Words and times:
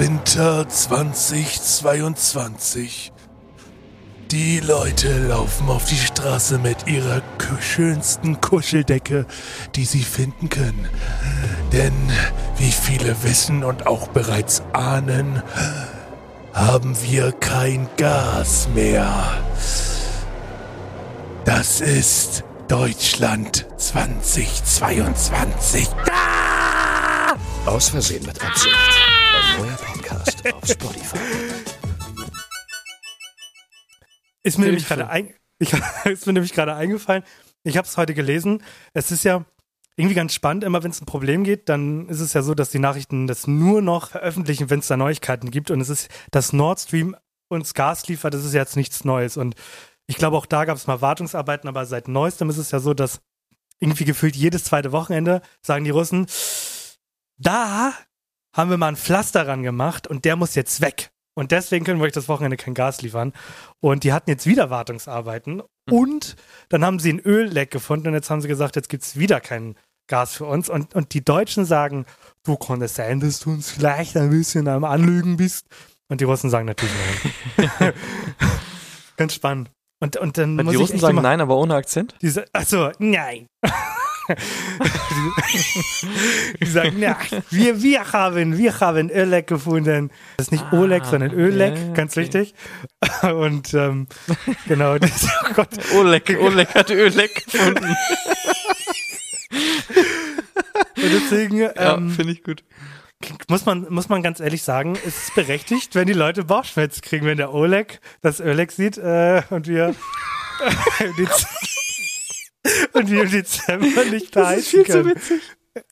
Winter 0.00 0.66
2022. 0.66 3.12
Die 4.30 4.58
Leute 4.60 5.28
laufen 5.28 5.68
auf 5.68 5.84
die 5.84 5.98
Straße 5.98 6.56
mit 6.56 6.86
ihrer 6.86 7.20
schönsten 7.60 8.40
Kuscheldecke, 8.40 9.26
die 9.74 9.84
sie 9.84 10.02
finden 10.02 10.48
können. 10.48 10.88
Denn, 11.74 11.92
wie 12.56 12.72
viele 12.72 13.22
wissen 13.24 13.62
und 13.62 13.86
auch 13.86 14.08
bereits 14.08 14.62
ahnen, 14.72 15.42
haben 16.54 16.96
wir 17.02 17.32
kein 17.32 17.86
Gas 17.98 18.70
mehr. 18.74 19.34
Das 21.44 21.82
ist 21.82 22.42
Deutschland 22.68 23.66
2022. 23.76 25.88
Ah! 26.10 27.36
Aus 27.66 27.90
Versehen 27.90 28.24
mit 28.24 28.42
Absicht. 28.42 28.74
Neuer 29.58 29.76
Podcast 30.20 30.54
auf 30.54 30.68
Spotify. 30.68 31.18
Ist 34.42 34.58
mir 34.58 34.66
nämlich 34.66 34.86
gerade 34.86 35.08
ein, 35.08 35.34
ich, 35.58 35.72
ist 36.04 36.26
mir 36.26 36.32
nämlich 36.32 36.52
gerade 36.52 36.74
eingefallen. 36.74 37.22
Ich 37.62 37.76
habe 37.76 37.86
es 37.86 37.96
heute 37.96 38.14
gelesen. 38.14 38.62
Es 38.92 39.10
ist 39.10 39.24
ja 39.24 39.44
irgendwie 39.96 40.14
ganz 40.14 40.32
spannend, 40.32 40.64
immer 40.64 40.82
wenn 40.82 40.90
es 40.90 41.00
ein 41.00 41.06
Problem 41.06 41.44
geht, 41.44 41.68
dann 41.68 42.08
ist 42.08 42.20
es 42.20 42.32
ja 42.32 42.42
so, 42.42 42.54
dass 42.54 42.70
die 42.70 42.78
Nachrichten 42.78 43.26
das 43.26 43.46
nur 43.46 43.82
noch 43.82 44.10
veröffentlichen, 44.10 44.70
wenn 44.70 44.80
es 44.80 44.86
da 44.86 44.96
Neuigkeiten 44.96 45.50
gibt. 45.50 45.70
Und 45.70 45.80
es 45.80 45.90
ist, 45.90 46.08
dass 46.30 46.52
Nord 46.52 46.80
Stream 46.80 47.16
uns 47.48 47.74
Gas 47.74 48.08
liefert, 48.08 48.32
das 48.32 48.44
ist 48.44 48.54
jetzt 48.54 48.76
nichts 48.76 49.04
Neues. 49.04 49.36
Und 49.36 49.56
ich 50.06 50.16
glaube, 50.16 50.36
auch 50.36 50.46
da 50.46 50.64
gab 50.64 50.76
es 50.76 50.86
mal 50.86 51.02
Wartungsarbeiten, 51.02 51.68
aber 51.68 51.84
seit 51.84 52.08
neuestem 52.08 52.48
ist 52.48 52.56
es 52.56 52.70
ja 52.70 52.78
so, 52.78 52.94
dass 52.94 53.20
irgendwie 53.78 54.04
gefühlt 54.04 54.36
jedes 54.36 54.64
zweite 54.64 54.92
Wochenende 54.92 55.42
sagen 55.62 55.84
die 55.84 55.90
Russen, 55.90 56.26
da 57.36 57.94
haben 58.54 58.70
wir 58.70 58.76
mal 58.76 58.88
ein 58.88 58.96
Pflaster 58.96 59.46
ran 59.46 59.62
gemacht 59.62 60.06
und 60.06 60.24
der 60.24 60.36
muss 60.36 60.54
jetzt 60.54 60.80
weg. 60.80 61.10
Und 61.34 61.52
deswegen 61.52 61.84
können 61.84 62.00
wir 62.00 62.06
euch 62.06 62.12
das 62.12 62.28
Wochenende 62.28 62.56
kein 62.56 62.74
Gas 62.74 63.02
liefern. 63.02 63.32
Und 63.80 64.04
die 64.04 64.12
hatten 64.12 64.28
jetzt 64.30 64.46
wieder 64.46 64.68
Wartungsarbeiten. 64.68 65.62
Mhm. 65.86 65.92
Und 65.92 66.36
dann 66.68 66.84
haben 66.84 66.98
sie 66.98 67.12
ein 67.12 67.20
Ölleck 67.20 67.70
gefunden 67.70 68.08
und 68.08 68.14
jetzt 68.14 68.30
haben 68.30 68.40
sie 68.40 68.48
gesagt, 68.48 68.76
jetzt 68.76 68.88
gibt 68.88 69.04
es 69.04 69.18
wieder 69.18 69.40
kein 69.40 69.76
Gas 70.08 70.34
für 70.34 70.46
uns. 70.46 70.68
Und, 70.68 70.94
und 70.94 71.14
die 71.14 71.24
Deutschen 71.24 71.64
sagen, 71.64 72.04
du 72.42 72.56
kann 72.56 72.82
es 72.82 72.94
sein, 72.94 73.20
dass 73.20 73.40
du 73.40 73.50
uns 73.50 73.70
vielleicht 73.70 74.16
ein 74.16 74.30
bisschen 74.30 74.68
am 74.68 74.84
Anlügen 74.84 75.36
bist. 75.36 75.66
Und 76.08 76.20
die 76.20 76.24
Russen 76.24 76.50
sagen 76.50 76.66
natürlich 76.66 76.94
nein. 77.56 77.92
Ganz 79.16 79.34
spannend. 79.34 79.70
Und, 80.02 80.16
und 80.16 80.38
dann 80.38 80.56
die 80.56 80.76
Russen 80.76 80.98
sagen 80.98 81.20
nein, 81.20 81.40
aber 81.40 81.56
ohne 81.56 81.74
Akzent? 81.74 82.16
Diese, 82.22 82.46
achso, 82.52 82.90
nein. 82.98 83.46
die 86.60 86.66
sagen, 86.66 86.98
ja, 86.98 87.16
wir, 87.50 87.82
wir 87.82 88.12
haben, 88.12 88.58
wir 88.58 88.80
haben 88.80 89.10
Ölleck 89.10 89.46
gefunden. 89.46 90.10
Das 90.36 90.46
ist 90.46 90.52
nicht 90.52 90.64
ah, 90.70 90.76
Oleg, 90.76 91.04
sondern 91.04 91.32
Ölleck, 91.32 91.72
okay, 91.72 91.92
ganz 91.94 92.12
okay. 92.12 92.20
wichtig. 92.22 92.54
Und 93.22 93.74
ähm, 93.74 94.06
genau, 94.66 94.98
das, 94.98 95.26
oh 95.44 95.52
Gott. 95.54 95.68
Oleg, 95.94 96.36
Oleg 96.40 96.74
hat 96.74 96.90
Ölleck 96.90 97.44
gefunden. 97.46 97.96
Und 101.02 101.12
deswegen, 101.12 101.56
ja, 101.56 101.72
ähm, 101.76 102.10
finde 102.10 102.32
ich 102.32 102.42
gut. 102.42 102.62
Muss 103.48 103.66
man, 103.66 103.86
muss 103.90 104.08
man 104.08 104.22
ganz 104.22 104.40
ehrlich 104.40 104.62
sagen, 104.62 104.94
ist 104.94 105.28
es 105.28 105.34
berechtigt, 105.34 105.94
wenn 105.94 106.06
die 106.06 106.14
Leute 106.14 106.44
Bauchschmerzen 106.44 107.02
kriegen, 107.02 107.26
wenn 107.26 107.36
der 107.36 107.52
Oleg 107.52 108.00
das 108.22 108.40
Oleg 108.40 108.72
sieht 108.72 108.96
äh, 108.96 109.42
und 109.50 109.66
wir 109.66 109.94
und 112.92 113.10
wir 113.10 113.22
im 113.22 113.30
Dezember 113.30 114.04
nicht 114.04 114.34
da 114.34 114.50
Das 114.50 114.58
ist 114.60 114.68
viel 114.68 114.84
können. 114.84 115.04
zu 115.04 115.10
witzig. 115.10 115.42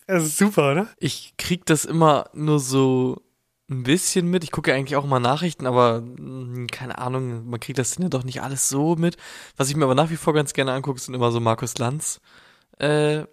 Das 0.07 0.25
ist 0.25 0.39
super, 0.39 0.73
oder? 0.73 0.89
Ich 0.99 1.35
krieg 1.39 1.65
das 1.67 1.85
immer 1.85 2.31
nur 2.33 2.59
so 2.59 3.23
ein 3.71 3.83
bisschen 3.83 4.29
mit. 4.29 4.45
Ich 4.45 4.51
gucke 4.51 4.71
ja 4.71 4.77
eigentlich 4.77 4.97
auch 4.97 5.07
mal 5.07 5.21
Nachrichten, 5.21 5.67
aber 5.67 6.01
mh, 6.01 6.17
hm, 6.19 6.67
keine 6.69 6.99
Ahnung, 6.99 7.49
man 7.49 7.61
kriegt 7.61 7.79
das 7.79 7.97
ja 7.99 8.09
doch 8.09 8.25
nicht 8.25 8.43
alles 8.43 8.69
so 8.69 8.97
mit. 8.97 9.17
Was 9.57 9.69
ich 9.71 9.77
mir 9.77 9.85
aber 9.85 9.95
nach 9.95 10.11
wie 10.11 10.17
vor 10.17 10.35
ganz 10.35 10.53
gerne 10.53 10.73
angucke, 10.73 11.01
sind 11.01 11.15
immer 11.15 11.31
so 11.31 11.41
Markus 11.41 11.79
Lanz 11.79 12.21
äh, 12.79 13.25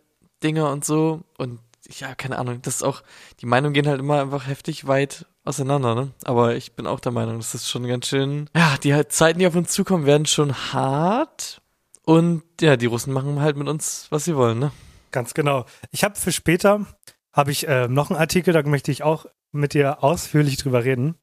Dinger 0.44 0.72
und 0.72 0.86
so. 0.86 1.22
Und 1.38 1.60
ja, 2.00 2.16
keine 2.16 2.38
Ahnung, 2.40 2.62
das 2.62 2.76
ist 2.76 2.84
auch, 2.84 3.04
die 3.42 3.46
Meinungen 3.46 3.74
gehen 3.74 3.88
halt 3.88 4.00
immer 4.00 4.22
einfach 4.22 4.48
heftig 4.48 4.88
weit 4.88 5.26
auseinander, 5.44 5.94
ne? 5.96 6.12
Aber 6.24 6.56
ich 6.56 6.74
bin 6.74 6.88
auch 6.88 7.00
der 7.00 7.12
Meinung, 7.12 7.38
das 7.38 7.54
ist 7.54 7.70
schon 7.70 7.88
ganz 7.88 8.08
schön, 8.08 8.50
ja, 8.56 8.76
die 8.82 8.94
halt 8.94 9.12
Zeiten, 9.12 9.40
die 9.40 9.48
auf 9.48 9.56
uns 9.56 9.72
zukommen, 9.72 10.06
werden 10.06 10.26
schon 10.26 10.54
hart. 10.74 11.62
Und 12.06 12.44
ja, 12.62 12.78
die 12.78 12.86
Russen 12.86 13.14
machen 13.14 13.42
halt 13.42 13.58
mit 13.58 13.68
uns, 13.68 14.08
was 14.12 14.26
sie 14.26 14.36
wollen, 14.36 14.60
ne? 14.60 14.72
Ganz 15.12 15.34
genau. 15.34 15.66
Ich 15.92 16.04
habe 16.04 16.16
für 16.16 16.32
später, 16.32 16.86
habe 17.34 17.52
ich 17.52 17.68
äh, 17.68 17.88
noch 17.88 18.10
einen 18.10 18.20
Artikel, 18.20 18.54
da 18.54 18.62
möchte 18.64 18.92
ich 18.92 19.04
auch 19.04 19.26
mit 19.52 19.74
dir 19.74 20.04
ausführlich 20.04 20.58
drüber 20.58 20.84
reden. 20.84 21.16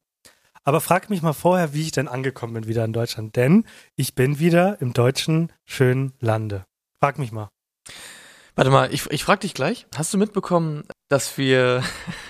Aber 0.65 0.81
frag 0.81 1.09
mich 1.09 1.21
mal 1.21 1.33
vorher, 1.33 1.73
wie 1.73 1.81
ich 1.81 1.91
denn 1.91 2.07
angekommen 2.07 2.53
bin 2.53 2.67
wieder 2.67 2.85
in 2.85 2.93
Deutschland. 2.93 3.35
Denn 3.35 3.65
ich 3.95 4.15
bin 4.15 4.39
wieder 4.39 4.81
im 4.81 4.93
deutschen 4.93 5.51
schönen 5.65 6.13
Lande. 6.19 6.65
Frag 6.99 7.19
mich 7.19 7.31
mal. 7.31 7.49
Warte 8.55 8.71
mal, 8.71 8.93
ich, 8.93 9.09
ich 9.11 9.23
frag 9.23 9.41
dich 9.41 9.53
gleich. 9.53 9.87
Hast 9.95 10.13
du 10.13 10.17
mitbekommen, 10.17 10.83
dass 11.09 11.37
wir, 11.37 11.83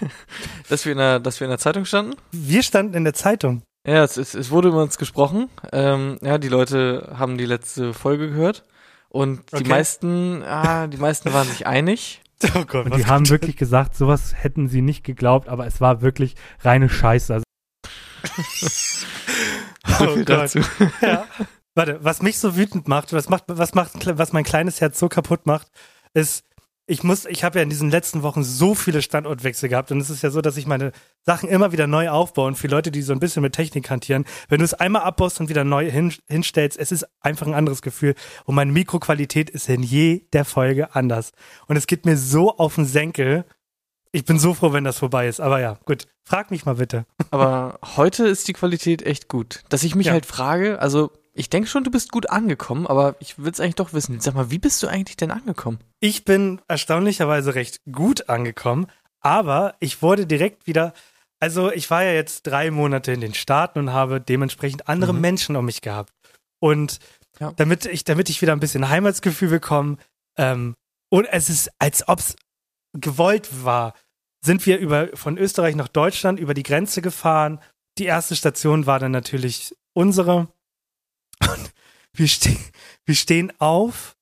dass 0.70 0.86
wir 0.86 0.94
in 0.94 0.98
der, 0.98 1.20
dass 1.20 1.40
wir 1.40 1.46
in 1.46 1.52
der 1.52 1.60
Zeitung 1.60 1.86
standen? 1.86 2.16
Wir 2.32 2.64
standen 2.64 2.96
in 2.96 3.04
der 3.04 3.14
Zeitung. 3.14 3.62
Ja, 3.86 4.04
es, 4.04 4.18
es, 4.18 4.34
es 4.34 4.50
wurde 4.50 4.70
über 4.70 4.82
uns 4.82 4.98
gesprochen. 4.98 5.50
Ähm, 5.74 6.18
ja, 6.22 6.38
die 6.38 6.48
Leute 6.48 7.14
haben 7.18 7.38
die 7.38 7.46
letzte 7.46 7.94
Folge 7.94 8.30
gehört 8.30 8.64
und 9.10 9.42
die 9.58 9.66
meisten, 9.66 10.42
ah, 10.44 10.88
die 10.88 10.98
meisten 10.98 11.34
waren 11.34 11.48
sich 11.48 11.68
einig. 11.68 12.20
Oh 12.56 12.66
Gott, 12.66 12.88
und 12.88 12.98
die 12.98 13.06
haben 13.06 13.30
wirklich 13.30 13.56
gesagt, 13.56 13.96
sowas 13.96 14.34
hätten 14.36 14.68
sie 14.68 14.82
nicht 14.82 15.06
geglaubt, 15.06 15.48
aber 15.48 15.66
es 15.66 15.80
war 15.80 16.02
wirklich 16.02 16.36
reine 16.60 16.90
Scheiße. 16.90 17.36
Also 17.36 17.46
oh 20.02 20.16
Gott. 20.16 20.28
Dazu. 20.28 20.60
Ja. 21.02 21.26
Warte, 21.74 22.00
was 22.04 22.22
mich 22.22 22.40
so 22.40 22.58
wütend 22.58 22.90
macht, 22.90 23.14
was 23.14 23.30
macht, 23.30 23.46
was 23.48 23.76
macht, 23.76 23.94
was 24.18 24.34
mein 24.34 24.44
kleines 24.44 24.82
Herz 24.82 25.00
so 25.00 25.08
kaputt 25.08 25.46
macht, 25.46 25.68
ist, 26.14 26.44
ich 26.86 27.04
muss, 27.04 27.26
ich 27.26 27.44
habe 27.44 27.60
ja 27.60 27.64
in 27.64 27.70
diesen 27.70 27.90
letzten 27.90 28.24
Wochen 28.24 28.44
so 28.44 28.76
viele 28.76 29.02
Standortwechsel 29.02 29.70
gehabt 29.70 29.92
und 29.92 30.02
es 30.02 30.10
ist 30.10 30.22
ja 30.22 30.30
so, 30.30 30.42
dass 30.42 30.58
ich 30.58 30.68
meine 30.68 30.92
Sachen 31.22 31.48
immer 31.48 31.72
wieder 31.72 31.88
neu 31.88 32.10
aufbaue 32.10 32.48
und 32.48 32.56
für 32.56 32.68
Leute, 32.68 32.92
die 32.92 33.02
so 33.02 33.14
ein 33.14 33.20
bisschen 33.20 33.42
mit 33.42 33.54
Technik 33.54 33.90
hantieren, 33.90 34.26
wenn 34.50 34.60
du 34.60 34.66
es 34.66 34.74
einmal 34.74 35.04
abbaust 35.04 35.40
und 35.40 35.50
wieder 35.50 35.64
neu 35.64 35.90
hin, 35.90 36.14
hinstellst, 36.28 36.78
es 36.78 36.92
ist 36.92 37.08
einfach 37.22 37.48
ein 37.48 37.54
anderes 37.54 37.82
Gefühl 37.82 38.16
und 38.44 38.56
meine 38.56 38.72
Mikroqualität 38.72 39.50
ist 39.50 39.70
in 39.70 39.82
jeder 39.82 40.44
Folge 40.44 40.94
anders 40.94 41.32
und 41.68 41.78
es 41.78 41.88
geht 41.88 42.06
mir 42.06 42.18
so 42.18 42.58
auf 42.58 42.76
den 42.76 42.86
Senkel. 42.86 43.46
Ich 44.12 44.26
bin 44.26 44.38
so 44.38 44.54
froh, 44.54 44.74
wenn 44.74 44.84
das 44.84 45.00
vorbei 45.00 45.28
ist, 45.28 45.40
aber 45.40 45.60
ja, 45.60 45.80
gut. 45.86 46.08
Frag 46.26 46.52
mich 46.52 46.66
mal 46.66 46.76
bitte. 46.76 47.06
Aber 47.32 47.80
heute 47.98 48.26
ist 48.26 48.48
die 48.48 48.54
Qualität 48.54 49.06
echt 49.06 49.28
gut. 49.28 49.62
Dass 49.68 49.84
ich 49.84 49.94
mich 49.94 50.08
ja. 50.08 50.14
halt 50.14 50.26
frage, 50.26 50.80
also 50.80 51.12
ich 51.34 51.50
denke 51.50 51.68
schon, 51.68 51.84
du 51.84 51.92
bist 51.92 52.12
gut 52.12 52.30
angekommen, 52.30 52.86
aber 52.86 53.16
ich 53.20 53.40
will 53.40 53.52
es 53.52 53.60
eigentlich 53.60 53.76
doch 53.76 53.94
wissen. 53.94 54.20
Sag 54.20 54.36
mal, 54.36 54.52
wie 54.52 54.60
bist 54.60 54.82
du 54.84 54.88
eigentlich 54.88 55.18
denn 55.18 55.32
angekommen? 55.32 55.80
Ich 56.00 56.26
bin 56.26 56.62
erstaunlicherweise 56.68 57.56
recht 57.56 57.82
gut 57.92 58.30
angekommen, 58.30 58.88
aber 59.20 59.76
ich 59.80 60.02
wurde 60.02 60.28
direkt 60.28 60.68
wieder. 60.68 60.94
Also, 61.40 61.72
ich 61.72 61.90
war 61.90 62.04
ja 62.04 62.14
jetzt 62.14 62.44
drei 62.44 62.72
Monate 62.72 63.12
in 63.12 63.22
den 63.22 63.34
Staaten 63.34 63.80
und 63.80 63.92
habe 63.92 64.22
dementsprechend 64.22 64.88
andere 64.88 65.14
mhm. 65.14 65.22
Menschen 65.22 65.56
um 65.56 65.66
mich 65.66 65.82
gehabt. 65.82 66.14
Und 66.60 67.00
ja. 67.40 67.52
damit, 67.54 67.86
ich, 67.86 68.04
damit 68.04 68.30
ich 68.30 68.42
wieder 68.42 68.54
ein 68.54 68.60
bisschen 68.60 68.90
Heimatsgefühl 68.90 69.50
bekomme, 69.50 69.98
ähm, 70.38 70.76
und 71.10 71.26
es 71.26 71.50
ist, 71.50 71.70
als 71.80 72.08
ob 72.08 72.20
es 72.20 72.36
gewollt 72.94 73.64
war, 73.64 73.94
sind 74.44 74.66
wir 74.66 74.78
über, 74.80 75.10
von 75.16 75.38
Österreich 75.38 75.76
nach 75.76 75.88
Deutschland 75.88 76.40
über 76.40 76.54
die 76.54 76.64
Grenze 76.64 77.02
gefahren. 77.02 77.60
Die 77.98 78.06
erste 78.06 78.36
Station 78.36 78.86
war 78.86 79.00
dann 79.00 79.12
natürlich 79.12 79.76
unsere. 79.94 80.48
Und 81.52 81.74
wir, 82.14 82.28
ste 82.28 82.58
wir 83.06 83.16
stehen 83.16 83.52
auf 83.60 84.16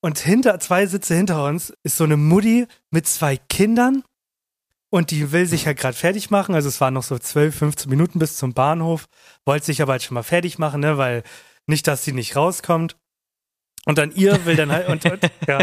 und 0.00 0.18
hinter, 0.18 0.58
zwei 0.60 0.86
Sitze 0.86 1.14
hinter 1.14 1.44
uns 1.44 1.72
ist 1.82 1.96
so 1.96 2.04
eine 2.04 2.16
Mutti 2.16 2.66
mit 2.90 3.06
zwei 3.06 3.36
Kindern 3.36 4.02
und 4.90 5.10
die 5.10 5.32
will 5.32 5.46
sich 5.46 5.62
ja 5.62 5.66
halt 5.66 5.78
gerade 5.78 5.96
fertig 5.96 6.30
machen. 6.30 6.54
Also 6.54 6.68
es 6.68 6.80
waren 6.80 6.94
noch 6.94 7.02
so 7.02 7.18
12, 7.18 7.56
15 7.56 7.90
Minuten 7.90 8.18
bis 8.18 8.36
zum 8.36 8.54
Bahnhof, 8.54 9.06
wollte 9.44 9.66
sich 9.66 9.82
aber 9.82 9.92
halt 9.92 10.02
schon 10.02 10.14
mal 10.14 10.22
fertig 10.22 10.58
machen, 10.58 10.80
ne, 10.80 10.96
weil 10.98 11.22
nicht, 11.66 11.86
dass 11.86 12.04
sie 12.04 12.12
nicht 12.12 12.36
rauskommt. 12.36 12.96
Und 13.84 13.98
dann 13.98 14.12
ihr 14.12 14.44
will 14.44 14.56
dann 14.56 14.72
halt, 14.72 14.88
und, 14.88 15.04
und 15.04 15.30
ja, 15.46 15.58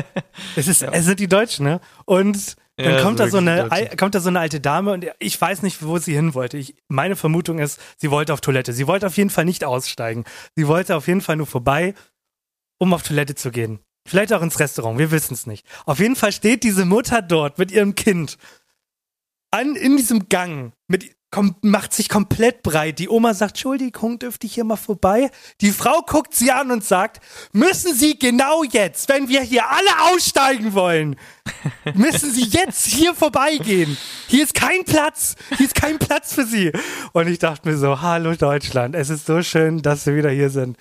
es 0.55 0.67
ist, 0.67 0.81
ja. 0.83 0.91
es 0.91 1.05
sind 1.05 1.19
die 1.19 1.27
Deutschen, 1.27 1.65
ne? 1.65 1.81
Und 2.05 2.55
dann 2.75 2.95
ja, 2.95 3.01
kommt 3.01 3.19
da 3.19 3.29
so 3.29 3.37
eine, 3.37 3.69
kommt 3.97 4.15
da 4.15 4.19
so 4.19 4.29
eine 4.29 4.39
alte 4.39 4.59
Dame 4.59 4.93
und 4.93 5.05
ich 5.19 5.39
weiß 5.39 5.61
nicht, 5.61 5.83
wo 5.83 5.99
sie 5.99 6.13
hin 6.13 6.33
wollte. 6.33 6.57
Ich, 6.57 6.75
meine 6.87 7.15
Vermutung 7.15 7.59
ist, 7.59 7.79
sie 7.97 8.09
wollte 8.09 8.33
auf 8.33 8.41
Toilette. 8.41 8.73
Sie 8.73 8.87
wollte 8.87 9.05
auf 9.05 9.17
jeden 9.17 9.29
Fall 9.29 9.45
nicht 9.45 9.63
aussteigen. 9.63 10.23
Sie 10.55 10.67
wollte 10.67 10.95
auf 10.95 11.07
jeden 11.07 11.21
Fall 11.21 11.35
nur 11.35 11.45
vorbei, 11.45 11.93
um 12.79 12.93
auf 12.93 13.03
Toilette 13.03 13.35
zu 13.35 13.51
gehen. 13.51 13.79
Vielleicht 14.07 14.33
auch 14.33 14.41
ins 14.41 14.59
Restaurant, 14.59 14.97
wir 14.97 15.11
wissen 15.11 15.35
es 15.35 15.45
nicht. 15.45 15.65
Auf 15.85 15.99
jeden 15.99 16.15
Fall 16.15 16.31
steht 16.31 16.63
diese 16.63 16.85
Mutter 16.85 17.21
dort 17.21 17.59
mit 17.59 17.71
ihrem 17.71 17.95
Kind 17.95 18.37
an, 19.51 19.75
in 19.75 19.95
diesem 19.95 20.27
Gang 20.27 20.73
mit 20.87 21.15
kom 21.33 21.55
macht 21.61 21.93
sich 21.93 22.09
komplett 22.09 22.61
breit. 22.61 22.99
Die 22.99 23.09
Oma 23.09 23.33
sagt, 23.33 23.53
Entschuldigung, 23.53 24.19
dürfte 24.19 24.45
ich 24.45 24.53
hier 24.53 24.63
mal 24.63 24.75
vorbei? 24.75 25.31
Die 25.61 25.71
Frau 25.71 26.01
guckt 26.05 26.35
sie 26.35 26.51
an 26.51 26.69
und 26.69 26.83
sagt, 26.83 27.21
müssen 27.53 27.95
Sie 27.95 28.19
genau 28.19 28.63
jetzt, 28.63 29.09
wenn 29.09 29.27
wir 29.27 29.41
hier 29.41 29.67
alle 29.67 30.13
aussteigen 30.13 30.73
wollen, 30.73 31.15
müssen 31.95 32.31
Sie 32.31 32.43
jetzt 32.43 32.85
hier 32.85 33.15
vorbeigehen. 33.15 33.97
Hier 34.27 34.43
ist 34.43 34.53
kein 34.53 34.83
Platz. 34.85 35.35
Hier 35.57 35.65
ist 35.65 35.75
kein 35.75 35.97
Platz 35.97 36.33
für 36.33 36.45
Sie. 36.45 36.71
Und 37.13 37.27
ich 37.27 37.39
dachte 37.39 37.67
mir 37.67 37.77
so, 37.77 38.01
hallo 38.01 38.35
Deutschland, 38.35 38.95
es 38.95 39.09
ist 39.09 39.25
so 39.25 39.41
schön, 39.41 39.81
dass 39.81 40.03
Sie 40.03 40.15
wieder 40.15 40.29
hier 40.29 40.51
sind. 40.51 40.77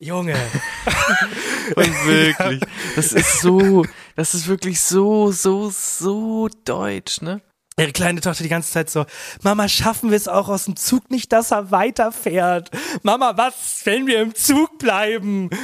Junge. 0.00 0.34
Und 1.76 2.06
wirklich. 2.06 2.60
Das 2.96 3.12
ist 3.12 3.40
so, 3.40 3.86
das 4.16 4.34
ist 4.34 4.48
wirklich 4.48 4.80
so, 4.80 5.30
so, 5.30 5.70
so 5.70 6.48
deutsch, 6.64 7.22
ne? 7.22 7.40
Ihre 7.78 7.92
kleine 7.92 8.20
Tochter 8.20 8.42
die 8.42 8.50
ganze 8.50 8.70
Zeit 8.70 8.90
so, 8.90 9.06
Mama, 9.42 9.66
schaffen 9.68 10.10
wir 10.10 10.16
es 10.16 10.28
auch 10.28 10.48
aus 10.48 10.66
dem 10.66 10.76
Zug 10.76 11.10
nicht, 11.10 11.32
dass 11.32 11.52
er 11.52 11.70
weiterfährt? 11.70 12.70
Mama, 13.02 13.36
was, 13.36 13.80
wenn 13.84 14.06
wir 14.06 14.20
im 14.20 14.34
Zug 14.34 14.78
bleiben? 14.78 15.50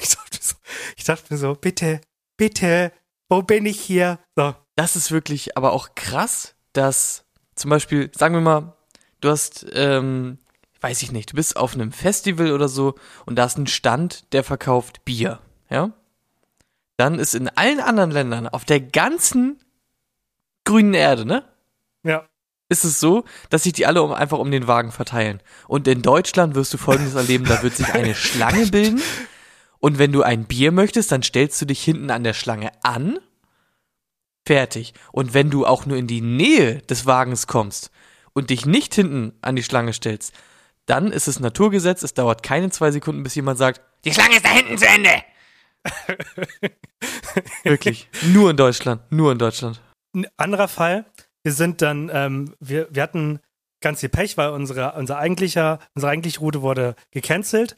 Ich 0.00 0.10
dachte, 0.10 0.38
so, 0.40 0.54
ich 0.96 1.04
dachte 1.04 1.32
mir 1.32 1.38
so, 1.38 1.54
bitte, 1.54 2.00
bitte, 2.36 2.92
wo 3.30 3.42
bin 3.42 3.64
ich 3.64 3.80
hier? 3.80 4.18
So. 4.36 4.54
Das 4.76 4.96
ist 4.96 5.10
wirklich 5.10 5.56
aber 5.56 5.72
auch 5.72 5.94
krass, 5.94 6.54
dass 6.72 7.24
zum 7.54 7.70
Beispiel, 7.70 8.10
sagen 8.14 8.34
wir 8.34 8.42
mal, 8.42 8.76
du 9.20 9.30
hast, 9.30 9.64
ähm, 9.72 10.38
weiß 10.80 11.02
ich 11.02 11.12
nicht, 11.12 11.32
du 11.32 11.36
bist 11.36 11.56
auf 11.56 11.74
einem 11.74 11.92
Festival 11.92 12.52
oder 12.52 12.68
so 12.68 12.96
und 13.24 13.36
da 13.36 13.46
ist 13.46 13.56
ein 13.56 13.66
Stand, 13.66 14.32
der 14.34 14.44
verkauft 14.44 15.04
Bier, 15.04 15.40
ja? 15.70 15.92
Dann 16.96 17.18
ist 17.18 17.34
in 17.34 17.48
allen 17.48 17.80
anderen 17.80 18.10
Ländern 18.10 18.48
auf 18.48 18.64
der 18.64 18.80
ganzen 18.80 19.58
grünen 20.64 20.94
Erde, 20.94 21.24
ne? 21.24 21.44
Ja. 22.04 22.28
ist 22.68 22.84
es 22.84 23.00
so, 23.00 23.24
dass 23.50 23.64
sich 23.64 23.72
die 23.72 23.86
alle 23.86 24.02
um, 24.02 24.12
einfach 24.12 24.38
um 24.38 24.50
den 24.50 24.66
Wagen 24.66 24.92
verteilen. 24.92 25.42
Und 25.68 25.88
in 25.88 26.02
Deutschland 26.02 26.54
wirst 26.54 26.72
du 26.72 26.78
folgendes 26.78 27.14
erleben, 27.14 27.44
da 27.46 27.62
wird 27.62 27.76
sich 27.76 27.92
eine 27.92 28.14
Schlange 28.14 28.66
bilden. 28.66 29.02
Und 29.78 29.98
wenn 29.98 30.12
du 30.12 30.22
ein 30.22 30.46
Bier 30.46 30.72
möchtest, 30.72 31.12
dann 31.12 31.22
stellst 31.22 31.60
du 31.60 31.66
dich 31.66 31.82
hinten 31.82 32.10
an 32.10 32.24
der 32.24 32.34
Schlange 32.34 32.72
an. 32.82 33.18
Fertig. 34.46 34.94
Und 35.12 35.34
wenn 35.34 35.50
du 35.50 35.66
auch 35.66 35.86
nur 35.86 35.96
in 35.96 36.06
die 36.06 36.20
Nähe 36.20 36.78
des 36.82 37.06
Wagens 37.06 37.46
kommst 37.46 37.90
und 38.32 38.50
dich 38.50 38.66
nicht 38.66 38.94
hinten 38.94 39.32
an 39.40 39.56
die 39.56 39.62
Schlange 39.62 39.92
stellst, 39.92 40.34
dann 40.86 41.12
ist 41.12 41.28
es 41.28 41.40
Naturgesetz, 41.40 42.02
es 42.02 42.14
dauert 42.14 42.42
keine 42.42 42.70
zwei 42.70 42.90
Sekunden, 42.90 43.22
bis 43.22 43.34
jemand 43.34 43.58
sagt, 43.58 43.80
die 44.04 44.12
Schlange 44.12 44.36
ist 44.36 44.44
da 44.44 44.50
hinten 44.50 44.76
zu 44.76 44.86
Ende. 44.86 45.10
Wirklich. 47.62 48.08
Nur 48.22 48.50
in 48.50 48.56
Deutschland. 48.56 49.02
Nur 49.10 49.32
in 49.32 49.38
Deutschland. 49.38 49.80
Ein 50.14 50.26
anderer 50.36 50.68
Fall, 50.68 51.06
wir 51.44 51.52
sind 51.52 51.82
dann, 51.82 52.10
ähm, 52.12 52.54
wir, 52.58 52.88
wir 52.90 53.02
hatten 53.02 53.38
ganz 53.80 54.00
viel 54.00 54.08
Pech, 54.08 54.36
weil 54.36 54.50
unsere, 54.50 54.92
unser 54.94 55.18
eigentlicher, 55.18 55.78
unsere 55.94 56.10
eigentliche 56.10 56.40
Route 56.40 56.62
wurde 56.62 56.96
gecancelt. 57.12 57.76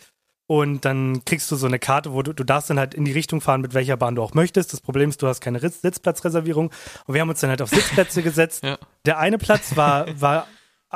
Und 0.49 0.85
dann 0.85 1.25
kriegst 1.25 1.51
du 1.51 1.57
so 1.57 1.67
eine 1.67 1.81
Karte, 1.81 2.13
wo 2.13 2.23
du, 2.23 2.33
du 2.33 2.45
darfst 2.45 2.71
dann 2.71 2.79
halt 2.79 2.95
in 2.95 3.05
die 3.05 3.11
Richtung 3.11 3.41
fahren, 3.41 3.61
mit 3.61 3.75
welcher 3.75 3.97
Bahn 3.97 4.15
du 4.15 4.23
auch 4.23 4.33
möchtest. 4.33 4.73
Das 4.73 4.81
Problem 4.81 5.11
ist, 5.11 5.21
du 5.21 5.27
hast 5.27 5.41
keine 5.41 5.61
Ritz 5.61 5.83
Sitzplatzreservierung. 5.83 6.71
Und 7.07 7.15
wir 7.15 7.21
haben 7.21 7.29
uns 7.29 7.41
dann 7.41 7.51
halt 7.51 7.61
auf 7.61 7.71
Sitzplätze 7.71 8.23
gesetzt. 8.23 8.63
Ja. 8.67 8.79
Der 9.05 9.19
eine 9.19 9.39
Platz 9.39 9.77
war, 9.77 10.07
war 10.21 10.47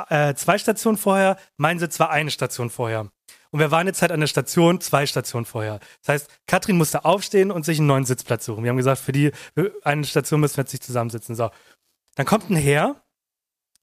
äh, 0.09 0.33
zwei 0.35 0.57
Stationen 0.57 0.97
vorher, 0.97 1.37
mein 1.57 1.79
Sitz 1.79 1.99
war 1.99 2.09
eine 2.09 2.31
Station 2.31 2.69
vorher. 2.69 3.11
Und 3.51 3.59
wir 3.59 3.71
waren 3.71 3.87
jetzt 3.87 4.01
halt 4.01 4.11
an 4.11 4.21
der 4.21 4.27
Station 4.27 4.79
zwei 4.79 5.05
Stationen 5.05 5.45
vorher. 5.45 5.79
Das 6.01 6.13
heißt, 6.13 6.29
Katrin 6.47 6.77
musste 6.77 7.05
aufstehen 7.05 7.51
und 7.51 7.65
sich 7.65 7.77
einen 7.77 7.87
neuen 7.87 8.05
Sitzplatz 8.05 8.45
suchen. 8.45 8.63
Wir 8.63 8.69
haben 8.69 8.77
gesagt, 8.77 9.01
für 9.01 9.11
die 9.11 9.31
eine 9.83 10.05
Station 10.05 10.39
müssen 10.39 10.57
wir 10.57 10.63
jetzt 10.63 10.73
nicht 10.73 10.83
zusammensitzen. 10.83 11.35
So. 11.35 11.49
Dann 12.15 12.25
kommt 12.25 12.49
ein 12.49 12.55
Herr 12.55 13.03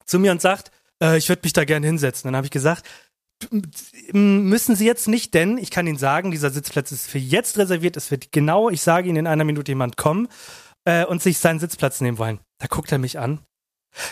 zu 0.05 0.19
mir 0.19 0.33
und 0.33 0.41
sagt, 0.41 0.71
äh, 1.03 1.19
ich 1.19 1.29
würde 1.29 1.43
mich 1.45 1.53
da 1.53 1.65
gerne 1.65 1.87
hinsetzen. 1.87 2.29
Dann 2.29 2.37
habe 2.37 2.47
ich 2.47 2.51
gesagt, 2.51 2.85
müssen 4.13 4.75
Sie 4.75 4.87
jetzt 4.87 5.09
nicht, 5.09 5.33
denn 5.35 5.59
ich 5.59 5.71
kann 5.71 5.87
Ihnen 5.87 5.99
sagen, 5.99 6.31
dieser 6.31 6.51
Sitzplatz 6.51 6.91
ist 6.93 7.09
für 7.09 7.19
jetzt 7.19 7.57
reserviert. 7.59 7.97
Es 7.97 8.11
wird 8.11 8.33
genau, 8.33 8.69
ich 8.69 8.83
sage 8.83 9.09
Ihnen 9.09 9.19
in 9.19 9.27
einer 9.27 9.45
Minute 9.45 9.71
jemand 9.71 9.97
kommen 9.97 10.29
äh, 10.85 11.05
und 11.05 11.23
sich 11.23 11.39
seinen 11.39 11.61
Sitzplatz 11.61 12.01
nehmen 12.01 12.19
wollen. 12.19 12.41
Da 12.59 12.67
guckt 12.67 12.91
er 12.91 12.99
mich 12.99 13.19
an. 13.19 13.41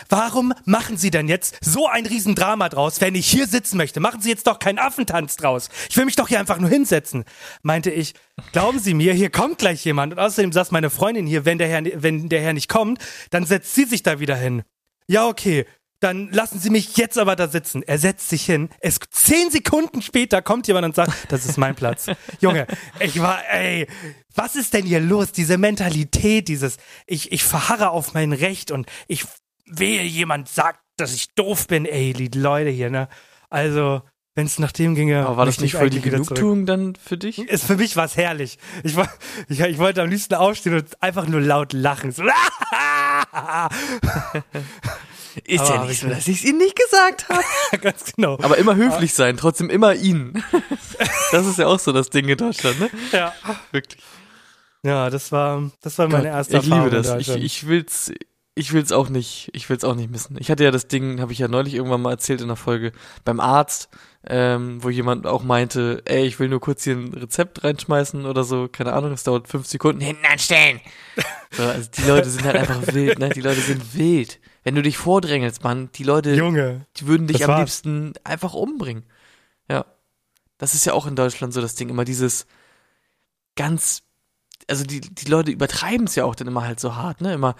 Warum 0.09 0.53
machen 0.65 0.97
Sie 0.97 1.11
denn 1.11 1.27
jetzt 1.27 1.57
so 1.61 1.87
ein 1.87 2.05
Riesendrama 2.05 2.69
draus, 2.69 3.01
wenn 3.01 3.15
ich 3.15 3.29
hier 3.29 3.47
sitzen 3.47 3.77
möchte? 3.77 3.99
Machen 3.99 4.21
Sie 4.21 4.29
jetzt 4.29 4.47
doch 4.47 4.59
keinen 4.59 4.79
Affentanz 4.79 5.35
draus. 5.35 5.69
Ich 5.89 5.97
will 5.97 6.05
mich 6.05 6.15
doch 6.15 6.27
hier 6.27 6.39
einfach 6.39 6.59
nur 6.59 6.69
hinsetzen. 6.69 7.23
Meinte 7.61 7.91
ich, 7.91 8.13
glauben 8.51 8.79
Sie 8.79 8.93
mir, 8.93 9.13
hier 9.13 9.29
kommt 9.29 9.57
gleich 9.57 9.83
jemand. 9.85 10.13
Und 10.13 10.19
außerdem 10.19 10.51
saß 10.51 10.71
meine 10.71 10.89
Freundin 10.89 11.27
hier, 11.27 11.45
wenn 11.45 11.57
der 11.57 11.67
Herr, 11.67 11.83
wenn 12.01 12.29
der 12.29 12.41
Herr 12.41 12.53
nicht 12.53 12.69
kommt, 12.69 12.99
dann 13.29 13.45
setzt 13.45 13.75
sie 13.75 13.85
sich 13.85 14.03
da 14.03 14.19
wieder 14.19 14.35
hin. 14.35 14.63
Ja, 15.07 15.27
okay. 15.27 15.65
Dann 15.99 16.31
lassen 16.31 16.59
Sie 16.59 16.69
mich 16.69 16.95
jetzt 16.97 17.17
aber 17.17 17.35
da 17.35 17.47
sitzen. 17.47 17.81
Er 17.81 17.97
setzt 17.97 18.29
sich 18.29 18.45
hin. 18.45 18.69
Es 18.81 18.99
zehn 19.09 19.49
Sekunden 19.49 20.03
später 20.03 20.43
kommt 20.43 20.67
jemand 20.67 20.85
und 20.85 20.95
sagt, 20.95 21.11
das 21.29 21.45
ist 21.45 21.57
mein 21.57 21.73
Platz. 21.73 22.05
Junge, 22.39 22.67
ich 22.99 23.19
war, 23.19 23.39
ey, 23.49 23.87
was 24.35 24.55
ist 24.55 24.75
denn 24.75 24.85
hier 24.85 24.99
los? 24.99 25.31
Diese 25.31 25.57
Mentalität, 25.57 26.49
dieses, 26.49 26.77
ich, 27.07 27.31
ich 27.31 27.43
verharre 27.43 27.89
auf 27.89 28.13
mein 28.13 28.31
Recht 28.31 28.69
und 28.69 28.85
ich 29.07 29.25
wehe, 29.67 30.03
jemand 30.03 30.49
sagt, 30.49 30.79
dass 30.97 31.13
ich 31.13 31.33
doof 31.35 31.67
bin, 31.67 31.85
ey, 31.85 32.13
die 32.13 32.29
Leute 32.37 32.69
hier, 32.69 32.89
ne? 32.89 33.07
Also, 33.49 34.01
wenn 34.35 34.45
es 34.45 34.59
nach 34.59 34.71
dem 34.71 34.93
ginge. 34.95 35.25
Aber 35.25 35.37
war 35.37 35.45
das 35.45 35.59
nicht 35.59 35.73
ich 35.73 35.79
voll 35.79 35.89
die 35.89 36.01
Genugtuung 36.01 36.65
dann 36.65 36.95
für 36.95 37.17
dich? 37.17 37.39
Ist, 37.39 37.65
für 37.65 37.75
mich 37.77 37.95
war 37.95 38.05
es 38.05 38.17
herrlich. 38.17 38.59
Ich, 38.83 38.95
war, 38.95 39.09
ich, 39.47 39.59
ich 39.59 39.77
wollte 39.79 40.01
am 40.01 40.09
liebsten 40.09 40.35
aufstehen 40.35 40.75
und 40.75 41.01
einfach 41.01 41.27
nur 41.27 41.41
laut 41.41 41.73
lachen. 41.73 42.11
So, 42.11 42.23
Ist 45.43 45.61
Aber 45.61 45.75
ja 45.75 45.81
nicht 45.83 45.91
ich 45.91 45.99
so, 45.99 46.07
dass 46.09 46.27
ich 46.27 46.37
es 46.37 46.45
ihnen 46.45 46.57
nicht 46.57 46.75
gesagt 46.75 47.29
habe. 47.29 47.43
Ganz 47.81 48.13
genau. 48.15 48.37
Aber 48.41 48.57
immer 48.57 48.75
höflich 48.75 49.13
sein, 49.13 49.37
trotzdem 49.37 49.69
immer 49.69 49.95
ihnen. 49.95 50.43
Das 51.31 51.45
ist 51.45 51.59
ja 51.59 51.67
auch 51.67 51.79
so 51.79 51.91
das 51.91 52.09
Ding 52.09 52.29
in 52.29 52.37
Deutschland, 52.37 52.79
ne? 52.79 52.89
Ja, 53.11 53.33
Wirklich. 53.71 54.01
ja 54.81 55.09
das 55.09 55.33
war, 55.33 55.69
das 55.81 55.97
war 55.97 56.07
meine 56.07 56.29
erste 56.29 56.57
ich 56.57 56.63
Erfahrung. 56.63 56.85
liebe 56.85 56.95
in 56.95 57.03
das. 57.03 57.27
Ich, 57.27 57.43
ich 57.43 57.67
will's, 57.67 58.13
ich 58.57 58.73
will's 58.73 58.91
auch 58.91 59.09
nicht, 59.09 59.49
ich 59.53 59.69
will's 59.69 59.83
auch 59.83 59.95
nicht 59.95 60.09
missen. 60.09 60.35
Ich 60.39 60.49
hatte 60.49 60.63
ja 60.63 60.71
das 60.71 60.87
Ding, 60.87 61.21
habe 61.21 61.31
ich 61.31 61.39
ja 61.39 61.47
neulich 61.47 61.75
irgendwann 61.75 62.01
mal 62.01 62.11
erzählt 62.11 62.41
in 62.41 62.47
der 62.47 62.57
Folge, 62.57 62.91
beim 63.23 63.39
Arzt, 63.39 63.89
ähm, 64.27 64.83
wo 64.83 64.89
jemand 64.89 65.27
auch 65.27 65.43
meinte, 65.43 66.01
ey, 66.05 66.25
ich 66.25 66.39
will 66.39 66.49
nur 66.49 66.59
kurz 66.59 66.83
hier 66.83 66.95
ein 66.95 67.13
Rezept 67.13 67.63
reinschmeißen 67.63 68.25
oder 68.25 68.43
so, 68.43 68.67
keine 68.67 68.93
Ahnung, 68.93 69.11
es 69.11 69.23
dauert 69.23 69.47
fünf 69.47 69.67
Sekunden, 69.67 70.01
hinten 70.01 70.25
anstellen. 70.25 70.81
So, 71.49 71.63
also 71.63 71.89
die 71.89 72.01
Leute 72.01 72.29
sind 72.29 72.43
halt 72.43 72.57
einfach 72.57 72.93
wild, 72.93 73.19
ne? 73.19 73.29
Die 73.29 73.39
Leute 73.39 73.61
sind 73.61 73.95
wild. 73.95 74.37
Wenn 74.65 74.75
du 74.75 74.81
dich 74.81 74.97
vordrängelst, 74.97 75.63
Mann, 75.63 75.89
die 75.95 76.03
Leute, 76.03 76.33
Junge. 76.35 76.85
die 76.97 77.07
würden 77.07 77.25
dich 77.25 77.41
am 77.41 77.51
war's. 77.51 77.59
liebsten 77.61 78.13
einfach 78.25 78.53
umbringen. 78.53 79.05
Ja. 79.71 79.85
Das 80.57 80.73
ist 80.73 80.85
ja 80.85 80.91
auch 80.91 81.07
in 81.07 81.15
Deutschland 81.15 81.53
so 81.53 81.61
das 81.61 81.75
Ding, 81.75 81.87
immer 81.87 82.03
dieses 82.03 82.47
ganz, 83.55 84.03
also 84.67 84.83
die, 84.83 84.99
die 84.99 85.29
Leute 85.31 85.51
übertreiben 85.51 86.05
es 86.05 86.15
ja 86.15 86.25
auch 86.25 86.35
dann 86.35 86.49
immer 86.49 86.65
halt 86.65 86.81
so 86.81 86.97
hart, 86.97 87.21
ne? 87.21 87.33
Immer, 87.33 87.55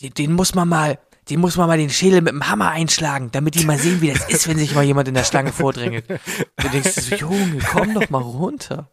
den 0.00 0.32
muss 0.32 0.54
man 0.54 0.68
mal, 0.68 0.98
den 1.28 1.40
muss 1.40 1.56
man 1.56 1.68
mal 1.68 1.78
den 1.78 1.90
Schädel 1.90 2.22
mit 2.22 2.32
dem 2.32 2.48
Hammer 2.48 2.70
einschlagen, 2.70 3.30
damit 3.32 3.54
die 3.54 3.64
mal 3.64 3.78
sehen, 3.78 4.00
wie 4.00 4.12
das 4.12 4.28
ist, 4.28 4.48
wenn 4.48 4.58
sich 4.58 4.74
mal 4.74 4.84
jemand 4.84 5.08
in 5.08 5.14
der 5.14 5.24
Schlange 5.24 5.52
vordrängelt. 5.52 6.08
Du 6.08 6.68
denkst 6.68 6.92
so, 6.92 7.14
Junge, 7.14 7.58
komm 7.58 7.94
doch 7.94 8.08
mal 8.10 8.22
runter. 8.22 8.90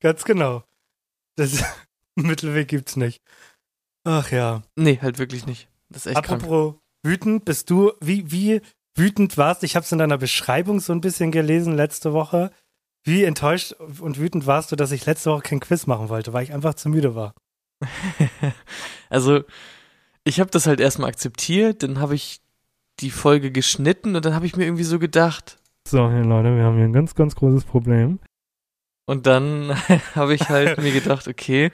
Ganz 0.00 0.24
genau. 0.24 0.64
Das 1.36 1.64
Mittelweg 2.16 2.68
gibt's 2.68 2.96
nicht. 2.96 3.22
Ach 4.04 4.30
ja. 4.30 4.62
Nee, 4.76 4.98
halt 5.00 5.18
wirklich 5.18 5.46
nicht. 5.46 5.68
Das 5.88 6.06
ist 6.06 6.12
echt 6.12 6.24
krank. 6.24 6.42
Apropos 6.42 6.74
wütend, 7.02 7.44
bist 7.44 7.70
du, 7.70 7.92
wie, 8.00 8.30
wie 8.30 8.60
wütend 8.96 9.36
warst? 9.36 9.62
Ich 9.64 9.76
habe 9.76 9.84
es 9.84 9.92
in 9.92 9.98
deiner 9.98 10.18
Beschreibung 10.18 10.80
so 10.80 10.92
ein 10.92 11.00
bisschen 11.00 11.30
gelesen 11.30 11.74
letzte 11.74 12.12
Woche. 12.12 12.50
Wie 13.04 13.24
enttäuscht 13.24 13.72
und 13.72 14.18
wütend 14.18 14.46
warst 14.46 14.72
du, 14.72 14.76
dass 14.76 14.92
ich 14.92 15.06
letzte 15.06 15.30
Woche 15.30 15.42
kein 15.42 15.60
Quiz 15.60 15.86
machen 15.86 16.08
wollte, 16.08 16.32
weil 16.32 16.42
ich 16.42 16.52
einfach 16.52 16.74
zu 16.74 16.88
müde 16.88 17.14
war. 17.14 17.34
Also, 19.10 19.44
ich 20.24 20.40
habe 20.40 20.50
das 20.50 20.66
halt 20.66 20.80
erstmal 20.80 21.08
akzeptiert, 21.10 21.82
dann 21.82 21.98
habe 22.00 22.14
ich 22.14 22.40
die 23.00 23.10
Folge 23.10 23.50
geschnitten 23.52 24.16
und 24.16 24.24
dann 24.24 24.34
habe 24.34 24.46
ich 24.46 24.56
mir 24.56 24.64
irgendwie 24.64 24.84
so 24.84 24.98
gedacht, 24.98 25.58
So, 25.86 26.10
hier 26.10 26.24
Leute, 26.24 26.56
wir 26.56 26.64
haben 26.64 26.76
hier 26.76 26.84
ein 26.84 26.92
ganz, 26.92 27.14
ganz 27.14 27.34
großes 27.36 27.64
Problem. 27.64 28.18
Und 29.06 29.26
dann 29.26 29.74
habe 30.14 30.34
ich 30.34 30.48
halt 30.48 30.78
mir 30.78 30.92
gedacht, 30.92 31.28
okay, 31.28 31.72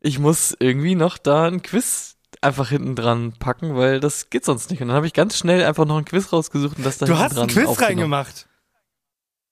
ich 0.00 0.18
muss 0.18 0.54
irgendwie 0.60 0.94
noch 0.94 1.18
da 1.18 1.46
ein 1.46 1.62
Quiz 1.62 2.16
einfach 2.42 2.68
hinten 2.68 2.94
dran 2.94 3.32
packen, 3.38 3.74
weil 3.76 3.98
das 3.98 4.28
geht 4.30 4.44
sonst 4.44 4.70
nicht. 4.70 4.80
Und 4.82 4.88
dann 4.88 4.96
habe 4.96 5.06
ich 5.06 5.14
ganz 5.14 5.36
schnell 5.38 5.64
einfach 5.64 5.86
noch 5.86 5.96
ein 5.96 6.04
Quiz 6.04 6.32
rausgesucht 6.32 6.76
und 6.76 6.84
das 6.86 6.98
da 6.98 7.06
Du 7.06 7.18
hast 7.18 7.36
ein 7.38 7.48
Quiz 7.48 7.80
reingemacht. 7.80 8.46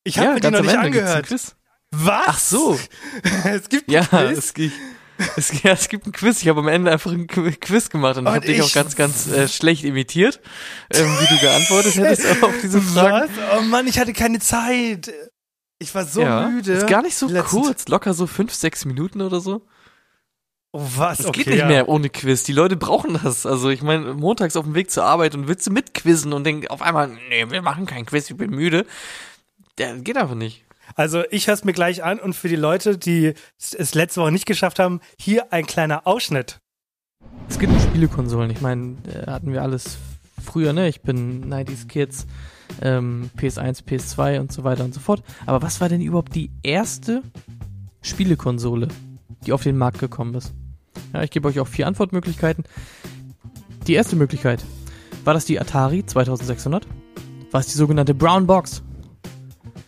Ich 0.05 0.19
habe 0.19 0.27
Ja, 0.29 0.35
mir 0.35 0.41
die 0.41 0.43
ganz 0.43 0.53
noch 0.53 0.61
am 0.61 0.67
nicht 0.67 0.75
Ende 0.75 0.87
angehört. 1.01 1.27
Quiz. 1.27 1.57
Was? 1.91 2.23
Ach 2.27 2.39
so. 2.39 2.79
es 3.45 3.69
gibt 3.71 3.91
Ja, 3.91 4.03
ein 4.03 4.27
Quiz. 4.29 4.39
es, 4.39 4.55
gibt- 4.55 4.75
es, 5.37 5.63
ja, 5.63 5.73
es 5.73 5.89
gibt 5.89 6.07
ein 6.07 6.13
Quiz. 6.13 6.43
Ich 6.43 6.49
habe 6.49 6.61
am 6.61 6.69
Ende 6.69 6.91
einfach 6.91 7.13
ein 7.13 7.27
Qu- 7.27 7.57
Quiz 7.59 7.91
gemacht 7.91 8.17
und, 8.17 8.27
Und 8.27 8.35
habe 8.35 8.47
dich 8.47 8.63
auch 8.63 8.73
ganz, 8.73 8.97
ganz 8.97 9.27
äh, 9.29 9.49
schlecht 9.49 9.85
imitiert, 9.85 10.41
ähm, 10.93 11.07
wie 11.21 11.35
du 11.35 11.41
geantwortet 11.41 11.95
hättest 11.97 12.43
auf 12.43 12.55
diese 12.63 12.81
Fragen. 12.81 13.31
Was? 13.35 13.59
Oh 13.59 13.63
Mann, 13.63 13.87
ich 13.87 13.99
hatte 13.99 14.13
keine 14.13 14.41
Zeit. 14.41 15.13
Ich 15.79 15.95
war 15.95 16.05
so 16.05 16.21
ja, 16.23 16.49
müde. 16.49 16.73
ist 16.73 16.87
gar 16.87 17.03
nicht 17.03 17.17
so 17.17 17.29
kurz, 17.29 17.89
locker 17.89 18.15
so 18.15 18.27
fünf, 18.27 18.55
sechs 18.55 18.85
Minuten 18.85 19.21
oder 19.21 19.41
so. 19.41 19.67
Oh, 20.73 20.83
was? 20.97 21.21
Es 21.21 21.27
okay, 21.27 21.45
geht 21.45 21.47
nicht 21.49 21.59
ja. 21.61 21.67
mehr 21.67 21.89
ohne 21.89 22.11
Quiz. 22.11 22.43
Die 22.43 22.53
Leute 22.53 22.77
brauchen 22.77 23.19
das. 23.23 23.47
Also 23.47 23.71
ich 23.71 23.83
meine, 23.83 24.15
montags 24.15 24.57
auf 24.57 24.65
dem 24.65 24.75
Weg 24.75 24.91
zur 24.91 25.05
Arbeit 25.05 25.35
und 25.35 25.47
willst 25.47 25.67
du 25.67 25.71
mitquizzen 25.71 26.33
und 26.33 26.45
denk 26.45 26.69
auf 26.71 26.83
einmal, 26.83 27.17
nee, 27.29 27.49
wir 27.49 27.63
machen 27.63 27.87
keinen 27.87 28.07
Quiz, 28.07 28.29
ich 28.29 28.37
bin 28.37 28.51
müde. 28.51 28.87
Der 29.79 29.97
geht 29.99 30.17
einfach 30.17 30.35
nicht. 30.35 30.65
Also 30.95 31.23
ich 31.31 31.47
höre 31.47 31.55
es 31.55 31.65
mir 31.65 31.73
gleich 31.73 32.03
an 32.05 32.19
und 32.19 32.35
für 32.35 32.49
die 32.49 32.57
Leute, 32.57 32.97
die 32.99 33.35
es- 33.59 33.95
letzte 33.95 34.21
Woche 34.21 34.33
nicht 34.33 34.47
geschafft 34.47 34.79
haben, 34.79 35.01
hier 35.19 35.53
ein 35.53 35.67
kleiner 35.67 36.07
Ausschnitt. 36.07 36.61
Es 37.49 37.57
um 37.59 37.81
Spielekonsolen. 37.81 38.51
Ich 38.51 38.61
meine, 38.61 38.97
äh, 39.13 39.31
hatten 39.31 39.53
wir 39.53 39.63
alles 39.63 39.97
früher, 40.43 40.73
ne? 40.73 40.89
Ich 40.89 41.03
bin 41.03 41.49
90s 41.49 41.89
Kids, 41.89 42.27
ähm, 42.83 43.31
PS1, 43.37 43.83
PS2 43.85 44.41
und 44.41 44.53
so 44.53 44.65
weiter 44.65 44.85
und 44.85 44.95
so 44.95 45.01
fort. 45.01 45.23
Aber 45.47 45.63
was 45.63 45.81
war 45.81 45.89
denn 45.89 46.01
überhaupt 46.01 46.35
die 46.35 46.51
erste 46.63 47.23
Spielekonsole, 48.03 48.89
die 49.47 49.53
auf 49.53 49.63
den 49.63 49.77
Markt 49.77 49.99
gekommen 49.99 50.35
ist? 50.35 50.53
Ja, 51.13 51.23
ich 51.23 51.31
gebe 51.31 51.49
euch 51.49 51.59
auch 51.61 51.67
vier 51.69 51.87
Antwortmöglichkeiten. 51.87 52.65
Die 53.87 53.95
erste 53.95 54.17
Möglichkeit. 54.17 54.65
War 55.25 55.35
das 55.35 55.45
die 55.45 55.59
Atari 55.61 56.05
2600? 56.05 56.87
War 57.51 57.61
es 57.61 57.67
die 57.67 57.77
sogenannte 57.79 58.15
Brown 58.15 58.47
Box? 58.47 58.83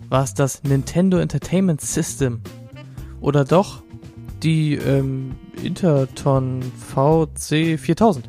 War 0.08 0.22
es 0.22 0.34
das 0.34 0.62
Nintendo 0.62 1.18
Entertainment 1.18 1.80
System? 1.80 2.40
Oder 3.20 3.44
doch 3.44 3.82
die 4.42 4.74
ähm, 4.74 5.34
Interton 5.62 6.62
VC 6.62 7.78
4000. 7.78 8.28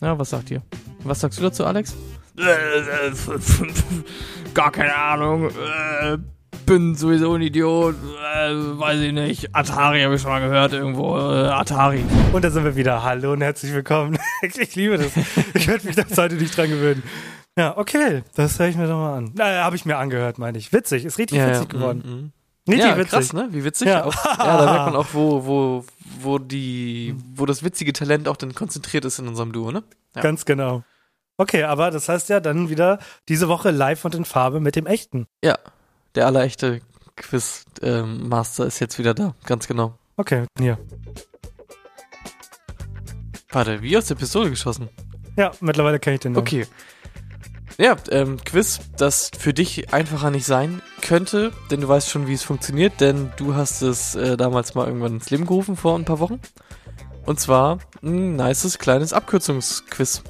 Ja, 0.00 0.18
was 0.18 0.30
sagt 0.30 0.50
ihr? 0.50 0.62
Was 1.04 1.20
sagst 1.20 1.38
du 1.38 1.44
dazu, 1.44 1.64
Alex? 1.64 1.96
Gar 4.54 4.70
keine 4.70 4.94
Ahnung. 4.94 5.48
Äh, 5.48 6.18
bin 6.66 6.94
sowieso 6.94 7.32
ein 7.32 7.42
Idiot. 7.42 7.94
Äh, 7.94 8.50
weiß 8.52 9.00
ich 9.00 9.12
nicht. 9.12 9.56
Atari 9.56 10.02
habe 10.02 10.16
ich 10.16 10.20
schon 10.20 10.30
mal 10.30 10.40
gehört 10.40 10.74
irgendwo. 10.74 11.16
Äh, 11.16 11.48
Atari. 11.48 12.04
Und 12.32 12.44
da 12.44 12.50
sind 12.50 12.64
wir 12.64 12.76
wieder. 12.76 13.02
Hallo 13.02 13.32
und 13.32 13.40
herzlich 13.40 13.72
willkommen. 13.72 14.18
Ich 14.42 14.76
liebe 14.76 14.98
das. 14.98 15.10
Ich 15.54 15.66
werde 15.66 15.84
mich 15.84 15.96
das 15.96 16.16
heute 16.16 16.36
nicht 16.36 16.56
dran 16.56 16.68
gewöhnen. 16.68 17.02
Ja, 17.58 17.76
okay. 17.76 18.22
Das 18.36 18.60
höre 18.60 18.68
ich 18.68 18.76
mir 18.76 18.86
doch 18.86 18.98
mal 18.98 19.16
an. 19.18 19.32
Na, 19.34 19.64
habe 19.64 19.74
ich 19.74 19.84
mir 19.84 19.96
angehört, 19.98 20.38
meine 20.38 20.56
ich. 20.58 20.72
Witzig. 20.72 21.04
Ist 21.04 21.18
richtig 21.18 21.40
witzig 21.44 21.68
geworden. 21.68 22.02
mm, 22.04 22.10
mm. 22.10 22.32
Richtig 22.70 22.90
ja, 22.90 22.96
witzig. 22.96 23.10
krass, 23.10 23.32
ne? 23.32 23.48
Wie 23.50 23.64
witzig. 23.64 23.88
Ja. 23.88 24.04
Auch, 24.04 24.14
ja, 24.14 24.36
da 24.36 24.64
merkt 24.64 24.86
man 24.86 24.96
auch, 24.96 25.06
wo, 25.12 25.44
wo, 25.44 25.84
wo 26.20 26.38
die, 26.38 27.16
wo 27.34 27.46
das 27.46 27.64
witzige 27.64 27.92
Talent 27.92 28.28
auch 28.28 28.36
dann 28.36 28.54
konzentriert 28.54 29.04
ist 29.04 29.18
in 29.18 29.26
unserem 29.26 29.50
Duo, 29.50 29.72
ne? 29.72 29.82
Ja. 30.14 30.22
Ganz 30.22 30.44
genau. 30.44 30.84
Okay, 31.36 31.64
aber 31.64 31.90
das 31.90 32.08
heißt 32.08 32.28
ja 32.28 32.38
dann 32.38 32.68
wieder 32.68 33.00
diese 33.28 33.48
Woche 33.48 33.72
live 33.72 34.04
und 34.04 34.14
in 34.14 34.24
Farbe 34.24 34.60
mit 34.60 34.76
dem 34.76 34.86
echten. 34.86 35.26
Ja. 35.42 35.58
Der 36.14 36.26
allerechte 36.26 36.80
Quiz-Master 37.16 38.66
ist 38.66 38.78
jetzt 38.78 39.00
wieder 39.00 39.14
da. 39.14 39.34
Ganz 39.46 39.66
genau. 39.66 39.98
Okay, 40.16 40.44
hier. 40.58 40.78
Warte, 43.50 43.82
wie 43.82 43.96
aus 43.96 44.06
der 44.06 44.14
Pistole 44.14 44.50
geschossen? 44.50 44.88
Ja, 45.36 45.50
mittlerweile 45.60 45.98
kenne 45.98 46.14
ich 46.14 46.20
den. 46.20 46.32
Namen. 46.32 46.46
Okay. 46.46 46.66
Ja, 47.80 47.96
ähm, 48.10 48.38
Quiz, 48.44 48.80
das 48.96 49.30
für 49.38 49.54
dich 49.54 49.94
einfacher 49.94 50.32
nicht 50.32 50.46
sein 50.46 50.82
könnte, 51.00 51.52
denn 51.70 51.80
du 51.80 51.86
weißt 51.86 52.10
schon, 52.10 52.26
wie 52.26 52.34
es 52.34 52.42
funktioniert, 52.42 53.00
denn 53.00 53.32
du 53.36 53.54
hast 53.54 53.82
es 53.82 54.16
äh, 54.16 54.36
damals 54.36 54.74
mal 54.74 54.88
irgendwann 54.88 55.14
ins 55.14 55.30
Leben 55.30 55.46
gerufen 55.46 55.76
vor 55.76 55.96
ein 55.96 56.04
paar 56.04 56.18
Wochen. 56.18 56.40
Und 57.24 57.38
zwar 57.38 57.78
ein 58.02 58.34
nices 58.34 58.80
kleines 58.80 59.12
Abkürzungsquiz. 59.12 60.24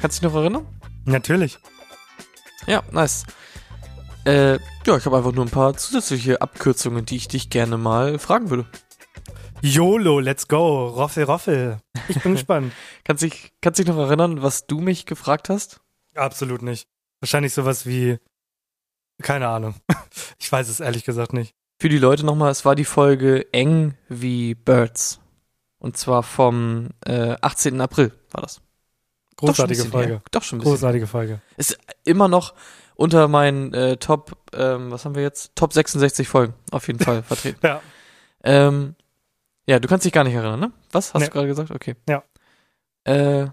Kannst 0.00 0.18
du 0.18 0.26
dich 0.26 0.32
noch 0.32 0.40
erinnern? 0.40 0.64
Natürlich. 1.06 1.58
Ja, 2.68 2.84
nice. 2.92 3.24
Äh, 4.24 4.60
ja, 4.86 4.96
ich 4.96 5.06
habe 5.06 5.16
einfach 5.16 5.32
nur 5.32 5.44
ein 5.44 5.50
paar 5.50 5.76
zusätzliche 5.76 6.40
Abkürzungen, 6.40 7.04
die 7.04 7.16
ich 7.16 7.26
dich 7.26 7.50
gerne 7.50 7.78
mal 7.78 8.20
fragen 8.20 8.48
würde. 8.50 8.66
YOLO, 9.62 10.20
let's 10.20 10.48
go. 10.48 10.86
Roffel, 10.88 11.24
Roffel. 11.24 11.78
Ich 12.08 12.20
bin 12.22 12.32
gespannt. 12.34 12.72
Kannst 13.04 13.22
dich, 13.22 13.52
kannst 13.60 13.78
dich 13.78 13.86
noch 13.86 13.98
erinnern, 13.98 14.42
was 14.42 14.66
du 14.66 14.80
mich 14.80 15.06
gefragt 15.06 15.48
hast? 15.48 15.80
Absolut 16.14 16.62
nicht. 16.62 16.88
Wahrscheinlich 17.20 17.52
sowas 17.52 17.86
wie. 17.86 18.18
Keine 19.22 19.48
Ahnung. 19.48 19.74
Ich 20.38 20.50
weiß 20.50 20.68
es 20.68 20.80
ehrlich 20.80 21.04
gesagt 21.04 21.32
nicht. 21.32 21.54
Für 21.78 21.88
die 21.88 21.98
Leute 21.98 22.26
nochmal, 22.26 22.50
es 22.50 22.64
war 22.64 22.74
die 22.74 22.84
Folge 22.84 23.46
Eng 23.52 23.94
wie 24.08 24.54
Birds. 24.54 25.20
Und 25.78 25.96
zwar 25.96 26.22
vom 26.24 26.88
äh, 27.06 27.36
18. 27.40 27.80
April 27.80 28.12
war 28.32 28.42
das. 28.42 28.56
Doch 29.36 29.46
Großartige 29.46 29.68
bisschen 29.78 29.92
Folge. 29.92 30.12
her. 30.14 30.22
Doch 30.32 30.42
schon 30.42 30.58
ein 30.58 30.60
bisschen. 30.60 30.72
Großartige 30.72 31.06
Folge. 31.06 31.40
Ist 31.56 31.78
immer 32.04 32.26
noch 32.26 32.54
unter 32.96 33.28
meinen 33.28 33.72
äh, 33.72 33.96
Top, 33.98 34.36
ähm, 34.52 34.90
was 34.90 35.04
haben 35.04 35.14
wir 35.14 35.22
jetzt? 35.22 35.54
Top 35.54 35.72
66 35.72 36.26
Folgen 36.26 36.54
auf 36.72 36.86
jeden 36.88 36.98
Fall 36.98 37.22
vertreten. 37.22 37.60
Ja. 37.62 37.80
Ähm, 38.42 38.96
ja, 39.70 39.78
du 39.78 39.88
kannst 39.88 40.04
dich 40.04 40.12
gar 40.12 40.24
nicht 40.24 40.34
erinnern, 40.34 40.60
ne? 40.60 40.72
Was 40.92 41.14
hast 41.14 41.20
Nee. 41.20 41.26
du 41.26 41.32
gerade 41.32 41.46
gesagt? 41.48 41.70
Okay. 41.70 41.94
Ja. 42.08 42.22
Äh, 43.04 43.48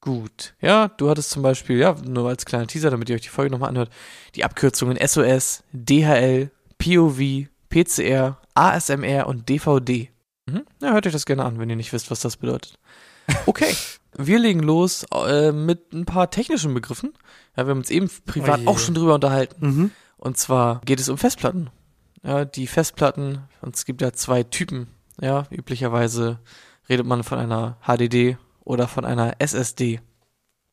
gut. 0.00 0.54
Ja, 0.60 0.88
du 0.88 1.10
hattest 1.10 1.30
zum 1.30 1.42
Beispiel, 1.42 1.78
ja, 1.78 1.94
nur 2.06 2.28
als 2.28 2.44
kleiner 2.44 2.66
Teaser, 2.66 2.90
damit 2.90 3.08
ihr 3.08 3.16
euch 3.16 3.22
die 3.22 3.28
Folge 3.28 3.50
nochmal 3.50 3.70
anhört, 3.70 3.90
die 4.34 4.44
Abkürzungen 4.44 4.96
SOS, 5.06 5.62
DHL, 5.72 6.50
POV, 6.78 7.48
PCR, 7.68 8.38
ASMR 8.54 9.26
und 9.26 9.48
DVD. 9.48 10.10
Mhm. 10.46 10.64
Ja, 10.82 10.92
hört 10.92 11.06
euch 11.06 11.12
das 11.12 11.26
gerne 11.26 11.44
an, 11.44 11.58
wenn 11.58 11.70
ihr 11.70 11.76
nicht 11.76 11.92
wisst, 11.92 12.10
was 12.10 12.20
das 12.20 12.36
bedeutet. 12.36 12.78
Okay. 13.46 13.74
Wir 14.16 14.38
legen 14.38 14.60
los 14.60 15.04
äh, 15.12 15.50
mit 15.50 15.92
ein 15.92 16.04
paar 16.04 16.30
technischen 16.30 16.72
Begriffen. 16.72 17.14
Ja, 17.56 17.66
wir 17.66 17.70
haben 17.70 17.78
uns 17.78 17.90
eben 17.90 18.08
privat 18.26 18.60
Oh 18.60 18.62
je. 18.62 18.66
auch 18.68 18.78
schon 18.78 18.94
drüber 18.94 19.14
unterhalten. 19.16 19.66
Mhm. 19.66 19.90
Und 20.18 20.36
zwar 20.38 20.80
geht 20.84 21.00
es 21.00 21.08
um 21.08 21.18
Festplatten. 21.18 21.70
Ja, 22.22 22.44
die 22.44 22.66
Festplatten, 22.68 23.40
und 23.60 23.74
es 23.74 23.84
gibt 23.86 24.02
ja 24.02 24.12
zwei 24.12 24.44
Typen. 24.44 24.86
Ja, 25.20 25.46
üblicherweise 25.50 26.40
redet 26.88 27.06
man 27.06 27.22
von 27.22 27.38
einer 27.38 27.78
HDD 27.86 28.36
oder 28.64 28.88
von 28.88 29.04
einer 29.04 29.34
SSD. 29.38 30.00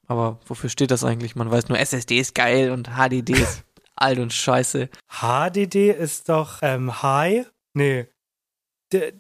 Aber 0.08 0.40
wofür 0.46 0.70
steht 0.70 0.92
das 0.92 1.04
eigentlich? 1.04 1.36
Man 1.36 1.52
weiß 1.52 1.70
nur, 1.70 1.80
SSD 1.80 2.20
ist 2.20 2.36
geil 2.36 2.72
und 2.72 2.90
HDD 2.98 3.32
ist 3.32 3.64
alt 3.96 4.20
und 4.20 4.34
scheiße. 4.34 4.90
HDD 5.10 5.92
ist 5.92 6.28
doch 6.30 6.60
ähm, 6.62 7.02
High. 7.02 7.50
Nee. 7.74 8.08
D 8.92 9.14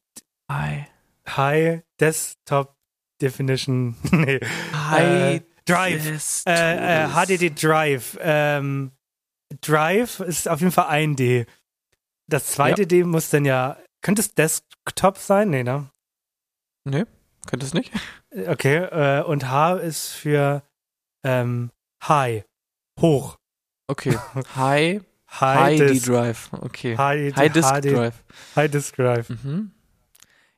Hi. 0.49 0.87
High 1.27 1.83
Desktop 1.99 2.75
Definition. 3.21 3.95
nee. 4.11 4.39
Hi. 4.73 5.35
Äh, 5.35 5.41
Drive. 5.65 6.43
Äh, 6.45 7.03
äh, 7.05 7.07
HDD 7.07 7.51
Drive. 7.63 8.17
Ähm, 8.19 8.91
Drive 9.61 10.19
ist 10.21 10.49
auf 10.49 10.59
jeden 10.59 10.71
Fall 10.71 10.87
ein 10.87 11.15
D. 11.15 11.45
Das 12.27 12.47
zweite 12.47 12.81
Ja. 12.81 12.87
D 12.87 13.03
muss 13.03 13.29
dann 13.29 13.45
ja. 13.45 13.77
Könnte 14.01 14.21
es 14.21 14.33
Desktop 14.33 15.17
sein? 15.17 15.49
Nee, 15.49 15.63
ne? 15.63 15.89
Nee, 16.83 17.05
könnte 17.47 17.65
es 17.65 17.73
nicht? 17.73 17.91
Okay. 18.47 18.77
Äh, 18.77 19.23
und 19.23 19.49
H 19.49 19.75
ist 19.75 20.09
für 20.09 20.63
ähm, 21.23 21.71
High. 22.07 22.43
Hoch. 22.99 23.37
Okay. 23.87 24.17
Hi. 24.55 25.01
High, 25.39 25.59
High 25.59 25.79
Disk. 25.79 26.05
D-Drive. 26.05 26.49
Okay. 26.51 26.97
High, 26.97 27.35
High 27.35 27.51
Disk 27.53 27.69
HD 27.69 27.85
Drive. 27.85 28.23
High 28.55 28.71
Disk 28.71 28.95
Drive. 28.97 29.29
Mhm. 29.29 29.71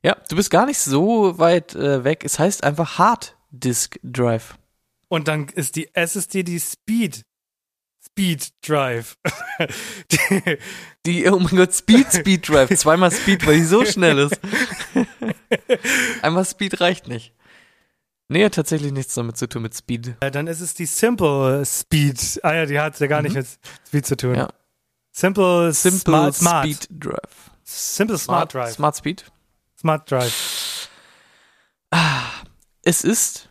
Ja, 0.01 0.17
du 0.29 0.35
bist 0.35 0.49
gar 0.49 0.65
nicht 0.65 0.79
so 0.79 1.37
weit 1.37 1.75
äh, 1.75 2.03
weg. 2.03 2.23
Es 2.25 2.39
heißt 2.39 2.63
einfach 2.63 2.97
Hard 2.97 3.37
Disk 3.51 3.99
Drive. 4.03 4.57
Und 5.09 5.27
dann 5.27 5.47
ist 5.47 5.75
die 5.75 5.93
SSD 5.93 6.43
die 6.43 6.59
Speed. 6.59 7.23
Speed 8.13 8.49
Drive. 8.61 9.17
die, 10.11 10.57
Die, 11.05 11.27
oh 11.29 11.39
mein 11.39 11.55
Gott, 11.57 11.73
Speed 11.73 12.11
Speed 12.13 12.47
Drive. 12.47 12.69
Zweimal 12.77 13.11
Speed, 13.11 13.45
weil 13.45 13.55
die 13.57 13.63
so 13.63 13.83
schnell 13.85 14.19
ist. 14.19 14.39
Einmal 16.21 16.45
Speed 16.45 16.79
reicht 16.79 17.07
nicht. 17.07 17.33
Nee, 18.29 18.45
hat 18.45 18.53
tatsächlich 18.55 18.91
nichts 18.93 19.13
damit 19.15 19.37
zu 19.37 19.47
tun 19.47 19.63
mit 19.63 19.75
Speed. 19.75 20.15
äh, 20.21 20.31
dann 20.31 20.47
ist 20.47 20.61
es 20.61 20.73
die 20.75 20.85
Simple 20.85 21.65
Speed. 21.65 22.39
Ah 22.43 22.53
ja, 22.53 22.65
die 22.65 22.79
hat 22.79 22.99
ja 22.99 23.07
gar 23.07 23.21
nicht 23.21 23.33
Mhm. 23.33 23.39
mit 23.39 23.47
Speed 23.87 24.05
zu 24.05 24.15
tun. 24.17 24.35
Ja. 24.35 24.47
Simple, 25.11 25.73
Simple 25.73 25.99
Smart, 25.99 26.35
Smart. 26.35 26.65
Speed 26.65 26.87
Drive. 27.03 27.51
Simple 27.63 28.17
Smart, 28.17 28.53
Drive. 28.53 28.73
Smart 28.73 28.95
Speed. 28.95 29.25
Smart 29.79 30.09
Drive. 30.09 30.89
Es 32.83 33.03
ist 33.03 33.49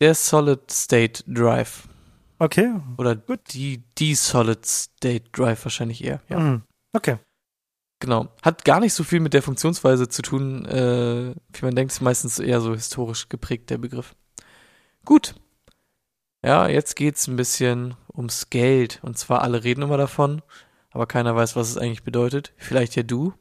der 0.00 0.14
Solid 0.14 0.70
State 0.70 1.22
Drive. 1.26 1.88
Okay. 2.40 2.72
Oder 2.96 3.16
die, 3.52 3.84
die 3.98 4.14
Solid 4.14 4.64
State 4.64 5.24
Drive 5.30 5.64
wahrscheinlich 5.64 6.02
eher. 6.02 6.22
Ja. 6.28 6.38
Mhm. 6.38 6.62
Okay. 6.94 7.18
Genau. 8.00 8.28
Hat 8.42 8.64
gar 8.64 8.80
nicht 8.80 8.94
so 8.94 9.04
viel 9.04 9.20
mit 9.20 9.34
der 9.34 9.42
Funktionsweise 9.42 10.08
zu 10.08 10.22
tun, 10.22 10.64
äh, 10.64 11.34
wie 11.52 11.64
man 11.64 11.76
denkt, 11.76 11.92
ist 11.92 12.00
meistens 12.00 12.38
eher 12.38 12.62
so 12.62 12.72
historisch 12.72 13.28
geprägt, 13.28 13.68
der 13.68 13.76
Begriff. 13.76 14.16
Gut. 15.04 15.34
Ja, 16.42 16.66
jetzt 16.66 16.96
geht's 16.96 17.26
ein 17.26 17.36
bisschen 17.36 17.94
ums 18.14 18.48
Geld. 18.48 19.00
Und 19.02 19.18
zwar 19.18 19.42
alle 19.42 19.62
reden 19.62 19.82
immer 19.82 19.98
davon, 19.98 20.40
aber 20.92 21.06
keiner 21.06 21.36
weiß, 21.36 21.56
was 21.56 21.68
es 21.68 21.76
eigentlich 21.76 22.04
bedeutet. 22.04 22.54
Vielleicht 22.56 22.96
ja 22.96 23.02
du. 23.02 23.34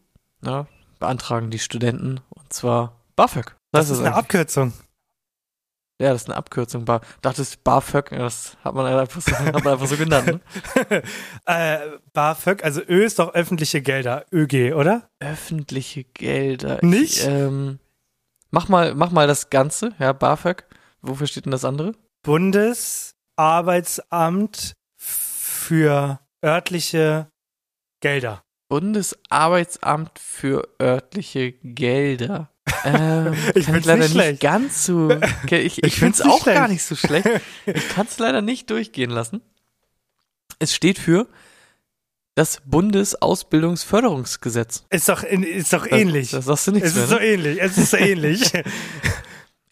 Ja, 0.44 0.68
beantragen 1.00 1.51
die 1.51 1.60
Studenten. 1.60 2.20
Und 2.29 2.51
zwar 2.51 3.00
BAföG. 3.15 3.56
Das, 3.72 3.86
ist 3.86 3.91
ist 3.91 4.00
eine 4.00 4.10
eigentlich. 4.10 4.25
Abkürzung. 4.25 4.74
Ja, 6.01 6.13
das 6.13 6.22
ist 6.22 6.29
eine 6.29 6.38
Abkürzung. 6.38 6.86
Bar, 6.86 7.01
dachtest 7.22 7.62
BAföG, 7.65 8.12
das 8.12 8.56
hat 8.63 8.74
man 8.74 8.86
einfach 8.86 9.20
so, 9.22 9.38
hat 9.38 9.53
man 9.53 9.68
einfach 9.74 9.88
so 9.88 9.98
genannt. 9.98 10.27
Ne? 10.27 10.39
äh, 11.46 11.79
BAföG, 12.13 12.63
also 12.63 12.79
Ö 12.88 13.03
ist 13.03 13.20
doch 13.20 13.34
öffentliche 13.34 13.82
Gelder. 13.82 14.25
ÖG, 14.32 14.74
oder? 14.75 15.10
Öffentliche 15.20 16.06
Gelder. 16.06 16.79
Nicht? 16.82 17.18
Ich, 17.18 17.27
ähm, 17.27 17.79
mach 18.50 18.70
mal, 18.70 18.96
mach 18.96 19.12
mal 19.12 19.27
das 19.27 19.50
Ganze, 19.50 19.91
ja, 20.00 20.13
BAföG. 20.13 20.63
Wofür 21.01 21.27
steht 21.27 21.44
denn 21.46 21.51
das 21.51 21.65
andere? 21.65 21.91
Bundesarbeitsamt 22.24 24.74
für 24.96 26.22
örtliche 26.44 27.29
Gelder. 28.00 28.41
Bundesarbeitsamt 28.70 30.18
für 30.18 30.65
örtliche 30.82 31.51
Gelder. 31.51 32.49
Ähm, 32.86 33.34
Ich 33.56 33.66
kann 33.66 33.74
find's 33.76 33.88
leider 33.88 34.04
nicht 34.04 34.12
schlecht. 34.12 34.42
ganz 34.42 34.86
so. 34.86 35.10
Okay, 35.44 35.60
ich 35.62 35.80
ich, 35.80 35.84
Ich 35.84 35.96
finde 36.00 36.14
es 36.14 36.20
nicht 36.24 36.32
auch 36.34 36.46
gar 36.46 36.54
schlecht. 36.56 36.70
nicht 36.72 36.84
so 36.84 36.96
schlecht. 36.96 37.28
Ich 37.66 37.90
kann 37.90 38.06
es 38.08 38.18
leider 38.20 38.42
nicht 38.42 38.70
durchgehen 38.70 39.10
lassen. 39.10 39.42
Es 40.60 40.74
steht 40.76 41.00
für 41.00 41.28
das 42.36 42.62
Bundesausbildungsförderungsgesetz. 42.66 44.86
Ist 44.90 45.10
doch, 45.10 45.24
ist 45.24 45.74
doch 45.74 45.88
Das- 45.88 46.00
ähnlich. 46.00 46.32
Das 46.32 46.46
sagst 46.46 46.68
du 46.68 46.72
nichts 46.72 46.90
es 46.90 46.96
mehr. 46.96 47.04
ist 47.06 47.10
so 47.10 47.16
Ne? 47.18 47.26
ähnlich. 47.26 47.62
Es 47.62 47.78
ist 47.78 47.92
so 47.92 47.98
ähnlich. 47.98 48.52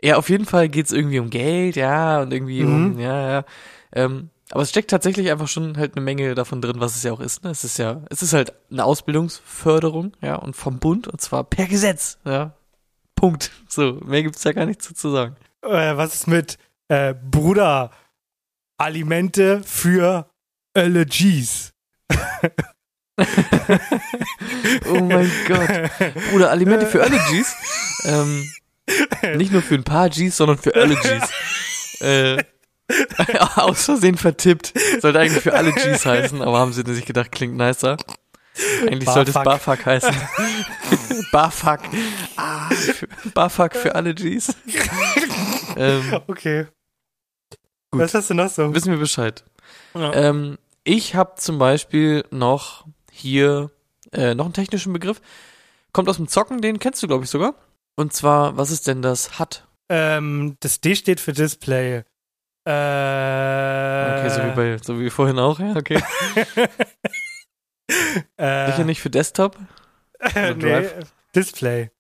Ja, 0.01 0.17
auf 0.17 0.29
jeden 0.29 0.45
Fall 0.45 0.69
geht 0.69 0.85
es 0.87 0.91
irgendwie 0.91 1.19
um 1.19 1.29
Geld, 1.29 1.75
ja, 1.75 2.21
und 2.21 2.31
irgendwie 2.31 2.63
um, 2.63 2.93
Mhm. 2.93 2.99
ja, 2.99 3.29
ja. 3.31 3.45
Ähm, 3.93 4.29
aber 4.51 4.61
es 4.61 4.69
steckt 4.69 4.89
tatsächlich 4.91 5.31
einfach 5.31 5.47
schon 5.47 5.75
halt 5.77 5.93
eine 5.95 6.03
Menge 6.05 6.35
davon 6.35 6.61
drin, 6.61 6.79
was 6.79 6.95
es 6.95 7.03
ja 7.03 7.11
auch 7.11 7.19
ist. 7.19 7.43
Ne? 7.43 7.49
Es 7.49 7.63
ist 7.63 7.77
ja, 7.79 8.01
es 8.09 8.21
ist 8.21 8.33
halt 8.33 8.53
eine 8.71 8.85
Ausbildungsförderung, 8.85 10.15
ja, 10.21 10.35
und 10.35 10.55
vom 10.55 10.79
Bund, 10.79 11.07
und 11.07 11.19
zwar 11.19 11.43
per 11.43 11.65
Gesetz, 11.65 12.19
ja. 12.25 12.53
Punkt. 13.17 13.51
So, 13.67 13.99
mehr 14.05 14.23
gibt's 14.23 14.43
ja 14.45 14.53
gar 14.53 14.65
nichts 14.65 14.85
zu, 14.85 14.93
zu 14.93 15.11
sagen. 15.11 15.35
äh, 15.63 15.97
was 15.97 16.13
ist 16.15 16.27
mit 16.27 16.57
äh, 16.87 17.13
Bruder? 17.13 17.91
Alimente 18.77 19.61
für 19.65 20.29
Allergies. 20.73 21.73
Oh 24.85 25.01
mein 25.01 25.31
Gott. 25.47 25.67
Bruder, 26.29 26.51
Alimente 26.51 26.85
für 26.85 27.01
alle 27.03 27.17
Gs. 27.17 27.55
Ähm, 28.05 28.47
nicht 29.37 29.51
nur 29.51 29.63
für 29.63 29.73
ein 29.73 29.83
paar 29.83 30.09
Gs, 30.09 30.37
sondern 30.37 30.59
für 30.59 30.75
alle 30.75 30.95
Gs. 30.95 32.01
Äh, 32.01 32.43
aus 33.55 33.85
Versehen 33.85 34.17
vertippt. 34.17 34.73
Sollte 35.01 35.19
eigentlich 35.19 35.41
für 35.41 35.55
alle 35.55 35.71
Gs 35.73 36.05
heißen, 36.05 36.41
aber 36.43 36.59
haben 36.59 36.73
sie 36.73 36.83
sich 36.85 37.05
gedacht, 37.05 37.31
klingt 37.31 37.55
nicer. 37.57 37.97
Eigentlich 38.81 39.09
sollte 39.09 39.31
es 39.31 39.35
Barfuck. 39.35 39.85
Heißen. 39.85 40.15
BAföG. 41.31 41.79
Ah, 42.35 42.69
für, 42.69 43.07
BAföG 43.33 43.75
für 43.75 43.95
alle 43.95 44.13
Gs. 44.15 44.55
ähm, 45.75 46.21
Okay. 46.27 46.67
Gut. 47.91 48.01
Was 48.01 48.13
hast 48.13 48.29
du 48.29 48.33
noch 48.33 48.49
so? 48.49 48.73
wissen 48.73 48.91
wir 48.91 48.99
Bescheid. 48.99 49.43
Ja. 49.93 50.13
Ähm, 50.13 50.57
ich 50.83 51.15
habe 51.15 51.35
zum 51.35 51.57
Beispiel 51.57 52.23
noch 52.31 52.85
hier 53.11 53.71
äh, 54.13 54.35
noch 54.35 54.45
einen 54.45 54.53
technischen 54.53 54.93
Begriff. 54.93 55.21
Kommt 55.93 56.09
aus 56.09 56.17
dem 56.17 56.27
Zocken, 56.27 56.61
den 56.61 56.79
kennst 56.79 57.01
du, 57.03 57.07
glaube 57.07 57.23
ich, 57.23 57.29
sogar. 57.29 57.55
Und 57.95 58.13
zwar, 58.13 58.57
was 58.57 58.71
ist 58.71 58.87
denn 58.87 59.01
das 59.01 59.39
HUD? 59.39 59.63
Ähm, 59.89 60.57
das 60.59 60.81
D 60.81 60.95
steht 60.95 61.19
für 61.19 61.33
Display. 61.33 62.03
Äh, 62.65 62.71
Okay, 64.19 64.29
so 64.29 64.43
wie 64.43 64.55
bei, 64.55 64.77
so 64.81 64.99
wie 64.99 65.09
vorhin 65.09 65.39
auch, 65.39 65.59
ja, 65.59 65.75
okay. 65.75 66.01
äh, 68.37 68.71
Sicher 68.71 68.83
nicht 68.83 69.01
für 69.01 69.09
Desktop? 69.09 69.57
nee, 70.35 70.53
Drive? 70.53 70.93
Display. 71.35 71.91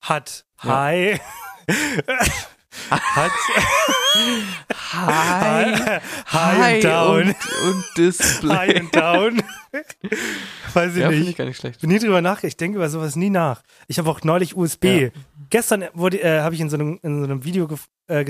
Hat. 0.00 0.44
Ja. 0.62 0.70
Hi. 0.70 1.20
Hat. 2.90 3.30
Hi. 4.92 6.00
High 6.32 6.74
and 6.74 6.84
down. 6.84 7.22
Und, 7.22 7.36
und 7.64 7.84
Display. 7.96 8.56
High 8.56 8.76
and 8.76 8.94
down. 8.94 9.42
Weiß 10.74 10.94
ich 10.94 11.00
ja, 11.00 11.10
nicht. 11.10 11.28
ich 11.28 11.36
gar 11.36 11.44
nicht 11.44 11.56
schlecht. 11.56 11.80
bin 11.80 11.90
nie 11.90 11.98
drüber 11.98 12.20
nach. 12.20 12.42
Ich 12.42 12.56
denke 12.56 12.76
über 12.76 12.88
sowas 12.88 13.16
nie 13.16 13.30
nach. 13.30 13.62
Ich 13.88 13.98
habe 13.98 14.10
auch 14.10 14.22
neulich 14.22 14.56
USB. 14.56 14.84
Ja. 14.84 15.08
Gestern 15.50 15.84
wurde, 15.94 16.20
äh, 16.20 16.40
habe 16.40 16.54
ich 16.54 16.60
in 16.60 16.70
so 16.70 16.76
einem, 16.76 16.98
in 17.02 17.18
so 17.18 17.24
einem 17.24 17.44
Video 17.44 17.68
äh, 18.08 18.24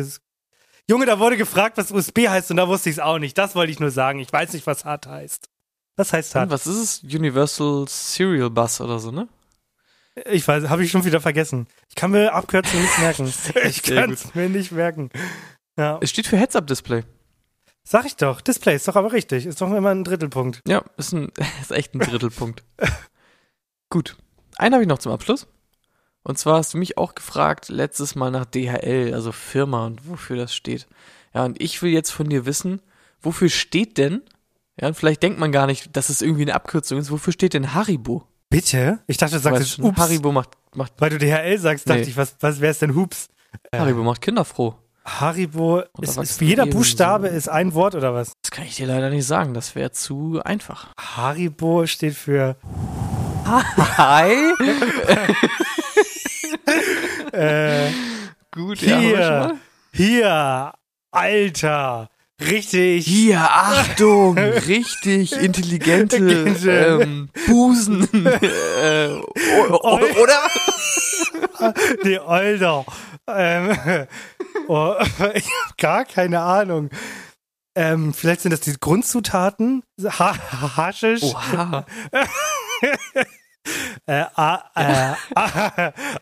Junge, 0.88 1.06
da 1.06 1.18
wurde 1.18 1.38
gefragt, 1.38 1.78
was 1.78 1.90
USB 1.90 2.28
heißt 2.28 2.50
und 2.50 2.58
da 2.58 2.68
wusste 2.68 2.90
ich 2.90 2.96
es 2.96 3.00
auch 3.00 3.18
nicht. 3.18 3.38
Das 3.38 3.54
wollte 3.54 3.72
ich 3.72 3.80
nur 3.80 3.90
sagen. 3.90 4.18
Ich 4.20 4.32
weiß 4.32 4.52
nicht, 4.52 4.66
was 4.66 4.84
hart 4.84 5.06
heißt. 5.06 5.48
Was 5.96 6.12
heißt 6.12 6.34
Und 6.34 6.40
hart? 6.40 6.50
was 6.50 6.66
ist 6.66 6.76
es? 6.76 7.02
Universal 7.14 7.86
Serial 7.88 8.50
Bus 8.50 8.80
oder 8.80 8.98
so, 8.98 9.10
ne? 9.10 9.28
Ich 10.30 10.46
weiß, 10.46 10.68
habe 10.68 10.84
ich 10.84 10.90
schon 10.90 11.04
wieder 11.04 11.20
vergessen. 11.20 11.66
Ich 11.88 11.94
kann 11.96 12.10
mir 12.12 12.32
Abkürzungen 12.34 12.82
nicht 12.84 12.98
merken. 12.98 13.32
Ich 13.68 13.82
kann 13.82 14.12
es 14.12 14.34
mir 14.34 14.48
nicht 14.48 14.70
merken. 14.72 15.10
Ja, 15.76 15.98
Es 16.00 16.10
steht 16.10 16.26
für 16.28 16.36
Heads-Up-Display. 16.36 17.02
sag 17.82 18.06
ich 18.06 18.14
doch. 18.16 18.40
Display 18.40 18.76
ist 18.76 18.86
doch 18.86 18.94
aber 18.96 19.12
richtig. 19.12 19.44
Ist 19.46 19.60
doch 19.60 19.72
immer 19.72 19.90
ein 19.90 20.04
Drittelpunkt. 20.04 20.60
Ja, 20.68 20.84
ist, 20.96 21.12
ein, 21.12 21.32
ist 21.60 21.72
echt 21.72 21.94
ein 21.94 21.98
Drittelpunkt. 22.00 22.62
Gut. 23.90 24.16
Einen 24.56 24.74
habe 24.74 24.82
ich 24.84 24.88
noch 24.88 24.98
zum 24.98 25.12
Abschluss. 25.12 25.46
Und 26.22 26.38
zwar 26.38 26.58
hast 26.58 26.74
du 26.74 26.78
mich 26.78 26.96
auch 26.96 27.14
gefragt, 27.14 27.68
letztes 27.68 28.14
Mal 28.14 28.30
nach 28.30 28.46
DHL, 28.46 29.12
also 29.14 29.30
Firma 29.32 29.84
und 29.86 30.08
wofür 30.08 30.36
das 30.36 30.54
steht. 30.54 30.86
Ja, 31.34 31.44
und 31.44 31.60
ich 31.60 31.82
will 31.82 31.90
jetzt 31.90 32.10
von 32.12 32.28
dir 32.28 32.46
wissen, 32.46 32.80
wofür 33.20 33.48
steht 33.50 33.98
denn, 33.98 34.22
ja, 34.80 34.88
und 34.88 34.94
vielleicht 34.96 35.22
denkt 35.22 35.38
man 35.38 35.52
gar 35.52 35.66
nicht, 35.66 35.96
dass 35.96 36.08
es 36.08 36.22
irgendwie 36.22 36.42
eine 36.42 36.54
Abkürzung 36.54 36.98
ist, 36.98 37.10
wofür 37.10 37.32
steht 37.32 37.54
denn 37.54 37.74
Haribo? 37.74 38.24
Bitte? 38.50 39.00
Ich 39.06 39.16
dachte, 39.16 39.34
du 39.36 39.40
sagst 39.40 39.60
jetzt 39.60 39.70
schon, 39.76 39.84
Ups. 39.84 39.98
Haribo 39.98 40.30
macht, 40.32 40.50
macht, 40.74 40.92
Weil 40.98 41.10
du 41.10 41.18
DHL 41.18 41.58
sagst, 41.58 41.88
dachte 41.88 42.00
Nee. 42.00 42.06
ich, 42.08 42.16
was, 42.16 42.36
was 42.40 42.60
wäre 42.60 42.70
es 42.72 42.78
denn 42.78 42.94
Hups? 42.94 43.28
Haribo 43.74 44.02
macht 44.02 44.20
Kinder 44.20 44.44
froh. 44.44 44.74
Haribo, 45.04 45.82
ist, 46.00 46.16
ist 46.16 46.40
jeder. 46.40 46.64
Buchstabe 46.66 47.28
ist 47.28 47.48
ein 47.48 47.74
Wort 47.74 47.94
oder 47.94 48.14
was? 48.14 48.32
Das 48.42 48.50
kann 48.50 48.64
ich 48.64 48.76
dir 48.76 48.86
leider 48.86 49.10
nicht 49.10 49.26
sagen, 49.26 49.52
das 49.54 49.74
wäre 49.74 49.90
zu 49.92 50.40
einfach. 50.44 50.88
Haribo 50.98 51.86
steht 51.86 52.14
für 52.14 52.56
Hi. 53.44 54.32
äh, 57.32 57.90
Gut, 58.52 58.78
hier, 58.78 59.58
hier, 59.92 60.72
Alter, 61.10 62.08
richtig. 62.40 63.06
Hier, 63.06 63.40
Achtung, 63.40 64.38
richtig 64.66 65.32
intelligente 65.32 66.16
ähm, 66.68 67.28
Busen. 67.46 68.08
äh, 68.24 69.08
oder? 69.70 70.40
Nee, 72.02 72.18
Alter. 72.18 72.84
Ähm, 73.26 73.76
oh, 74.68 74.94
ich 75.34 75.46
habe 75.46 75.74
gar 75.78 76.04
keine 76.04 76.40
Ahnung. 76.40 76.90
Ähm, 77.74 78.12
vielleicht 78.12 78.42
sind 78.42 78.50
das 78.50 78.60
die 78.60 78.74
Grundzutaten. 78.78 79.82
Ha 80.02 80.36
Haschisch, 80.76 81.22
Oha. 81.22 81.86
äh, 84.06 84.20
äh, 84.20 85.12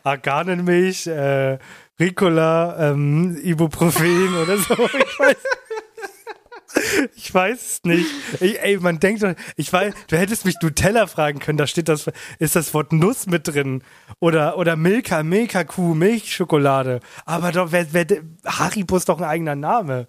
Arganenmilch, 0.03 1.07
äh, 1.07 1.57
Ricola, 1.99 2.91
ähm, 2.91 3.37
Ibuprofen 3.43 4.35
oder 4.35 4.57
so. 4.57 4.73
Ich 4.73 5.19
weiß, 5.19 5.37
ich 7.15 7.33
weiß 7.33 7.61
es 7.61 7.83
nicht. 7.83 8.07
Ich, 8.39 8.59
ey, 8.61 8.77
man 8.77 8.99
denkt 8.99 9.23
doch, 9.23 9.33
ich 9.55 9.71
weiß, 9.71 9.93
du 10.07 10.17
hättest 10.17 10.45
mich 10.45 10.55
Nutella 10.61 11.07
fragen 11.07 11.39
können, 11.39 11.57
da 11.57 11.67
steht 11.67 11.89
das, 11.89 12.09
ist 12.39 12.55
das 12.55 12.73
Wort 12.73 12.93
Nuss 12.93 13.27
mit 13.27 13.47
drin. 13.47 13.83
Oder, 14.19 14.57
oder 14.57 14.75
Milka, 14.75 15.23
Milka-Kuh, 15.23 15.93
Milchschokolade. 15.95 16.99
Aber 17.25 17.51
doch, 17.51 17.71
wer, 17.71 17.93
wer, 17.93 18.05
Haribo 18.45 18.97
ist 18.97 19.09
doch 19.09 19.19
ein 19.19 19.23
eigener 19.23 19.55
Name. 19.55 20.07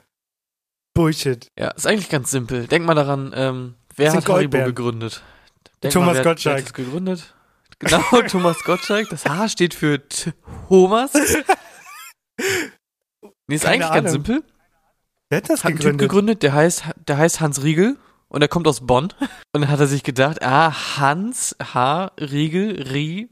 Bullshit. 0.95 1.51
Ja, 1.59 1.71
ist 1.71 1.87
eigentlich 1.87 2.09
ganz 2.09 2.31
simpel. 2.31 2.67
Denk 2.67 2.87
mal 2.87 2.95
daran, 2.95 3.33
ähm, 3.35 3.75
wer 3.97 4.09
hat 4.13 4.17
Haribo 4.17 4.33
Goldbeeren. 4.33 4.67
gegründet? 4.75 5.23
Denk 5.83 5.93
Thomas 5.93 6.09
mal, 6.09 6.15
wer, 6.17 6.25
Gottschalk. 6.25 6.55
Wer 6.57 6.63
hat 6.63 6.67
das 6.69 6.75
gegründet? 6.75 7.35
Genau, 7.81 8.03
Thomas 8.29 8.63
Gottschalk. 8.65 9.09
Das 9.11 9.25
H 9.27 9.49
steht 9.49 9.75
für 9.75 10.01
Thomas. 10.69 11.13
Nee, 13.47 13.57
ist 13.57 13.65
Keine 13.65 13.75
eigentlich 13.85 13.93
ganz 13.93 14.11
Ahnung. 14.15 14.25
simpel. 14.25 14.54
Wer 15.35 15.39
hat 15.39 15.51
das 15.51 15.65
Hat 15.65 15.71
einen 15.71 15.79
Typ 15.79 15.83
gegründet? 15.99 16.09
gegründet, 16.11 16.43
der 16.45 16.53
heißt, 16.53 16.85
der 17.09 17.19
heißt 17.19 17.41
Hans 17.41 17.65
Riegel 17.65 17.97
und 18.29 18.41
er 18.43 18.47
kommt 18.47 18.69
aus 18.69 18.87
Bonn. 18.87 19.13
Und 19.53 19.63
dann 19.63 19.69
hat 19.69 19.81
er 19.81 19.89
sich 19.89 20.05
gedacht, 20.05 20.41
ah, 20.45 20.73
Hans, 20.97 21.57
H, 21.61 22.13
Riegel, 22.21 22.81
Rie, 22.93 23.29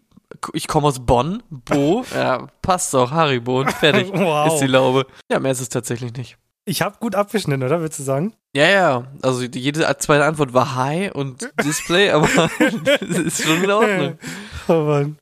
ich 0.52 0.66
komme 0.66 0.88
aus 0.88 1.06
Bonn, 1.06 1.44
Bo, 1.48 2.04
ja, 2.12 2.48
passt 2.60 2.92
doch, 2.92 3.12
Haribo 3.12 3.60
und 3.60 3.70
fertig 3.70 4.08
Wow. 4.12 4.52
ist 4.52 4.58
die 4.58 4.66
Laube. 4.66 5.06
Ja, 5.30 5.38
mehr 5.38 5.52
ist 5.52 5.60
es 5.60 5.68
tatsächlich 5.68 6.12
nicht. 6.14 6.38
Ich 6.64 6.82
habe 6.82 6.96
gut 6.98 7.14
abgeschnitten, 7.14 7.62
oder? 7.62 7.78
Würdest 7.80 8.00
du 8.00 8.02
sagen? 8.02 8.34
Ja, 8.52 8.68
ja, 8.68 9.06
also 9.22 9.42
jede 9.42 9.82
zweite 9.98 10.24
Antwort 10.24 10.52
war 10.52 10.74
Hi 10.74 11.08
und 11.12 11.52
Display, 11.62 12.10
aber 12.10 12.26
das 12.58 13.18
ist 13.18 13.44
schon 13.44 13.62
in 13.62 13.70
Ordnung. 13.70 14.18
Oh 14.66 14.72
Mann. 14.82 15.18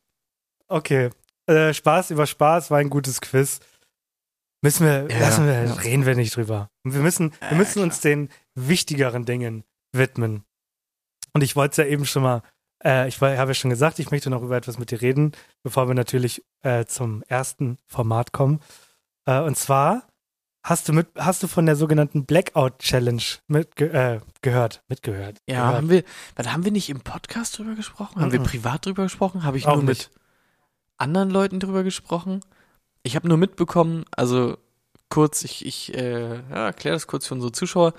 Okay. 0.66 1.10
Äh, 1.46 1.74
Spaß 1.74 2.10
über 2.12 2.26
Spaß 2.26 2.70
war 2.70 2.78
ein 2.78 2.88
gutes 2.88 3.20
Quiz. 3.20 3.60
Müssen 4.62 4.86
wir, 4.86 5.08
Ja, 5.10 5.18
lassen 5.20 5.46
wir, 5.46 5.64
ja. 5.64 5.72
reden 5.74 6.04
wir 6.06 6.14
nicht 6.14 6.36
drüber. 6.36 6.68
Wir 6.84 7.00
müssen, 7.00 7.32
wir 7.48 7.56
müssen 7.56 7.82
uns 7.82 8.00
den 8.00 8.28
wichtigeren 8.54 9.24
Dingen 9.24 9.64
widmen. 9.92 10.44
Und 11.32 11.42
ich 11.42 11.56
wollte 11.56 11.70
es 11.72 11.76
ja 11.78 11.84
eben 11.92 12.04
schon 12.04 12.22
mal, 12.22 12.42
äh, 12.84 13.08
ich 13.08 13.20
habe 13.20 13.34
ja 13.34 13.54
schon 13.54 13.70
gesagt, 13.70 13.98
ich 13.98 14.10
möchte 14.10 14.28
noch 14.30 14.42
über 14.42 14.56
etwas 14.56 14.78
mit 14.78 14.90
dir 14.90 15.00
reden, 15.00 15.32
bevor 15.62 15.88
wir 15.88 15.94
natürlich 15.94 16.44
äh, 16.62 16.84
zum 16.84 17.22
ersten 17.28 17.78
Format 17.86 18.32
kommen. 18.32 18.60
Äh, 19.26 19.40
und 19.40 19.56
zwar 19.56 20.02
hast 20.62 20.88
du 20.88 20.92
mit, 20.92 21.08
hast 21.16 21.42
du 21.42 21.46
von 21.46 21.64
der 21.64 21.76
sogenannten 21.76 22.26
Blackout 22.26 22.80
Challenge 22.80 23.22
mitge 23.46 23.90
äh, 23.92 24.20
gehört, 24.42 24.82
mitgehört? 24.88 25.38
Ja, 25.48 25.60
gehört. 25.60 25.76
haben 25.76 25.88
wir, 25.90 26.04
warte, 26.36 26.52
haben 26.52 26.64
wir 26.66 26.72
nicht 26.72 26.90
im 26.90 27.00
Podcast 27.00 27.56
drüber 27.58 27.74
gesprochen? 27.74 28.20
Haben 28.20 28.32
wir 28.32 28.40
Mhm. 28.40 28.44
privat 28.44 28.84
drüber 28.84 29.04
gesprochen? 29.04 29.42
Habe 29.42 29.56
ich 29.56 29.66
Auch 29.66 29.76
nur 29.76 29.84
nicht. 29.84 30.10
mit 30.10 30.20
anderen 30.98 31.30
Leuten 31.30 31.60
drüber 31.60 31.82
gesprochen? 31.82 32.40
Ich 33.02 33.16
habe 33.16 33.28
nur 33.28 33.38
mitbekommen, 33.38 34.04
also 34.10 34.56
kurz, 35.08 35.42
ich, 35.44 35.64
ich 35.66 35.94
äh, 35.94 36.36
ja, 36.36 36.66
erkläre 36.66 36.96
das 36.96 37.06
kurz 37.06 37.26
für 37.26 37.34
unsere 37.34 37.52
Zuschauer. 37.52 37.94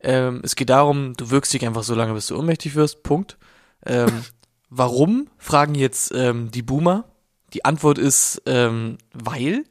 Ähm, 0.00 0.40
es 0.42 0.56
geht 0.56 0.70
darum, 0.70 1.14
du 1.16 1.30
wirkst 1.30 1.52
dich 1.52 1.64
einfach 1.64 1.82
so 1.82 1.94
lange, 1.94 2.14
bis 2.14 2.26
du 2.26 2.36
ohnmächtig 2.36 2.74
wirst. 2.74 3.02
Punkt. 3.02 3.38
Ähm, 3.86 4.24
warum? 4.70 5.28
Fragen 5.38 5.74
jetzt 5.74 6.12
ähm, 6.14 6.50
die 6.50 6.62
Boomer. 6.62 7.04
Die 7.52 7.64
Antwort 7.64 7.98
ist, 7.98 8.42
ähm, 8.46 8.98
weil. 9.12 9.64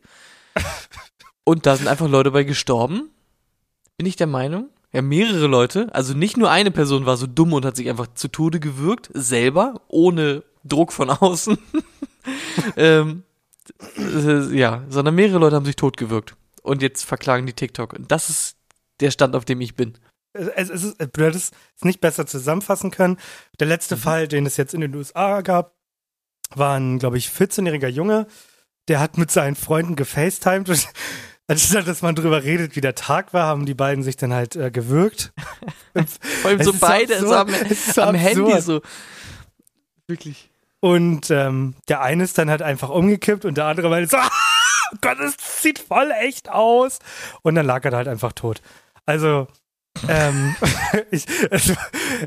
Und 1.44 1.66
da 1.66 1.76
sind 1.76 1.88
einfach 1.88 2.08
Leute 2.08 2.32
bei 2.32 2.44
gestorben. 2.44 3.10
Bin 3.98 4.06
ich 4.06 4.16
der 4.16 4.28
Meinung? 4.28 4.70
Ja, 4.94 5.02
mehrere 5.02 5.48
Leute. 5.48 5.94
Also 5.94 6.14
nicht 6.14 6.38
nur 6.38 6.52
eine 6.52 6.72
Person 6.72 7.06
war 7.06 7.18
so 7.18 7.26
dumm 7.26 7.54
und 7.54 7.66
hat 7.66 7.76
sich 7.76 7.90
einfach 7.90 8.08
zu 8.14 8.28
Tode 8.28 8.60
gewürgt, 8.60 9.10
selber, 9.14 9.82
ohne 9.88 10.44
Druck 10.64 10.92
von 10.92 11.10
außen. 11.10 11.58
ähm, 12.76 13.24
äh, 13.24 13.31
ja, 14.52 14.84
sondern 14.90 15.16
mehrere 15.16 15.40
Leute 15.40 15.56
haben 15.56 15.66
sich 15.66 15.76
totgewürgt. 15.76 16.36
Und 16.64 16.82
jetzt 16.82 17.06
verklagen 17.06 17.46
die 17.46 17.54
TikTok. 17.54 17.94
Und 17.94 18.12
das 18.12 18.30
ist 18.30 18.58
der 19.00 19.12
Stand, 19.12 19.36
auf 19.36 19.46
dem 19.46 19.62
ich 19.62 19.76
bin. 19.76 19.98
es, 20.34 20.70
es 20.70 20.84
ist, 20.84 20.98
du 21.00 21.24
hättest 21.24 21.54
es 21.78 21.84
nicht 21.84 22.02
besser 22.02 22.26
zusammenfassen 22.26 22.92
können. 22.92 23.18
Der 23.60 23.68
letzte 23.68 23.98
Fall, 23.98 24.28
den 24.28 24.46
es 24.46 24.58
jetzt 24.58 24.74
in 24.74 24.82
den 24.82 24.96
USA 24.96 25.42
gab, 25.42 25.76
war 26.56 26.78
ein, 26.78 27.00
glaube 27.00 27.18
ich, 27.18 27.28
14-jähriger 27.28 27.88
Junge, 27.88 28.28
der 28.88 29.00
hat 29.00 29.18
mit 29.18 29.32
seinen 29.32 29.56
Freunden 29.56 29.96
gefacetimed 29.96 30.70
und 30.70 30.88
anstatt 31.48 31.88
dass 31.88 32.02
man 32.02 32.16
drüber 32.16 32.44
redet, 32.44 32.76
wie 32.76 32.82
der 32.82 32.96
Tag 32.96 33.34
war, 33.34 33.46
haben 33.48 33.66
die 33.66 33.74
beiden 33.74 34.04
sich 34.04 34.18
dann 34.18 34.34
halt 34.34 34.56
äh, 34.56 34.72
gewürgt. 34.72 35.34
Vor 36.42 36.52
allem 36.52 36.64
so 36.64 36.74
beide 36.74 37.20
so 37.20 37.34
am, 37.34 37.50
am 37.98 38.16
Handy 38.16 38.62
so. 38.62 38.82
Wirklich. 40.08 40.51
Und 40.82 41.30
ähm, 41.30 41.76
der 41.88 42.02
eine 42.02 42.24
ist 42.24 42.38
dann 42.40 42.50
halt 42.50 42.64
einfach 42.64 42.90
umgekippt 42.90 43.46
und 43.46 43.56
der 43.56 43.66
andere 43.66 43.88
meinte 43.88 44.10
so, 44.10 44.18
ah, 44.18 44.30
Gott, 45.02 45.20
es 45.20 45.36
sieht 45.62 45.80
voll 45.80 46.12
echt 46.12 46.50
aus. 46.50 47.00
Und 47.44 47.56
dann 47.56 47.68
lag 47.68 47.86
er 47.86 47.92
da 47.92 47.98
halt 47.98 48.08
einfach 48.08 48.34
tot. 48.34 48.62
Also, 49.06 49.48
ähm, 50.08 50.56
ich, 51.12 51.26
es, 51.52 51.72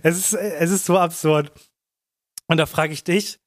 es, 0.02 0.16
ist, 0.18 0.34
es 0.34 0.70
ist 0.70 0.86
so 0.86 0.98
absurd. 0.98 1.52
Und 2.46 2.58
da 2.58 2.66
frage 2.66 2.92
ich 2.92 3.02
dich, 3.02 3.40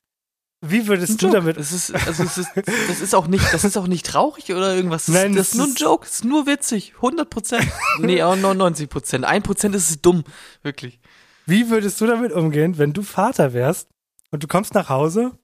wie 0.62 0.88
würdest 0.88 1.22
du 1.22 1.30
damit 1.30 1.58
Das 1.58 1.72
ist, 1.72 1.93
also 1.93 2.24
es 2.24 2.38
ist, 2.38 2.50
das 2.88 3.00
ist 3.00 3.13
auch 3.13 3.28
nicht, 3.28 3.54
das 3.54 3.63
ist 3.63 3.78
auch 3.78 3.88
nicht 3.88 4.08
traurig 4.08 4.52
oder 4.52 4.76
irgendwas. 4.76 5.06
Das, 5.06 5.15
Nein, 5.15 5.36
das 5.36 5.52
das 5.52 5.54
ist 5.54 5.58
nur 5.58 5.67
ein 5.67 5.76
Joke, 5.76 6.06
das 6.06 6.15
ist 6.15 6.26
nur 6.26 6.48
witzig. 6.48 6.93
100 6.96 7.30
Prozent. 7.30 7.72
Nee, 8.00 8.24
auch 8.24 8.36
99 8.36 8.89
Prozent. 8.89 9.24
1 9.24 9.46
Prozent 9.46 9.76
ist 9.76 9.89
es 9.89 10.02
dumm. 10.02 10.24
Wirklich. 10.63 11.00
Wie 11.46 11.70
würdest 11.70 12.02
du 12.02 12.08
damit 12.08 12.34
umgehen, 12.34 12.78
wenn 12.78 12.91
du 12.91 13.04
Vater 13.04 13.54
wärst 13.54 13.88
und 14.31 14.43
du 14.43 14.47
kommst 14.47 14.73
nach 14.73 14.89
Hause? 14.89 15.37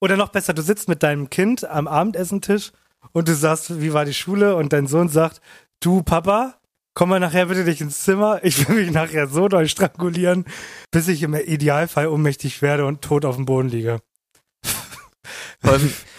Oder 0.00 0.16
noch 0.16 0.28
besser, 0.28 0.52
du 0.52 0.62
sitzt 0.62 0.88
mit 0.88 1.02
deinem 1.02 1.30
Kind 1.30 1.64
am 1.64 1.88
Abendessentisch 1.88 2.72
und 3.12 3.28
du 3.28 3.34
sagst, 3.34 3.80
wie 3.80 3.92
war 3.92 4.04
die 4.04 4.14
Schule? 4.14 4.56
Und 4.56 4.72
dein 4.72 4.86
Sohn 4.86 5.08
sagt, 5.08 5.40
du 5.80 6.02
Papa, 6.02 6.60
komm 6.94 7.10
mal 7.10 7.20
nachher 7.20 7.46
bitte 7.46 7.64
nicht 7.64 7.80
ins 7.80 8.02
Zimmer. 8.02 8.40
Ich 8.42 8.68
will 8.68 8.76
mich 8.76 8.90
nachher 8.90 9.28
so 9.28 9.48
doll 9.48 9.68
strangulieren, 9.68 10.44
bis 10.90 11.08
ich 11.08 11.22
im 11.22 11.34
Idealfall 11.34 12.08
ohnmächtig 12.08 12.62
werde 12.62 12.86
und 12.86 13.02
tot 13.02 13.24
auf 13.24 13.36
dem 13.36 13.46
Boden 13.46 13.68
liege. 13.68 14.00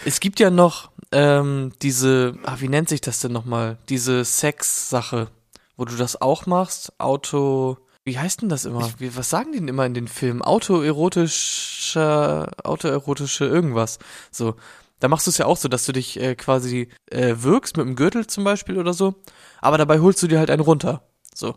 Es 0.04 0.20
gibt 0.20 0.40
ja 0.40 0.50
noch 0.50 0.90
ähm, 1.12 1.72
diese, 1.82 2.36
ah, 2.44 2.56
wie 2.58 2.68
nennt 2.68 2.88
sich 2.88 3.00
das 3.00 3.20
denn 3.20 3.32
nochmal? 3.32 3.78
Diese 3.88 4.24
Sex-Sache, 4.24 5.28
wo 5.76 5.84
du 5.84 5.96
das 5.96 6.20
auch 6.20 6.46
machst. 6.46 6.98
Auto, 6.98 7.78
wie 8.08 8.18
heißt 8.18 8.42
denn 8.42 8.48
das 8.48 8.64
immer? 8.64 8.90
Wie, 8.98 9.14
was 9.14 9.30
sagen 9.30 9.52
die 9.52 9.58
denn 9.58 9.68
immer 9.68 9.86
in 9.86 9.94
den 9.94 10.08
Filmen? 10.08 10.42
Autoerotischer, 10.42 12.50
autoerotische 12.64 13.44
irgendwas. 13.44 14.00
So. 14.30 14.56
Da 15.00 15.06
machst 15.06 15.28
du 15.28 15.30
es 15.30 15.38
ja 15.38 15.46
auch 15.46 15.56
so, 15.56 15.68
dass 15.68 15.86
du 15.86 15.92
dich 15.92 16.18
äh, 16.18 16.34
quasi 16.34 16.88
äh, 17.10 17.36
wirkst 17.38 17.76
mit 17.76 17.86
dem 17.86 17.94
Gürtel 17.94 18.26
zum 18.26 18.42
Beispiel 18.42 18.78
oder 18.78 18.94
so, 18.94 19.14
aber 19.60 19.78
dabei 19.78 20.00
holst 20.00 20.20
du 20.22 20.26
dir 20.26 20.40
halt 20.40 20.50
einen 20.50 20.62
runter. 20.62 21.08
So. 21.32 21.54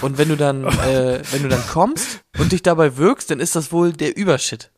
Und 0.00 0.16
wenn 0.16 0.30
du 0.30 0.36
dann, 0.36 0.64
äh, 0.64 1.20
wenn 1.30 1.42
du 1.42 1.50
dann 1.50 1.66
kommst 1.66 2.22
und 2.38 2.52
dich 2.52 2.62
dabei 2.62 2.96
wirkst, 2.96 3.30
dann 3.30 3.40
ist 3.40 3.54
das 3.54 3.70
wohl 3.70 3.92
der 3.92 4.16
Übershit. 4.16 4.70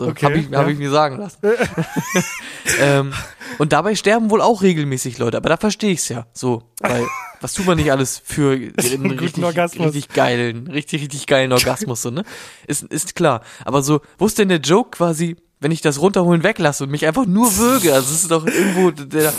So, 0.00 0.08
Okay, 0.08 0.26
hab 0.26 0.34
ich, 0.36 0.48
ja. 0.48 0.58
hab 0.60 0.68
ich 0.68 0.78
mir 0.78 0.90
sagen 0.90 1.16
lassen. 1.18 1.38
ähm, 2.80 3.12
und 3.58 3.72
dabei 3.72 3.96
sterben 3.96 4.30
wohl 4.30 4.40
auch 4.40 4.62
regelmäßig 4.62 5.18
Leute, 5.18 5.36
aber 5.36 5.48
da 5.48 5.56
verstehe 5.56 5.90
ich's 5.90 6.08
ja. 6.08 6.26
So, 6.32 6.62
weil 6.80 7.04
was 7.40 7.52
tut 7.54 7.66
man 7.66 7.76
nicht 7.78 7.90
alles 7.90 8.20
für 8.24 8.52
einen 8.76 9.18
richtig, 9.18 9.42
Orgasmus. 9.42 9.88
richtig 9.88 10.08
geilen, 10.10 10.68
richtig, 10.68 11.02
richtig 11.02 11.26
geilen 11.26 11.52
Orgasmus, 11.52 12.02
so, 12.02 12.10
ne? 12.10 12.24
Ist, 12.66 12.84
ist 12.84 13.16
klar. 13.16 13.42
Aber 13.64 13.82
so, 13.82 14.00
wo 14.18 14.26
ist 14.26 14.38
denn 14.38 14.48
der 14.48 14.60
Joke 14.60 14.90
quasi, 14.90 15.36
wenn 15.60 15.72
ich 15.72 15.80
das 15.80 16.00
runterholen 16.00 16.44
weglasse 16.44 16.84
und 16.84 16.90
mich 16.90 17.06
einfach 17.06 17.26
nur 17.26 17.56
würge? 17.56 17.92
Also 17.92 18.14
es 18.14 18.22
ist 18.22 18.30
doch 18.30 18.46
irgendwo, 18.46 18.90
der, 18.92 19.32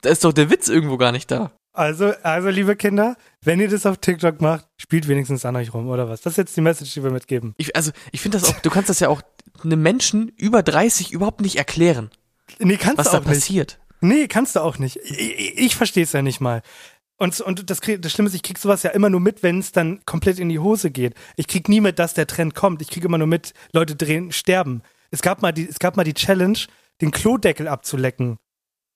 da 0.00 0.08
ist 0.08 0.24
doch 0.24 0.32
der 0.32 0.50
Witz 0.50 0.68
irgendwo 0.68 0.96
gar 0.96 1.12
nicht 1.12 1.30
da. 1.30 1.50
Also, 1.72 2.12
also, 2.22 2.48
liebe 2.48 2.74
Kinder, 2.76 3.16
wenn 3.42 3.60
ihr 3.60 3.68
das 3.68 3.86
auf 3.86 3.98
TikTok 3.98 4.40
macht, 4.40 4.66
spielt 4.78 5.06
wenigstens 5.06 5.44
an 5.44 5.54
euch 5.56 5.72
rum, 5.72 5.88
oder 5.88 6.08
was? 6.08 6.22
Das 6.22 6.32
ist 6.32 6.36
jetzt 6.38 6.56
die 6.56 6.60
Message, 6.60 6.92
die 6.94 7.04
wir 7.04 7.10
mitgeben. 7.10 7.54
Ich, 7.56 7.76
also, 7.76 7.92
ich 8.10 8.20
finde 8.20 8.38
das 8.38 8.48
auch, 8.48 8.58
du 8.60 8.70
kannst 8.70 8.90
das 8.90 9.00
ja 9.00 9.08
auch 9.08 9.22
einem 9.62 9.80
Menschen 9.82 10.28
über 10.36 10.62
30 10.62 11.12
überhaupt 11.12 11.40
nicht 11.40 11.56
erklären, 11.56 12.10
Nee, 12.58 12.76
kannst 12.76 12.98
was 12.98 13.06
du 13.06 13.12
da 13.12 13.18
auch 13.18 13.24
nicht. 13.24 13.40
passiert. 13.40 13.78
Nee, 14.00 14.28
kannst 14.28 14.56
du 14.56 14.60
auch 14.60 14.78
nicht. 14.78 14.96
Ich, 14.96 15.58
ich, 15.58 15.76
verstehe 15.76 16.04
es 16.04 16.12
ja 16.12 16.22
nicht 16.22 16.40
mal. 16.40 16.62
Und, 17.16 17.40
und 17.40 17.68
das, 17.68 17.80
das 17.80 18.12
Schlimme 18.12 18.28
ist, 18.28 18.34
ich 18.34 18.42
krieg 18.42 18.58
sowas 18.58 18.84
ja 18.84 18.90
immer 18.90 19.10
nur 19.10 19.20
mit, 19.20 19.42
wenn 19.42 19.58
es 19.58 19.72
dann 19.72 20.00
komplett 20.06 20.38
in 20.38 20.48
die 20.48 20.60
Hose 20.60 20.90
geht. 20.90 21.14
Ich 21.36 21.48
krieg 21.48 21.68
nie 21.68 21.80
mit, 21.80 21.98
dass 21.98 22.14
der 22.14 22.26
Trend 22.28 22.54
kommt. 22.54 22.80
Ich 22.80 22.88
krieg 22.88 23.04
immer 23.04 23.18
nur 23.18 23.26
mit, 23.26 23.54
Leute 23.72 23.96
drehen, 23.96 24.30
sterben. 24.32 24.82
Es 25.10 25.20
gab 25.20 25.42
mal 25.42 25.52
die, 25.52 25.68
es 25.68 25.78
gab 25.78 25.96
mal 25.96 26.04
die 26.04 26.14
Challenge, 26.14 26.58
den 27.00 27.10
Klodeckel 27.10 27.66
abzulecken. 27.66 28.38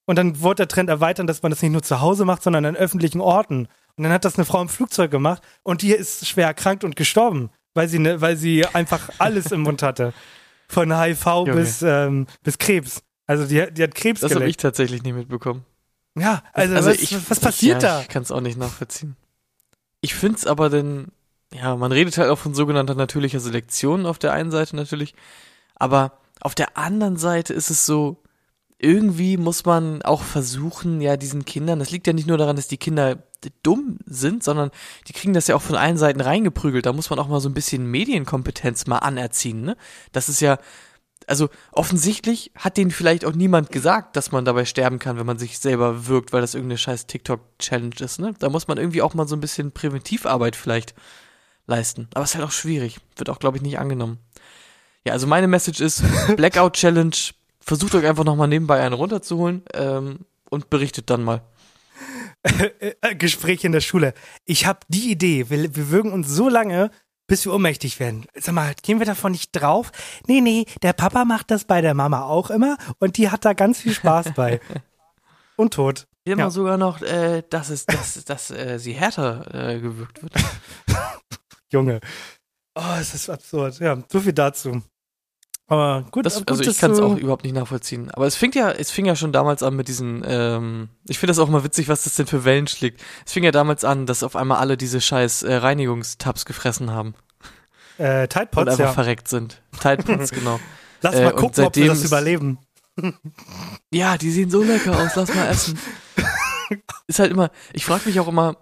Und 0.04 0.16
dann 0.16 0.40
wurde 0.40 0.56
der 0.56 0.68
Trend 0.68 0.88
erweitert, 0.90 1.28
dass 1.28 1.42
man 1.42 1.50
das 1.50 1.62
nicht 1.62 1.72
nur 1.72 1.82
zu 1.82 2.00
Hause 2.00 2.24
macht, 2.24 2.42
sondern 2.42 2.64
an 2.64 2.76
öffentlichen 2.76 3.20
Orten. 3.20 3.68
Und 3.96 4.04
dann 4.04 4.12
hat 4.12 4.24
das 4.24 4.36
eine 4.36 4.44
Frau 4.44 4.60
im 4.60 4.68
Flugzeug 4.68 5.10
gemacht 5.10 5.42
und 5.62 5.82
die 5.82 5.92
ist 5.92 6.26
schwer 6.26 6.46
erkrankt 6.46 6.82
und 6.82 6.96
gestorben, 6.96 7.50
weil 7.74 7.88
sie, 7.88 7.98
ne, 7.98 8.20
weil 8.20 8.36
sie 8.36 8.66
einfach 8.66 9.10
alles 9.18 9.52
im 9.52 9.62
Mund 9.62 9.82
hatte. 9.82 10.12
Von 10.68 10.98
HIV 10.98 11.44
bis, 11.44 11.82
ähm, 11.82 12.26
bis 12.42 12.58
Krebs. 12.58 13.02
Also 13.26 13.46
die, 13.46 13.72
die 13.72 13.82
hat 13.82 13.94
Krebs 13.94 14.20
Das 14.20 14.34
habe 14.34 14.48
ich 14.48 14.56
tatsächlich 14.56 15.02
nicht 15.02 15.14
mitbekommen. 15.14 15.64
Ja, 16.14 16.42
also, 16.52 16.74
was, 16.74 17.30
was 17.30 17.40
passiert 17.40 17.82
ja, 17.82 17.96
da? 17.96 18.00
Ich 18.02 18.08
kann 18.08 18.22
es 18.22 18.30
auch 18.30 18.40
nicht 18.40 18.58
nachvollziehen. 18.58 19.16
Ich 20.00 20.14
finde 20.14 20.36
es 20.36 20.46
aber 20.46 20.68
denn, 20.68 21.08
ja, 21.54 21.76
man 21.76 21.92
redet 21.92 22.18
halt 22.18 22.28
auch 22.28 22.38
von 22.38 22.54
sogenannter 22.54 22.94
natürlicher 22.94 23.40
Selektion 23.40 24.04
auf 24.04 24.18
der 24.18 24.32
einen 24.32 24.50
Seite 24.50 24.76
natürlich, 24.76 25.14
aber 25.74 26.18
auf 26.40 26.54
der 26.54 26.76
anderen 26.76 27.16
Seite 27.16 27.54
ist 27.54 27.70
es 27.70 27.86
so, 27.86 28.21
irgendwie 28.82 29.36
muss 29.36 29.64
man 29.64 30.02
auch 30.02 30.22
versuchen, 30.22 31.00
ja, 31.00 31.16
diesen 31.16 31.44
Kindern, 31.44 31.78
das 31.78 31.90
liegt 31.90 32.06
ja 32.06 32.12
nicht 32.12 32.26
nur 32.26 32.36
daran, 32.36 32.56
dass 32.56 32.68
die 32.68 32.78
Kinder 32.78 33.22
dumm 33.62 33.98
sind, 34.06 34.42
sondern 34.42 34.70
die 35.08 35.12
kriegen 35.12 35.34
das 35.34 35.46
ja 35.46 35.56
auch 35.56 35.62
von 35.62 35.76
allen 35.76 35.96
Seiten 35.96 36.20
reingeprügelt. 36.20 36.84
Da 36.84 36.92
muss 36.92 37.08
man 37.08 37.18
auch 37.18 37.28
mal 37.28 37.40
so 37.40 37.48
ein 37.48 37.54
bisschen 37.54 37.86
Medienkompetenz 37.86 38.86
mal 38.86 38.98
anerziehen, 38.98 39.62
ne? 39.62 39.76
Das 40.10 40.28
ist 40.28 40.40
ja, 40.40 40.58
also 41.28 41.48
offensichtlich 41.70 42.50
hat 42.56 42.76
denen 42.76 42.90
vielleicht 42.90 43.24
auch 43.24 43.34
niemand 43.34 43.70
gesagt, 43.70 44.16
dass 44.16 44.32
man 44.32 44.44
dabei 44.44 44.64
sterben 44.64 44.98
kann, 44.98 45.16
wenn 45.16 45.26
man 45.26 45.38
sich 45.38 45.60
selber 45.60 46.08
wirkt, 46.08 46.32
weil 46.32 46.40
das 46.40 46.54
irgendeine 46.54 46.78
scheiß 46.78 47.06
TikTok-Challenge 47.06 47.96
ist, 48.00 48.18
ne? 48.18 48.34
Da 48.40 48.48
muss 48.48 48.66
man 48.66 48.78
irgendwie 48.78 49.02
auch 49.02 49.14
mal 49.14 49.28
so 49.28 49.36
ein 49.36 49.40
bisschen 49.40 49.72
Präventivarbeit 49.72 50.56
vielleicht 50.56 50.94
leisten. 51.66 52.08
Aber 52.14 52.24
es 52.24 52.30
ist 52.30 52.34
halt 52.36 52.46
auch 52.46 52.52
schwierig. 52.52 52.98
Wird 53.16 53.30
auch, 53.30 53.38
glaube 53.38 53.56
ich, 53.56 53.62
nicht 53.62 53.78
angenommen. 53.78 54.18
Ja, 55.04 55.12
also 55.12 55.26
meine 55.26 55.48
Message 55.48 55.80
ist, 55.80 56.02
Blackout 56.36 56.74
Challenge, 56.74 57.14
versucht 57.64 57.94
euch 57.94 58.06
einfach 58.06 58.24
nochmal 58.24 58.48
nebenbei 58.48 58.80
einen 58.80 58.94
runterzuholen 58.94 59.62
ähm, 59.74 60.20
und 60.50 60.70
berichtet 60.70 61.10
dann 61.10 61.24
mal. 61.24 61.42
Äh, 62.44 63.14
Gespräch 63.14 63.62
in 63.62 63.70
der 63.70 63.80
Schule. 63.80 64.14
Ich 64.44 64.66
habe 64.66 64.80
die 64.88 65.12
Idee, 65.12 65.48
wir, 65.48 65.76
wir 65.76 65.90
würgen 65.90 66.12
uns 66.12 66.28
so 66.28 66.48
lange, 66.48 66.90
bis 67.28 67.44
wir 67.44 67.54
ohnmächtig 67.54 68.00
werden. 68.00 68.26
Sag 68.34 68.54
mal, 68.54 68.74
gehen 68.82 68.98
wir 68.98 69.06
davon 69.06 69.30
nicht 69.30 69.52
drauf? 69.52 69.92
Nee, 70.26 70.40
nee, 70.40 70.64
der 70.82 70.92
Papa 70.92 71.24
macht 71.24 71.52
das 71.52 71.64
bei 71.64 71.80
der 71.80 71.94
Mama 71.94 72.24
auch 72.24 72.50
immer 72.50 72.78
und 72.98 73.16
die 73.16 73.30
hat 73.30 73.44
da 73.44 73.52
ganz 73.52 73.78
viel 73.80 73.94
Spaß 73.94 74.34
bei. 74.34 74.60
Und 75.56 75.74
tot. 75.74 76.08
Wir 76.24 76.36
Ja. 76.36 76.44
haben 76.44 76.50
sogar 76.50 76.78
noch, 76.78 77.00
äh, 77.02 77.42
dass 77.48 77.68
es, 77.68 77.86
dass, 77.86 78.24
dass 78.24 78.50
äh, 78.50 78.78
sie 78.78 78.94
härter 78.94 79.54
äh, 79.54 79.78
gewirkt 79.80 80.22
wird. 80.22 80.32
Junge. 81.70 82.00
Oh, 82.74 82.96
es 82.98 83.14
ist 83.14 83.28
absurd. 83.30 83.78
Ja, 83.78 84.02
so 84.10 84.18
viel 84.20 84.32
dazu. 84.32 84.82
Aber 85.68 86.04
gut, 86.10 86.26
Das, 86.26 86.36
gut 86.36 86.50
also 86.50 86.60
ich 86.60 86.66
dass 86.68 86.78
kann 86.78 86.90
es 86.90 86.98
du- 86.98 87.04
auch 87.04 87.16
überhaupt 87.16 87.44
nicht 87.44 87.54
nachvollziehen. 87.54 88.10
Aber 88.10 88.26
es 88.26 88.36
fing 88.36 88.52
ja, 88.52 88.70
es 88.72 88.90
fing 88.90 89.06
ja 89.06 89.16
schon 89.16 89.32
damals 89.32 89.62
an 89.62 89.74
mit 89.74 89.88
diesen, 89.88 90.22
ähm, 90.26 90.88
ich 91.08 91.18
finde 91.18 91.30
das 91.30 91.38
auch 91.38 91.48
mal 91.48 91.64
witzig, 91.64 91.88
was 91.88 92.04
das 92.04 92.14
denn 92.16 92.26
für 92.26 92.44
Wellen 92.44 92.66
schlägt. 92.66 93.00
Es 93.24 93.32
fing 93.32 93.44
ja 93.44 93.52
damals 93.52 93.84
an, 93.84 94.04
dass 94.06 94.22
auf 94.22 94.36
einmal 94.36 94.58
alle 94.58 94.76
diese 94.76 95.00
scheiß 95.00 95.44
äh, 95.44 95.54
Reinigungstabs 95.54 96.44
gefressen 96.44 96.90
haben 96.90 97.14
Äh, 97.98 98.28
Tide 98.28 98.42
und 98.44 98.50
Pods, 98.50 98.70
einfach 98.72 98.84
ja. 98.84 98.92
verreckt 98.92 99.28
sind. 99.28 99.62
Tidepods, 99.80 100.30
genau. 100.32 100.60
Lass 101.00 101.14
äh, 101.14 101.24
mal 101.24 101.32
und 101.32 101.40
gucken, 101.40 101.64
ob 101.64 101.74
wir 101.76 101.86
das 101.86 102.04
überleben. 102.04 102.58
Ja, 103.90 104.18
die 104.18 104.30
sehen 104.30 104.50
so 104.50 104.62
lecker 104.62 104.98
aus, 104.98 105.14
lass 105.16 105.34
mal 105.34 105.46
essen. 105.48 105.78
ist 107.06 107.18
halt 107.18 107.30
immer, 107.30 107.50
ich 107.72 107.84
frage 107.86 108.02
mich 108.06 108.20
auch 108.20 108.28
immer, 108.28 108.56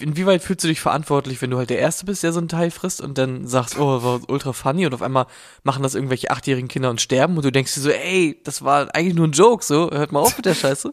inwieweit 0.00 0.42
fühlst 0.42 0.64
du 0.64 0.68
dich 0.68 0.80
verantwortlich, 0.80 1.40
wenn 1.40 1.50
du 1.50 1.58
halt 1.58 1.70
der 1.70 1.78
Erste 1.78 2.04
bist, 2.04 2.22
der 2.22 2.32
so 2.32 2.40
ein 2.40 2.48
Teil 2.48 2.70
frisst 2.70 3.00
und 3.00 3.16
dann 3.18 3.46
sagst, 3.46 3.78
oh, 3.78 4.02
war 4.02 4.20
ultra 4.28 4.52
funny 4.52 4.86
und 4.86 4.94
auf 4.94 5.02
einmal 5.02 5.26
machen 5.62 5.82
das 5.82 5.94
irgendwelche 5.94 6.30
achtjährigen 6.30 6.68
Kinder 6.68 6.90
und 6.90 7.00
sterben 7.00 7.36
und 7.36 7.44
du 7.44 7.52
denkst 7.52 7.74
dir 7.74 7.80
so, 7.80 7.90
ey, 7.90 8.40
das 8.44 8.62
war 8.62 8.94
eigentlich 8.94 9.14
nur 9.14 9.26
ein 9.26 9.32
Joke, 9.32 9.64
so, 9.64 9.90
hört 9.90 10.12
mal 10.12 10.20
auf 10.20 10.36
mit 10.36 10.46
der 10.46 10.54
Scheiße. 10.54 10.92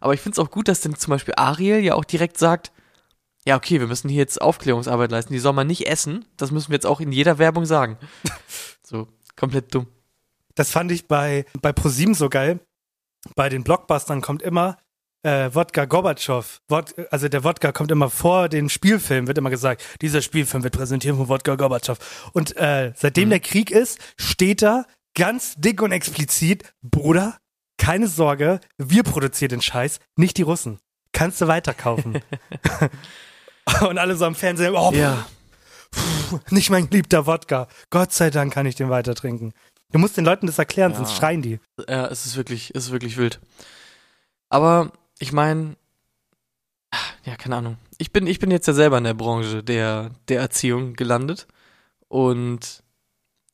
Aber 0.00 0.14
ich 0.14 0.20
find's 0.20 0.38
auch 0.38 0.50
gut, 0.50 0.68
dass 0.68 0.80
denn 0.80 0.94
zum 0.96 1.12
Beispiel 1.12 1.34
Ariel 1.36 1.78
ja 1.78 1.94
auch 1.94 2.04
direkt 2.04 2.38
sagt, 2.38 2.72
ja, 3.46 3.56
okay, 3.56 3.78
wir 3.78 3.86
müssen 3.86 4.08
hier 4.08 4.18
jetzt 4.18 4.40
Aufklärungsarbeit 4.40 5.10
leisten, 5.10 5.32
die 5.32 5.38
soll 5.38 5.52
man 5.52 5.66
nicht 5.66 5.86
essen, 5.86 6.24
das 6.36 6.50
müssen 6.50 6.70
wir 6.70 6.76
jetzt 6.76 6.86
auch 6.86 7.00
in 7.00 7.12
jeder 7.12 7.38
Werbung 7.38 7.66
sagen. 7.66 7.98
So, 8.88 9.08
komplett 9.34 9.74
dumm. 9.74 9.88
Das 10.54 10.70
fand 10.70 10.92
ich 10.92 11.08
bei, 11.08 11.44
bei 11.60 11.72
ProSieben 11.72 12.14
so 12.14 12.28
geil. 12.28 12.60
Bei 13.34 13.48
den 13.48 13.64
Blockbustern 13.64 14.20
kommt 14.20 14.42
immer 14.42 14.78
äh, 15.26 15.54
Wodka 15.54 15.84
Gorbatschow. 15.86 16.60
Wod 16.68 16.94
also 17.10 17.28
der 17.28 17.42
Wodka 17.44 17.72
kommt 17.72 17.90
immer 17.90 18.10
vor 18.10 18.48
den 18.48 18.68
Spielfilm, 18.68 19.26
wird 19.26 19.38
immer 19.38 19.50
gesagt, 19.50 19.82
dieser 20.00 20.22
Spielfilm 20.22 20.62
wird 20.62 20.74
präsentiert 20.76 21.16
von 21.16 21.28
Wodka 21.28 21.56
Gorbatschow. 21.56 21.98
Und 22.32 22.56
äh, 22.56 22.92
seitdem 22.96 23.30
der 23.30 23.40
Krieg 23.40 23.70
ist, 23.70 23.98
steht 24.16 24.62
da 24.62 24.84
ganz 25.14 25.54
dick 25.56 25.82
und 25.82 25.92
explizit, 25.92 26.72
Bruder, 26.82 27.38
keine 27.78 28.06
Sorge, 28.06 28.60
wir 28.78 29.02
produzieren 29.02 29.50
den 29.50 29.62
Scheiß, 29.62 29.98
nicht 30.16 30.36
die 30.36 30.42
Russen. 30.42 30.78
Kannst 31.12 31.40
du 31.40 31.48
weiterkaufen. 31.48 32.20
und 33.88 33.98
alle 33.98 34.16
so 34.16 34.26
am 34.26 34.34
Fernsehen, 34.34 34.74
oh, 34.76 34.92
Ja. 34.92 35.26
pff, 35.94 36.50
nicht 36.50 36.70
mein 36.70 36.88
geliebter 36.88 37.26
Wodka. 37.26 37.68
Gott 37.90 38.12
sei 38.12 38.30
Dank 38.30 38.52
kann 38.52 38.66
ich 38.66 38.74
den 38.76 38.90
weiter 38.90 39.14
trinken. 39.14 39.52
Du 39.92 39.98
musst 39.98 40.16
den 40.16 40.24
Leuten 40.24 40.46
das 40.46 40.58
erklären, 40.58 40.92
Ja. 40.92 40.98
sonst 40.98 41.16
schreien 41.16 41.42
die. 41.42 41.58
Ja, 41.88 42.06
es 42.06 42.26
ist 42.26 42.36
wirklich, 42.36 42.70
es 42.74 42.86
ist 42.86 42.92
wirklich 42.92 43.16
wild. 43.16 43.40
Aber 44.50 44.92
ich 45.18 45.32
meine, 45.32 45.76
ja, 47.24 47.36
keine 47.36 47.56
Ahnung. 47.56 47.76
Ich 47.98 48.12
bin, 48.12 48.26
ich 48.26 48.38
bin 48.38 48.50
jetzt 48.50 48.66
ja 48.68 48.72
selber 48.72 48.98
in 48.98 49.04
der 49.04 49.14
Branche 49.14 49.62
der, 49.62 50.10
der 50.28 50.40
Erziehung 50.40 50.94
gelandet 50.94 51.46
und 52.08 52.82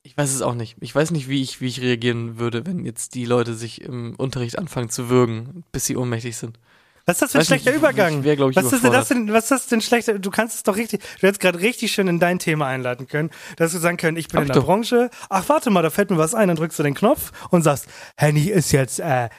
ich 0.03 0.16
weiß 0.16 0.33
es 0.35 0.42
auch 0.42 0.55
nicht. 0.55 0.77
Ich 0.81 0.94
weiß 0.94 1.12
nicht, 1.12 1.29
wie 1.29 1.42
ich, 1.42 1.61
wie 1.61 1.68
ich 1.68 1.81
reagieren 1.81 2.38
würde, 2.38 2.66
wenn 2.66 2.85
jetzt 2.85 3.14
die 3.14 3.25
Leute 3.25 3.55
sich 3.55 3.81
im 3.83 4.14
Unterricht 4.16 4.59
anfangen 4.59 4.90
zu 4.90 5.09
würgen, 5.09 5.64
bis 5.72 5.87
sie 5.87 5.96
ohnmächtig 5.96 6.37
sind. 6.37 6.59
Was 7.07 7.16
ist 7.16 7.22
das 7.22 7.33
für 7.33 7.38
ein 7.38 7.40
Weiß 7.40 7.51
nicht, 7.51 7.62
schlechter 7.62 7.70
ich- 7.70 7.77
Übergang? 7.79 8.18
ich 8.18 8.25
wär, 8.25 8.33
ich, 8.35 8.57
was, 8.57 8.72
ist 8.72 8.85
denn 8.85 8.92
das 8.92 9.09
denn, 9.09 9.33
was 9.33 9.44
ist 9.44 9.51
das 9.51 9.66
denn 9.68 9.81
schlechter? 9.81 10.18
Du 10.18 10.31
kannst 10.31 10.57
es 10.57 10.62
doch 10.64 10.77
richtig, 10.77 11.03
du 11.20 11.27
hättest 11.27 11.40
gerade 11.40 11.59
richtig 11.61 11.90
schön 11.92 12.07
in 12.09 12.20
dein 12.20 12.38
Thema 12.38 12.66
einladen 12.66 13.07
können, 13.09 13.31
dass 13.57 13.72
du 13.72 13.79
sagen 13.79 13.96
können, 13.96 14.16
ich 14.16 14.29
bin 14.29 14.37
Hab 14.38 14.42
in 14.42 14.48
ich 14.48 14.53
der 14.53 14.61
doch. 14.62 14.66
Branche. 14.66 15.11
Ach, 15.29 15.48
warte 15.48 15.70
mal, 15.70 15.83
da 15.83 15.90
fällt 15.90 16.11
mir 16.11 16.18
was 16.18 16.35
ein, 16.35 16.48
dann 16.48 16.57
drückst 16.57 16.79
du 16.79 16.83
den 16.85 16.94
Knopf 16.94 17.33
und 17.51 17.62
sagst, 17.62 17.87
Henny 18.16 18.46
ist 18.48 18.70
jetzt 18.72 19.01
äh, 19.01 19.31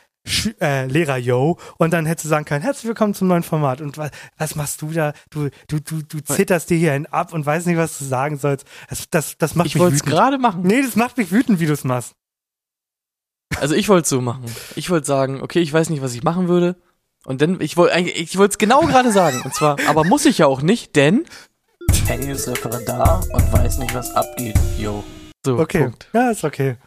äh, 0.62 0.86
Lehrer 0.88 1.17
Yo 1.17 1.57
und 1.77 1.91
dann 1.91 2.05
hättest 2.05 2.25
du 2.25 2.29
sagen 2.29 2.45
können, 2.45 2.62
herzlich 2.63 2.86
willkommen 2.88 3.13
zum 3.13 3.27
neuen 3.27 3.43
Format 3.43 3.81
und 3.81 3.97
was, 3.97 4.12
was 4.38 4.55
machst 4.55 4.81
du 4.81 4.91
da? 4.91 5.13
Du, 5.29 5.49
du, 5.67 5.79
du, 5.79 6.01
du 6.01 6.19
zitterst 6.21 6.69
dir 6.69 6.77
hier 6.77 6.93
einen 6.93 7.05
ab 7.07 7.33
und 7.33 7.45
weißt 7.45 7.67
nicht, 7.67 7.77
was 7.77 7.97
du 7.97 8.05
sagen 8.05 8.38
sollst. 8.38 8.65
Das, 8.89 9.09
das, 9.09 9.38
das 9.38 9.55
macht 9.55 9.67
Ich 9.67 9.75
mich 9.75 9.81
wollte 9.81 9.95
es 9.95 10.01
wütend. 10.01 10.15
gerade 10.15 10.38
machen. 10.38 10.62
Nee, 10.63 10.81
das 10.81 10.95
macht 10.95 11.17
mich 11.17 11.31
wütend, 11.31 11.59
wie 11.59 11.65
du 11.65 11.73
es 11.73 11.83
machst. 11.83 12.13
Also 13.59 13.75
ich 13.75 13.89
wollte 13.89 14.03
es 14.03 14.09
so 14.09 14.21
machen. 14.21 14.45
Ich 14.75 14.89
wollte 14.89 15.05
sagen, 15.05 15.41
okay, 15.41 15.59
ich 15.59 15.71
weiß 15.73 15.89
nicht, 15.89 16.01
was 16.01 16.13
ich 16.15 16.23
machen 16.23 16.47
würde. 16.47 16.75
Und 17.25 17.41
dann, 17.41 17.62
ich 17.62 17.77
wollte 17.77 17.99
ich 17.99 18.38
wollte 18.38 18.53
es 18.53 18.57
genau 18.57 18.81
gerade 18.81 19.12
sagen. 19.12 19.41
Und 19.43 19.53
zwar, 19.53 19.77
aber 19.88 20.03
muss 20.03 20.25
ich 20.25 20.39
ja 20.39 20.47
auch 20.47 20.62
nicht, 20.62 20.95
denn. 20.95 21.25
Henny 22.07 22.31
ist 22.31 22.47
Referendar 22.47 23.23
und 23.31 23.53
weiß 23.53 23.77
nicht, 23.77 23.93
was 23.93 24.13
abgeht. 24.15 24.57
Yo. 24.77 25.03
So, 25.45 25.59
Okay. 25.59 25.83
Punkt. 25.83 26.09
Ja, 26.13 26.31
ist 26.31 26.43
okay. 26.43 26.77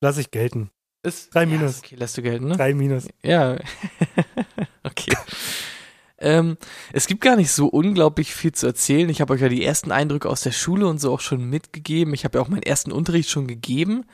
Lass 0.00 0.18
ich 0.18 0.30
gelten. 0.30 0.70
Ist, 1.06 1.32
Drei 1.32 1.42
ja, 1.42 1.46
Minus. 1.46 1.70
ist 1.70 1.84
Okay, 1.84 1.94
lässt 1.94 2.18
du 2.18 2.22
gelten, 2.22 2.48
ne? 2.48 2.56
Drei 2.56 2.74
Minus. 2.74 3.06
Ja. 3.22 3.56
okay. 4.82 5.16
ähm, 6.18 6.56
es 6.92 7.06
gibt 7.06 7.20
gar 7.20 7.36
nicht 7.36 7.52
so 7.52 7.68
unglaublich 7.68 8.34
viel 8.34 8.50
zu 8.50 8.66
erzählen. 8.66 9.08
Ich 9.08 9.20
habe 9.20 9.32
euch 9.32 9.40
ja 9.40 9.48
die 9.48 9.64
ersten 9.64 9.92
Eindrücke 9.92 10.28
aus 10.28 10.40
der 10.40 10.50
Schule 10.50 10.88
und 10.88 11.00
so 11.00 11.14
auch 11.14 11.20
schon 11.20 11.48
mitgegeben. 11.48 12.12
Ich 12.12 12.24
habe 12.24 12.38
ja 12.38 12.44
auch 12.44 12.48
meinen 12.48 12.64
ersten 12.64 12.90
Unterricht 12.90 13.30
schon 13.30 13.46
gegeben. 13.46 14.04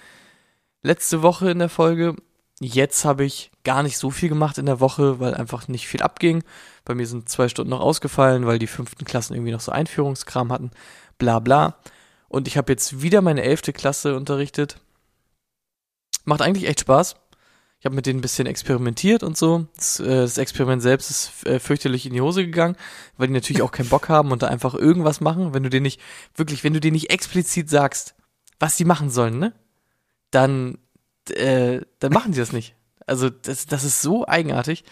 Letzte 0.83 1.23
Woche 1.23 1.51
in 1.51 1.61
der 1.61 1.71
Folge. 1.71 2.15
Jetzt 2.61 3.07
habe 3.07 3.25
ich 3.25 3.51
gar 3.65 3.83
nicht 3.83 3.97
so 3.97 4.11
viel 4.11 4.29
gemacht 4.29 4.59
in 4.59 4.67
der 4.67 4.81
Woche, 4.81 5.19
weil 5.19 5.33
einfach 5.33 5.69
nicht 5.69 5.89
viel 5.89 6.03
abging. 6.03 6.45
Bei 6.85 6.95
mir 6.95 7.07
sind 7.07 7.27
zwei 7.31 7.49
Stunden 7.49 7.71
noch 7.71 7.81
ausgefallen, 7.81 8.45
weil 8.45 8.59
die 8.59 8.67
fünften 8.67 9.07
Klassen 9.07 9.33
irgendwie 9.33 9.53
noch 9.53 9.61
so 9.61 9.73
Einführungskram 9.73 10.53
hatten. 10.53 10.73
Bla 11.17 11.39
bla. 11.39 11.79
Und 12.29 12.49
ich 12.49 12.59
habe 12.59 12.71
jetzt 12.71 13.01
wieder 13.01 13.23
meine 13.23 13.43
elfte 13.43 13.73
Klasse 13.73 14.15
unterrichtet. 14.15 14.82
Macht 16.25 16.43
eigentlich 16.43 16.69
echt 16.69 16.81
Spaß. 16.81 17.17
Ich 17.81 17.85
habe 17.85 17.97
mit 17.97 18.07
denen 18.07 18.21
ein 18.21 18.23
bisschen 18.23 18.47
experimentiert 18.47 19.25
und 19.25 19.37
so. 19.37 19.67
Das, 19.75 19.99
äh, 19.99 20.05
das 20.07 20.39
Experiment 20.39 20.83
selbst 20.83 21.11
ist 21.11 21.47
äh, 21.47 21.59
fürchterlich 21.59 22.07
in 22.07 22.13
die 22.13 22.21
Hose 22.21 22.45
gegangen, 22.47 22.77
weil 23.17 23.27
die 23.27 23.33
natürlich 23.33 23.63
auch 23.63 23.73
keinen 23.73 23.89
Bock 23.89 24.09
haben 24.09 24.31
und 24.31 24.43
da 24.43 24.47
einfach 24.47 24.75
irgendwas 24.75 25.21
machen. 25.21 25.53
Wenn 25.53 25.65
du 25.65 25.69
denen 25.71 25.83
nicht, 25.83 26.01
wirklich, 26.37 26.63
wenn 26.63 26.75
du 26.75 26.81
denen 26.81 26.95
nicht 26.95 27.11
explizit 27.11 27.69
sagst, 27.69 28.15
was 28.61 28.77
sie 28.77 28.85
machen 28.85 29.11
sollen, 29.11 29.39
ne? 29.41 29.53
Dann, 30.31 30.79
äh, 31.31 31.81
dann 31.99 32.13
machen 32.13 32.33
die 32.33 32.39
das 32.39 32.53
nicht. 32.53 32.77
Also, 33.07 33.31
das, 33.31 33.67
das 33.67 33.83
ist 33.83 34.01
so 34.01 34.27
eigenartig. 34.29 34.85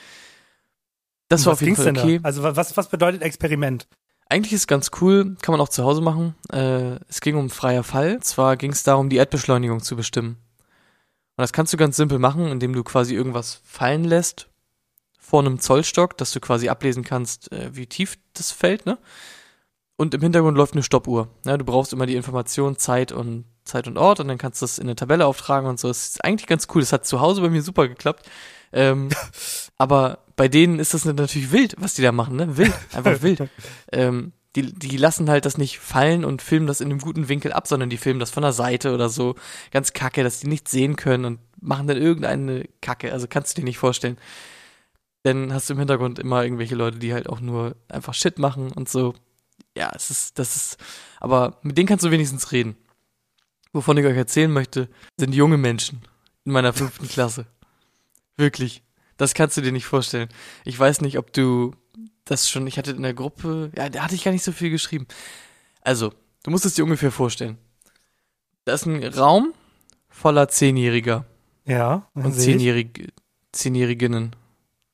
Das 1.28 1.46
war 1.46 1.52
auf 1.52 1.60
jeden 1.62 1.76
Fall 1.76 1.86
okay. 1.96 2.18
Da? 2.18 2.24
Also 2.28 2.42
wa- 2.42 2.56
was, 2.56 2.76
was 2.76 2.88
bedeutet 2.88 3.22
Experiment? 3.22 3.86
Eigentlich 4.28 4.52
ist 4.52 4.66
ganz 4.66 4.90
cool, 5.00 5.36
kann 5.42 5.52
man 5.52 5.60
auch 5.60 5.68
zu 5.68 5.84
Hause 5.84 6.00
machen. 6.00 6.34
Äh, 6.52 6.96
es 7.08 7.20
ging 7.20 7.36
um 7.36 7.50
freier 7.50 7.84
Fall. 7.84 8.20
Zwar 8.20 8.56
ging 8.56 8.72
es 8.72 8.82
darum, 8.82 9.08
die 9.10 9.16
Erdbeschleunigung 9.16 9.80
zu 9.80 9.94
bestimmen. 9.96 10.38
Und 11.40 11.44
das 11.44 11.54
kannst 11.54 11.72
du 11.72 11.78
ganz 11.78 11.96
simpel 11.96 12.18
machen, 12.18 12.48
indem 12.48 12.74
du 12.74 12.84
quasi 12.84 13.14
irgendwas 13.14 13.62
fallen 13.64 14.04
lässt 14.04 14.50
vor 15.18 15.40
einem 15.40 15.58
Zollstock, 15.58 16.18
dass 16.18 16.32
du 16.32 16.40
quasi 16.40 16.68
ablesen 16.68 17.02
kannst, 17.02 17.50
äh, 17.50 17.74
wie 17.74 17.86
tief 17.86 18.18
das 18.34 18.52
fällt, 18.52 18.84
ne? 18.84 18.98
Und 19.96 20.12
im 20.12 20.20
Hintergrund 20.20 20.58
läuft 20.58 20.74
eine 20.74 20.82
Stoppuhr. 20.82 21.28
Ja, 21.46 21.56
du 21.56 21.64
brauchst 21.64 21.94
immer 21.94 22.04
die 22.04 22.16
Information, 22.16 22.76
Zeit 22.76 23.10
und 23.10 23.46
Zeit 23.64 23.88
und 23.88 23.96
Ort 23.96 24.20
und 24.20 24.28
dann 24.28 24.36
kannst 24.36 24.60
du 24.60 24.64
das 24.64 24.76
in 24.76 24.84
eine 24.84 24.96
Tabelle 24.96 25.24
auftragen 25.24 25.66
und 25.66 25.80
so. 25.80 25.88
Das 25.88 26.08
ist 26.08 26.22
eigentlich 26.22 26.46
ganz 26.46 26.68
cool. 26.74 26.82
Das 26.82 26.92
hat 26.92 27.06
zu 27.06 27.22
Hause 27.22 27.40
bei 27.40 27.48
mir 27.48 27.62
super 27.62 27.88
geklappt. 27.88 28.28
Ähm, 28.70 29.08
aber 29.78 30.18
bei 30.36 30.48
denen 30.48 30.78
ist 30.78 30.92
das 30.92 31.06
natürlich 31.06 31.52
wild, 31.52 31.74
was 31.78 31.94
die 31.94 32.02
da 32.02 32.12
machen, 32.12 32.36
ne? 32.36 32.58
Wild, 32.58 32.74
einfach 32.92 33.22
wild. 33.22 33.48
Ähm, 33.92 34.34
die, 34.56 34.72
die 34.72 34.96
lassen 34.96 35.30
halt 35.30 35.44
das 35.44 35.58
nicht 35.58 35.78
fallen 35.78 36.24
und 36.24 36.42
filmen 36.42 36.66
das 36.66 36.80
in 36.80 36.90
einem 36.90 37.00
guten 37.00 37.28
Winkel 37.28 37.52
ab, 37.52 37.68
sondern 37.68 37.90
die 37.90 37.96
filmen 37.96 38.18
das 38.18 38.30
von 38.30 38.42
der 38.42 38.52
Seite 38.52 38.92
oder 38.92 39.08
so. 39.08 39.36
Ganz 39.70 39.92
kacke, 39.92 40.24
dass 40.24 40.40
die 40.40 40.48
nichts 40.48 40.70
sehen 40.70 40.96
können 40.96 41.24
und 41.24 41.40
machen 41.60 41.86
dann 41.86 41.96
irgendeine 41.96 42.68
Kacke. 42.80 43.12
Also 43.12 43.28
kannst 43.28 43.56
du 43.56 43.60
dir 43.60 43.64
nicht 43.64 43.78
vorstellen. 43.78 44.18
Dann 45.22 45.52
hast 45.52 45.68
du 45.68 45.74
im 45.74 45.78
Hintergrund 45.78 46.18
immer 46.18 46.42
irgendwelche 46.42 46.74
Leute, 46.74 46.98
die 46.98 47.12
halt 47.12 47.28
auch 47.28 47.40
nur 47.40 47.76
einfach 47.88 48.14
Shit 48.14 48.38
machen 48.38 48.72
und 48.72 48.88
so. 48.88 49.14
Ja, 49.76 49.92
es 49.94 50.10
ist, 50.10 50.38
das 50.38 50.56
ist, 50.56 50.78
aber 51.20 51.58
mit 51.62 51.78
denen 51.78 51.86
kannst 51.86 52.04
du 52.04 52.10
wenigstens 52.10 52.50
reden. 52.50 52.76
Wovon 53.72 53.96
ich 53.98 54.06
euch 54.06 54.16
erzählen 54.16 54.50
möchte, 54.50 54.88
sind 55.16 55.34
junge 55.34 55.58
Menschen 55.58 56.02
in 56.44 56.52
meiner 56.52 56.72
fünften 56.72 57.06
Klasse. 57.06 57.46
Wirklich. 58.36 58.82
Das 59.16 59.34
kannst 59.34 59.56
du 59.56 59.60
dir 59.60 59.70
nicht 59.70 59.84
vorstellen. 59.84 60.28
Ich 60.64 60.76
weiß 60.76 61.02
nicht, 61.02 61.18
ob 61.18 61.32
du 61.32 61.76
das 62.30 62.48
schon, 62.48 62.66
ich 62.66 62.78
hatte 62.78 62.92
in 62.92 63.02
der 63.02 63.14
Gruppe, 63.14 63.70
ja, 63.76 63.88
da 63.88 64.02
hatte 64.04 64.14
ich 64.14 64.24
gar 64.24 64.30
nicht 64.32 64.44
so 64.44 64.52
viel 64.52 64.70
geschrieben. 64.70 65.06
Also, 65.82 66.12
du 66.44 66.50
musst 66.50 66.64
es 66.64 66.74
dir 66.74 66.84
ungefähr 66.84 67.10
vorstellen. 67.10 67.58
Da 68.64 68.74
ist 68.74 68.86
ein 68.86 69.02
Raum 69.04 69.52
voller 70.08 70.48
Zehnjähriger 70.48 71.24
Ja. 71.64 72.08
und. 72.14 72.32
Zehnjährig, 72.34 73.12
Zehnjähriginnen. 73.52 74.36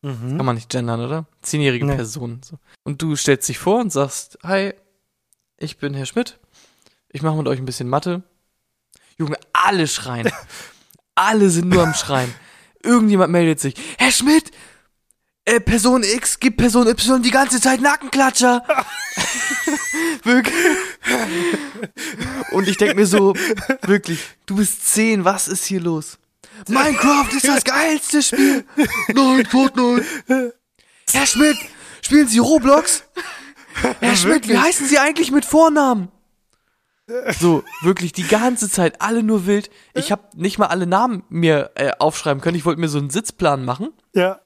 Mhm. 0.03 0.37
Kann 0.37 0.47
man 0.47 0.55
nicht 0.55 0.69
gendern, 0.71 1.01
oder? 1.01 1.27
Zehnjährige 1.43 1.85
Nee. 1.87 1.97
Personen. 1.97 2.41
So. 2.43 2.59
Und 2.85 3.03
du 3.03 3.17
stellst 3.17 3.49
dich 3.49 3.59
vor 3.59 3.81
und 3.81 3.91
sagst, 3.93 4.39
hi, 4.43 4.73
ich 5.59 5.79
bin 5.79 5.95
Herr 5.95 6.07
Schmidt. 6.07 6.39
Ich 7.11 7.23
mache 7.23 7.37
mit 7.37 7.49
euch 7.49 7.59
ein 7.59 7.65
bisschen 7.65 7.89
Mathe. 7.89 8.23
Junge, 9.19 9.37
alle 9.53 9.89
schreien. 9.89 10.31
alle 11.15 11.51
sind 11.51 11.69
nur 11.69 11.83
am 11.83 11.95
Schreien. 11.95 12.33
Irgendjemand 12.83 13.33
meldet 13.33 13.59
sich. 13.59 13.75
Herr 13.99 14.13
Schmidt, 14.13 14.53
äh, 15.47 15.61
Person 15.61 16.03
X 16.03 16.39
gibt 16.41 16.59
Person 16.59 16.87
Y 16.89 17.23
die 17.23 17.31
ganze 17.31 17.61
Zeit 17.61 17.81
Nackenklatscher. 17.81 18.65
wirklich. 20.25 20.55
Und 22.51 22.69
ich 22.69 22.77
denk 22.77 22.97
mir 22.97 23.07
so, 23.07 23.33
wirklich, 23.83 24.21
du 24.47 24.57
bist 24.57 24.87
zehn, 24.87 25.25
was 25.25 25.49
ist 25.49 25.65
hier 25.65 25.81
los? 25.81 26.19
Minecraft 26.69 27.29
ist 27.35 27.47
das 27.47 27.65
geilste 27.65 28.23
Spiel. 28.23 28.65
Nein, 29.15 29.47
Fortnite. 29.47 30.05
Herr 31.13 31.27
Schmidt, 31.27 31.57
spielen 32.03 32.27
Sie 32.27 32.39
Roblox? 32.39 33.05
Herr 34.01 34.17
Schmidt, 34.17 34.49
wie 34.49 34.59
heißen 34.59 34.89
Sie 34.89 34.99
eigentlich 34.99 35.31
mit 35.31 35.45
Vornamen? 35.45 36.09
So, 37.39 37.63
wirklich 37.83 38.13
die 38.13 38.27
ganze 38.27 38.69
Zeit, 38.69 39.01
alle 39.01 39.23
nur 39.23 39.47
wild. 39.47 39.71
Ich 39.95 40.11
habe 40.11 40.23
nicht 40.35 40.59
mal 40.59 40.67
alle 40.67 40.89
Namen 40.89 41.23
mir 41.29 41.71
äh, 41.77 41.93
aufschreiben 42.01 42.43
können. 42.43 42.57
Ich 42.57 42.65
wollte 42.65 42.81
mir 42.81 42.89
so 42.89 42.99
einen 42.99 43.11
Sitzplan 43.11 43.65
machen. 43.65 43.91
Ja. 44.13 44.41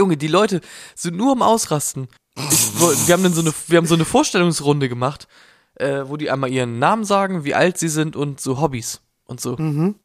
Junge, 0.00 0.16
die 0.16 0.28
Leute 0.28 0.60
sind 0.94 1.16
nur 1.16 1.32
am 1.32 1.42
Ausrasten. 1.42 2.08
Wir 2.34 3.14
haben 3.14 3.22
dann 3.24 3.32
so 3.32 3.40
eine, 3.40 3.52
wir 3.66 3.78
haben 3.78 3.86
so 3.86 3.94
eine 3.94 4.04
Vorstellungsrunde 4.04 4.88
gemacht, 4.88 5.26
äh, 5.74 6.02
wo 6.04 6.16
die 6.16 6.30
einmal 6.30 6.50
ihren 6.50 6.78
Namen 6.78 7.04
sagen, 7.04 7.44
wie 7.44 7.54
alt 7.54 7.78
sie 7.78 7.88
sind 7.88 8.14
und 8.14 8.40
so 8.40 8.60
Hobbys 8.60 9.00
und 9.24 9.40
so. 9.40 9.56
Mhm. 9.56 9.96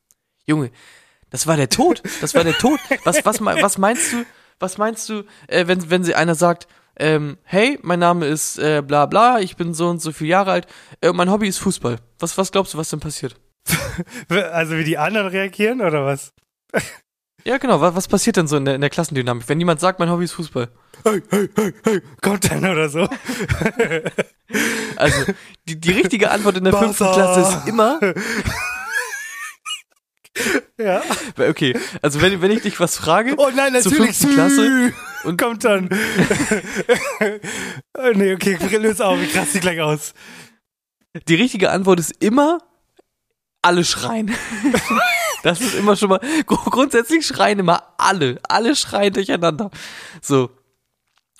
Junge, 0.45 0.71
das 1.29 1.45
war 1.45 1.57
der 1.57 1.69
Tod. 1.69 2.01
Das 2.21 2.33
war 2.33 2.43
der 2.43 2.57
Tod. 2.57 2.79
Was, 3.03 3.23
was, 3.23 3.39
was 3.39 3.77
meinst 3.77 4.13
du? 4.13 4.25
was 4.59 4.77
meinst 4.77 5.09
du, 5.09 5.23
äh, 5.47 5.67
wenn, 5.67 5.89
wenn 5.89 6.03
sie 6.03 6.15
einer 6.15 6.35
sagt, 6.35 6.67
ähm, 6.97 7.37
hey, 7.43 7.79
mein 7.81 7.99
Name 7.99 8.25
ist 8.27 8.57
äh, 8.59 8.81
bla 8.81 9.05
bla, 9.05 9.39
ich 9.39 9.55
bin 9.57 9.73
so 9.73 9.89
und 9.89 10.01
so 10.01 10.11
viele 10.11 10.29
Jahre 10.29 10.51
alt, 10.51 10.67
äh, 11.01 11.11
mein 11.11 11.29
Hobby 11.29 11.47
ist 11.47 11.57
Fußball. 11.59 11.97
Was, 12.19 12.37
was 12.37 12.51
glaubst 12.51 12.73
du, 12.73 12.77
was 12.77 12.89
denn 12.89 12.99
passiert? 12.99 13.35
Also 14.29 14.75
wie 14.77 14.83
die 14.83 14.97
anderen 14.97 15.27
reagieren 15.27 15.81
oder 15.81 16.05
was? 16.05 16.33
Ja, 17.45 17.57
genau, 17.57 17.81
was, 17.81 17.95
was 17.95 18.07
passiert 18.07 18.37
denn 18.37 18.47
so 18.47 18.55
in 18.57 18.65
der, 18.65 18.75
in 18.75 18.81
der 18.81 18.89
Klassendynamik, 18.89 19.47
wenn 19.49 19.59
jemand 19.59 19.79
sagt, 19.81 19.99
mein 19.99 20.09
Hobby 20.09 20.23
ist 20.23 20.31
Fußball? 20.33 20.69
Hey, 21.03 21.21
hey, 21.29 21.49
hey, 21.55 21.73
hey, 21.83 22.01
kommt 22.21 22.49
dann 22.49 22.65
oder 22.65 22.89
so. 22.89 23.07
Also, 24.97 25.33
die, 25.67 25.79
die 25.79 25.91
richtige 25.91 26.29
Antwort 26.29 26.57
in 26.57 26.63
der 26.63 26.71
Barca. 26.71 26.85
fünften 26.85 27.11
Klasse 27.11 27.41
ist 27.41 27.67
immer, 27.67 27.99
Ja. 30.77 31.01
okay, 31.37 31.77
also 32.01 32.21
wenn, 32.21 32.41
wenn 32.41 32.51
ich 32.51 32.61
dich 32.61 32.79
was 32.79 32.97
frage, 32.97 33.35
Oh 33.37 33.49
nein, 33.55 33.73
zur 33.81 33.91
natürlich. 33.91 34.17
fünften 34.17 34.33
Klasse 34.35 34.93
und 35.23 35.41
kommt 35.41 35.63
dann. 35.63 35.89
oh, 37.97 38.11
nee, 38.13 38.33
okay, 38.33 38.57
löse 38.77 39.05
auf, 39.05 39.19
ich 39.21 39.35
raste 39.37 39.59
gleich 39.59 39.81
aus. 39.81 40.13
die 41.27 41.35
richtige 41.35 41.71
Antwort 41.71 41.99
ist 41.99 42.11
immer, 42.23 42.59
alle 43.63 43.83
schreien. 43.83 44.31
Das 45.43 45.59
ist 45.61 45.73
immer 45.75 45.95
schon 45.95 46.09
mal, 46.09 46.19
gru- 46.45 46.69
grundsätzlich 46.69 47.25
schreien 47.25 47.59
immer 47.59 47.83
alle, 47.97 48.39
alle 48.47 48.75
schreien 48.75 49.13
durcheinander. 49.13 49.71
So. 50.21 50.51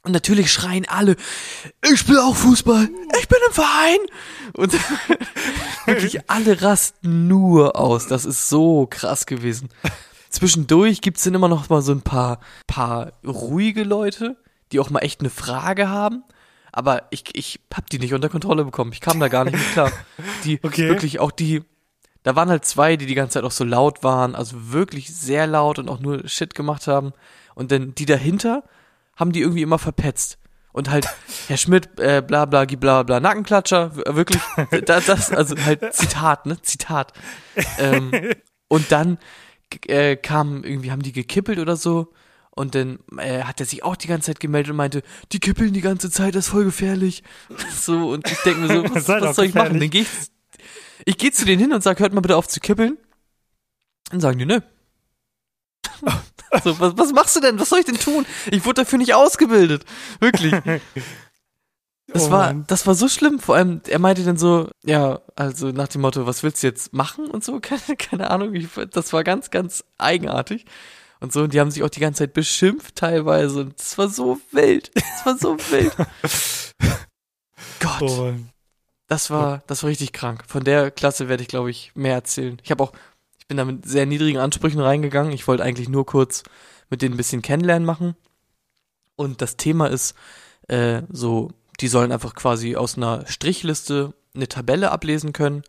Und 0.05 0.11
natürlich 0.11 0.51
schreien 0.51 0.85
alle, 0.89 1.15
ich 1.89 1.97
spiele 1.99 2.21
auch 2.23 2.35
Fußball, 2.35 2.89
ich 3.21 3.27
bin 3.29 3.37
im 3.47 3.53
Verein. 3.53 3.99
Und 4.53 4.73
wirklich 5.85 6.29
alle 6.29 6.61
rasten 6.61 7.27
nur 7.27 7.77
aus. 7.77 8.07
Das 8.07 8.25
ist 8.25 8.49
so 8.49 8.87
krass 8.89 9.25
gewesen. 9.25 9.69
Zwischendurch 10.29 10.99
gibt's 11.01 11.23
dann 11.23 11.35
immer 11.35 11.47
noch 11.47 11.69
mal 11.69 11.81
so 11.81 11.91
ein 11.93 12.01
paar, 12.01 12.39
paar 12.67 13.13
ruhige 13.25 13.83
Leute, 13.83 14.35
die 14.71 14.79
auch 14.79 14.89
mal 14.89 14.99
echt 14.99 15.21
eine 15.21 15.29
Frage 15.29 15.87
haben. 15.89 16.23
Aber 16.71 17.03
ich, 17.11 17.23
ich 17.33 17.59
hab 17.73 17.89
die 17.89 17.99
nicht 17.99 18.13
unter 18.13 18.29
Kontrolle 18.29 18.65
bekommen. 18.65 18.91
Ich 18.93 18.99
kam 18.99 19.19
da 19.19 19.27
gar 19.27 19.45
nicht 19.45 19.53
mit 19.53 19.71
klar. 19.73 19.91
Die 20.43 20.59
Okay. 20.63 20.89
wirklich 20.89 21.19
auch 21.19 21.31
die, 21.31 21.63
da 22.23 22.35
waren 22.35 22.49
halt 22.49 22.65
zwei, 22.65 22.95
die 22.97 23.05
die 23.05 23.15
ganze 23.15 23.35
Zeit 23.35 23.43
auch 23.43 23.51
so 23.51 23.63
laut 23.63 24.03
waren, 24.03 24.35
also 24.35 24.71
wirklich 24.71 25.13
sehr 25.15 25.45
laut 25.47 25.77
und 25.79 25.89
auch 25.89 25.99
nur 25.99 26.27
Shit 26.27 26.55
gemacht 26.55 26.87
haben. 26.87 27.13
Und 27.55 27.71
dann 27.71 27.93
die 27.95 28.05
dahinter 28.05 28.63
haben 29.15 29.31
die 29.31 29.41
irgendwie 29.41 29.61
immer 29.61 29.77
verpetzt. 29.79 30.37
Und 30.71 30.89
halt, 30.89 31.07
Herr 31.47 31.57
Schmidt, 31.57 31.99
äh, 31.99 32.23
bla 32.25 32.45
bla, 32.45 32.65
bla 32.65 33.03
bla, 33.03 33.19
Nackenklatscher, 33.19 33.95
w- 33.95 34.15
wirklich, 34.15 34.41
das, 34.85 35.05
das, 35.05 35.31
also 35.31 35.55
halt 35.63 35.93
Zitat, 35.93 36.45
ne, 36.47 36.59
Zitat. 36.61 37.13
Ähm, 37.77 38.11
und 38.69 38.91
dann 38.91 39.19
äh, 39.87 40.15
kam, 40.15 40.63
irgendwie 40.63 40.91
haben 40.91 41.03
die 41.03 41.11
gekippelt 41.11 41.59
oder 41.59 41.75
so. 41.75 42.11
Und 42.55 42.75
dann 42.75 42.99
äh, 43.17 43.43
hat 43.43 43.59
er 43.59 43.65
sich 43.65 43.83
auch 43.83 43.95
die 43.95 44.07
ganze 44.07 44.27
Zeit 44.27 44.39
gemeldet 44.39 44.71
und 44.71 44.77
meinte, 44.77 45.01
die 45.31 45.39
kippeln 45.39 45.73
die 45.73 45.81
ganze 45.81 46.11
Zeit, 46.11 46.35
das 46.35 46.45
ist 46.45 46.51
voll 46.51 46.65
gefährlich. 46.65 47.23
So, 47.75 48.09
und 48.11 48.29
ich 48.31 48.37
denke 48.39 48.61
mir 48.61 48.67
so, 48.67 48.83
was, 48.95 49.05
sei 49.07 49.21
was 49.21 49.35
soll 49.35 49.45
ich 49.45 49.55
machen? 49.55 49.79
Dann 49.79 49.89
geh 49.89 50.01
ich, 50.01 50.07
ich 51.05 51.17
gehe 51.17 51.31
zu 51.31 51.45
denen 51.45 51.61
hin 51.61 51.73
und 51.73 51.83
sag, 51.83 51.99
hört 51.99 52.13
mal 52.13 52.21
bitte 52.21 52.37
auf 52.37 52.47
zu 52.47 52.59
kippeln. 52.59 52.97
Dann 54.09 54.19
sagen 54.19 54.39
die, 54.39 54.45
nö. 54.45 54.59
so, 56.63 56.79
was, 56.79 56.97
was 56.97 57.11
machst 57.13 57.35
du 57.35 57.39
denn? 57.39 57.59
Was 57.59 57.69
soll 57.69 57.79
ich 57.79 57.85
denn 57.85 57.97
tun? 57.97 58.25
Ich 58.51 58.65
wurde 58.65 58.81
dafür 58.83 58.99
nicht 58.99 59.13
ausgebildet. 59.13 59.85
Wirklich. 60.19 60.53
Das 62.07 62.27
Oh 62.27 62.31
war, 62.31 62.53
das 62.53 62.85
war 62.85 62.95
so 62.95 63.07
schlimm. 63.07 63.39
Vor 63.39 63.55
allem, 63.55 63.81
er 63.87 63.97
meinte 63.97 64.23
dann 64.23 64.37
so, 64.37 64.69
ja, 64.83 65.21
also 65.35 65.71
nach 65.71 65.87
dem 65.87 66.01
Motto, 66.01 66.25
was 66.27 66.43
willst 66.43 66.61
du 66.61 66.67
jetzt 66.67 66.93
machen 66.93 67.27
und 67.27 67.43
so? 67.43 67.59
Keine, 67.61 67.95
keine 67.97 68.29
Ahnung. 68.29 68.53
Ich, 68.53 68.67
das 68.91 69.13
war 69.13 69.23
ganz, 69.23 69.51
ganz 69.51 69.83
eigenartig. 69.97 70.65
Und 71.21 71.31
so, 71.31 71.43
und 71.43 71.53
die 71.53 71.59
haben 71.59 71.71
sich 71.71 71.81
auch 71.81 71.89
die 71.89 72.01
ganze 72.01 72.19
Zeit 72.19 72.33
beschimpft 72.33 72.97
teilweise. 72.97 73.61
Und 73.61 73.79
das 73.79 73.97
war 73.97 74.09
so 74.09 74.39
wild. 74.51 74.91
Das 74.93 75.25
war 75.25 75.37
so 75.37 75.57
wild. 75.71 75.95
Gott. 77.79 78.01
Oh, 78.01 78.23
Mann. 78.25 78.52
Das 79.13 79.29
war, 79.29 79.61
das 79.67 79.83
war 79.83 79.91
richtig 79.91 80.11
krank. 80.11 80.43
Von 80.47 80.63
der 80.63 80.89
Klasse 80.89 81.29
werde 81.29 81.43
ich, 81.43 81.47
glaube 81.47 81.69
ich, 81.69 81.91
mehr 81.93 82.15
erzählen. 82.15 82.57
Ich 82.63 82.71
habe 82.71 82.83
auch, 82.83 82.93
ich 83.37 83.47
bin 83.47 83.57
da 83.57 83.65
mit 83.65 83.85
sehr 83.87 84.07
niedrigen 84.07 84.39
Ansprüchen 84.39 84.79
reingegangen. 84.81 85.31
Ich 85.31 85.47
wollte 85.47 85.61
eigentlich 85.61 85.87
nur 85.87 86.03
kurz 86.03 86.41
mit 86.89 87.03
denen 87.03 87.13
ein 87.13 87.17
bisschen 87.17 87.43
kennenlernen 87.43 87.85
machen. 87.85 88.15
Und 89.15 89.43
das 89.43 89.55
Thema 89.55 89.85
ist 89.85 90.15
äh, 90.67 91.03
so, 91.11 91.51
die 91.79 91.89
sollen 91.89 92.11
einfach 92.11 92.33
quasi 92.33 92.75
aus 92.75 92.97
einer 92.97 93.27
Strichliste 93.27 94.15
eine 94.33 94.47
Tabelle 94.47 94.91
ablesen 94.91 95.31
können, 95.31 95.61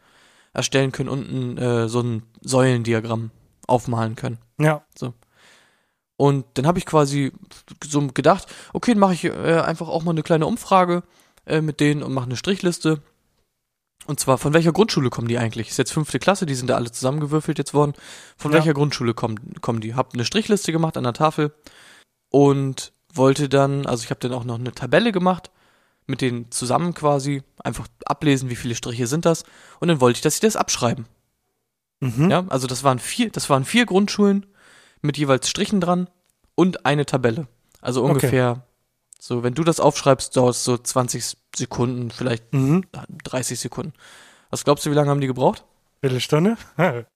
erstellen 0.55 0.91
können 0.91 1.11
und 1.11 1.31
ein, 1.31 1.59
äh, 1.59 1.89
so 1.89 2.01
ein 2.01 2.23
Säulendiagramm 2.41 3.31
aufmalen 3.67 4.15
können. 4.15 4.39
Ja. 4.59 4.87
Und 6.17 6.47
dann 6.55 6.67
habe 6.67 6.79
ich 6.79 6.87
quasi 6.87 7.33
so 7.85 8.07
gedacht, 8.07 8.47
okay, 8.73 8.93
dann 8.93 9.01
mache 9.01 9.13
ich 9.13 9.25
äh, 9.25 9.61
einfach 9.61 9.89
auch 9.89 10.03
mal 10.03 10.13
eine 10.13 10.23
kleine 10.23 10.47
Umfrage 10.47 11.03
äh, 11.45 11.61
mit 11.61 11.81
denen 11.81 12.03
und 12.03 12.15
mache 12.15 12.25
eine 12.25 12.37
Strichliste. 12.37 13.03
Und 14.07 14.21
zwar, 14.21 14.37
von 14.39 14.53
welcher 14.53 14.73
Grundschule 14.73 15.09
kommen 15.11 15.29
die 15.29 15.39
eigentlich? 15.39 15.69
Ist 15.71 15.79
jetzt 15.79 15.93
fünfte 15.93 16.19
Klasse, 16.19 16.45
die 16.47 16.55
sind 16.55 16.69
da 16.69 16.77
alle 16.77 16.91
zusammengewürfelt 16.91 17.59
jetzt 17.59 17.73
worden. 17.75 17.95
Von 18.37 18.53
Ja. 18.53 18.59
welcher 18.59 18.75
Grundschule 18.75 19.15
kommen, 19.15 19.55
kommen 19.61 19.81
die? 19.81 19.95
Hab 19.95 20.13
eine 20.15 20.25
Strichliste 20.25 20.73
gemacht 20.73 20.97
an 20.97 21.05
der 21.05 21.15
Tafel 21.15 21.53
und 22.31 22.93
wollte 23.13 23.49
dann, 23.49 23.87
also 23.87 24.05
ich 24.05 24.11
habe 24.11 24.21
dann 24.21 24.33
auch 24.33 24.45
noch 24.45 24.59
eine 24.59 24.73
Tabelle 24.73 25.13
gemacht, 25.13 25.51
mit 26.07 26.21
denen 26.21 26.51
zusammen 26.51 26.93
quasi 26.93 27.43
einfach 27.63 27.87
ablesen, 28.05 28.51
wie 28.51 28.57
viele 28.57 28.75
Striche 28.75 29.07
sind 29.07 29.25
das. 29.25 29.45
Und 29.81 29.89
dann 29.89 30.01
wollte 30.01 30.19
ich, 30.19 30.23
dass 30.23 30.35
sie 30.35 30.41
das 30.47 30.57
abschreiben. 30.57 31.07
Mhm. 32.01 32.31
Ja, 32.31 32.45
also 32.49 32.67
das 32.67 32.85
waren 32.85 32.99
vier, 32.99 33.31
das 33.31 33.49
waren 33.49 33.65
vier 33.65 33.87
Grundschulen 33.87 34.45
mit 35.01 35.17
jeweils 35.17 35.49
Strichen 35.49 35.81
dran 35.81 36.11
und 36.55 36.85
eine 36.85 37.07
Tabelle. 37.07 37.47
Also 37.81 38.05
Okay. 38.05 38.15
So, 39.27 39.43
wenn 39.43 39.55
du 39.55 39.65
das 39.65 39.81
aufschreibst, 39.81 40.37
dauert 40.37 40.55
es 40.55 40.65
so 40.65 40.77
20 40.77 41.39
Sekunden, 41.57 42.11
vielleicht 42.11 42.53
Mhm. 42.53 42.85
30 43.25 43.59
Sekunden. 43.59 43.95
Was 44.51 44.65
glaubst 44.65 44.85
du, 44.85 44.91
wie 44.91 44.95
lange 44.95 45.09
haben 45.09 45.23
die 45.23 45.27
gebraucht? 45.27 45.65
Viertelstunde? 46.01 46.59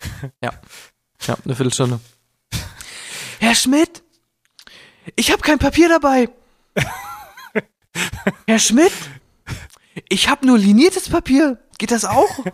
Ja, 0.42 0.52
eine 1.44 1.56
Viertelstunde. 1.56 2.00
Herr 3.38 3.54
Schmidt, 3.54 4.02
ich 5.14 5.30
habe 5.30 5.42
kein 5.42 5.58
Papier 5.58 5.88
dabei. 5.90 6.30
Herr 8.46 8.58
Schmidt, 8.58 8.92
ich 10.08 10.28
habe 10.28 10.46
nur 10.46 10.56
liniertes 10.56 11.10
Papier. 11.10 11.58
Geht 11.78 11.90
das 11.90 12.06
auch? 12.06 12.44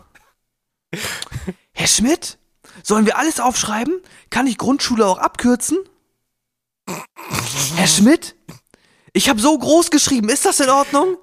Herr 1.73 1.87
Schmidt, 1.87 2.37
sollen 2.81 3.05
wir 3.05 3.17
alles 3.17 3.39
aufschreiben? 3.39 4.01
Kann 4.29 4.47
ich 4.47 4.57
Grundschule 4.57 5.05
auch 5.05 5.19
abkürzen? 5.19 5.77
Herr 7.75 7.87
Schmidt, 7.87 8.35
ich 9.13 9.29
habe 9.29 9.39
so 9.39 9.57
groß 9.57 9.89
geschrieben. 9.91 10.29
Ist 10.29 10.45
das 10.45 10.59
in 10.59 10.69
Ordnung? 10.69 11.17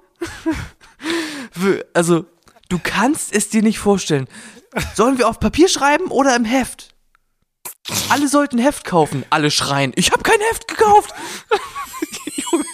Also, 1.93 2.25
du 2.69 2.79
kannst 2.81 3.33
es 3.33 3.49
dir 3.49 3.61
nicht 3.61 3.79
vorstellen. 3.79 4.27
Sollen 4.95 5.17
wir 5.17 5.27
auf 5.27 5.39
Papier 5.39 5.67
schreiben 5.67 6.05
oder 6.07 6.35
im 6.35 6.45
Heft? 6.45 6.95
Alle 8.09 8.27
sollten 8.27 8.57
Heft 8.57 8.85
kaufen. 8.85 9.25
Alle 9.29 9.51
schreien, 9.51 9.91
ich 9.95 10.11
habe 10.11 10.23
kein 10.23 10.39
Heft 10.51 10.67
gekauft. 10.67 11.13
Junge, 12.51 12.65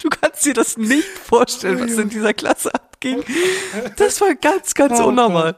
du 0.00 0.08
kannst 0.10 0.44
dir 0.44 0.54
das 0.54 0.76
nicht 0.76 1.08
vorstellen, 1.08 1.80
was 1.80 1.96
in 1.98 2.10
dieser 2.10 2.34
Klasse 2.34 2.72
abging. 2.74 3.24
Das 3.96 4.20
war 4.20 4.34
ganz, 4.34 4.74
ganz 4.74 5.00
Oh 5.00 5.06
unnormal. 5.06 5.56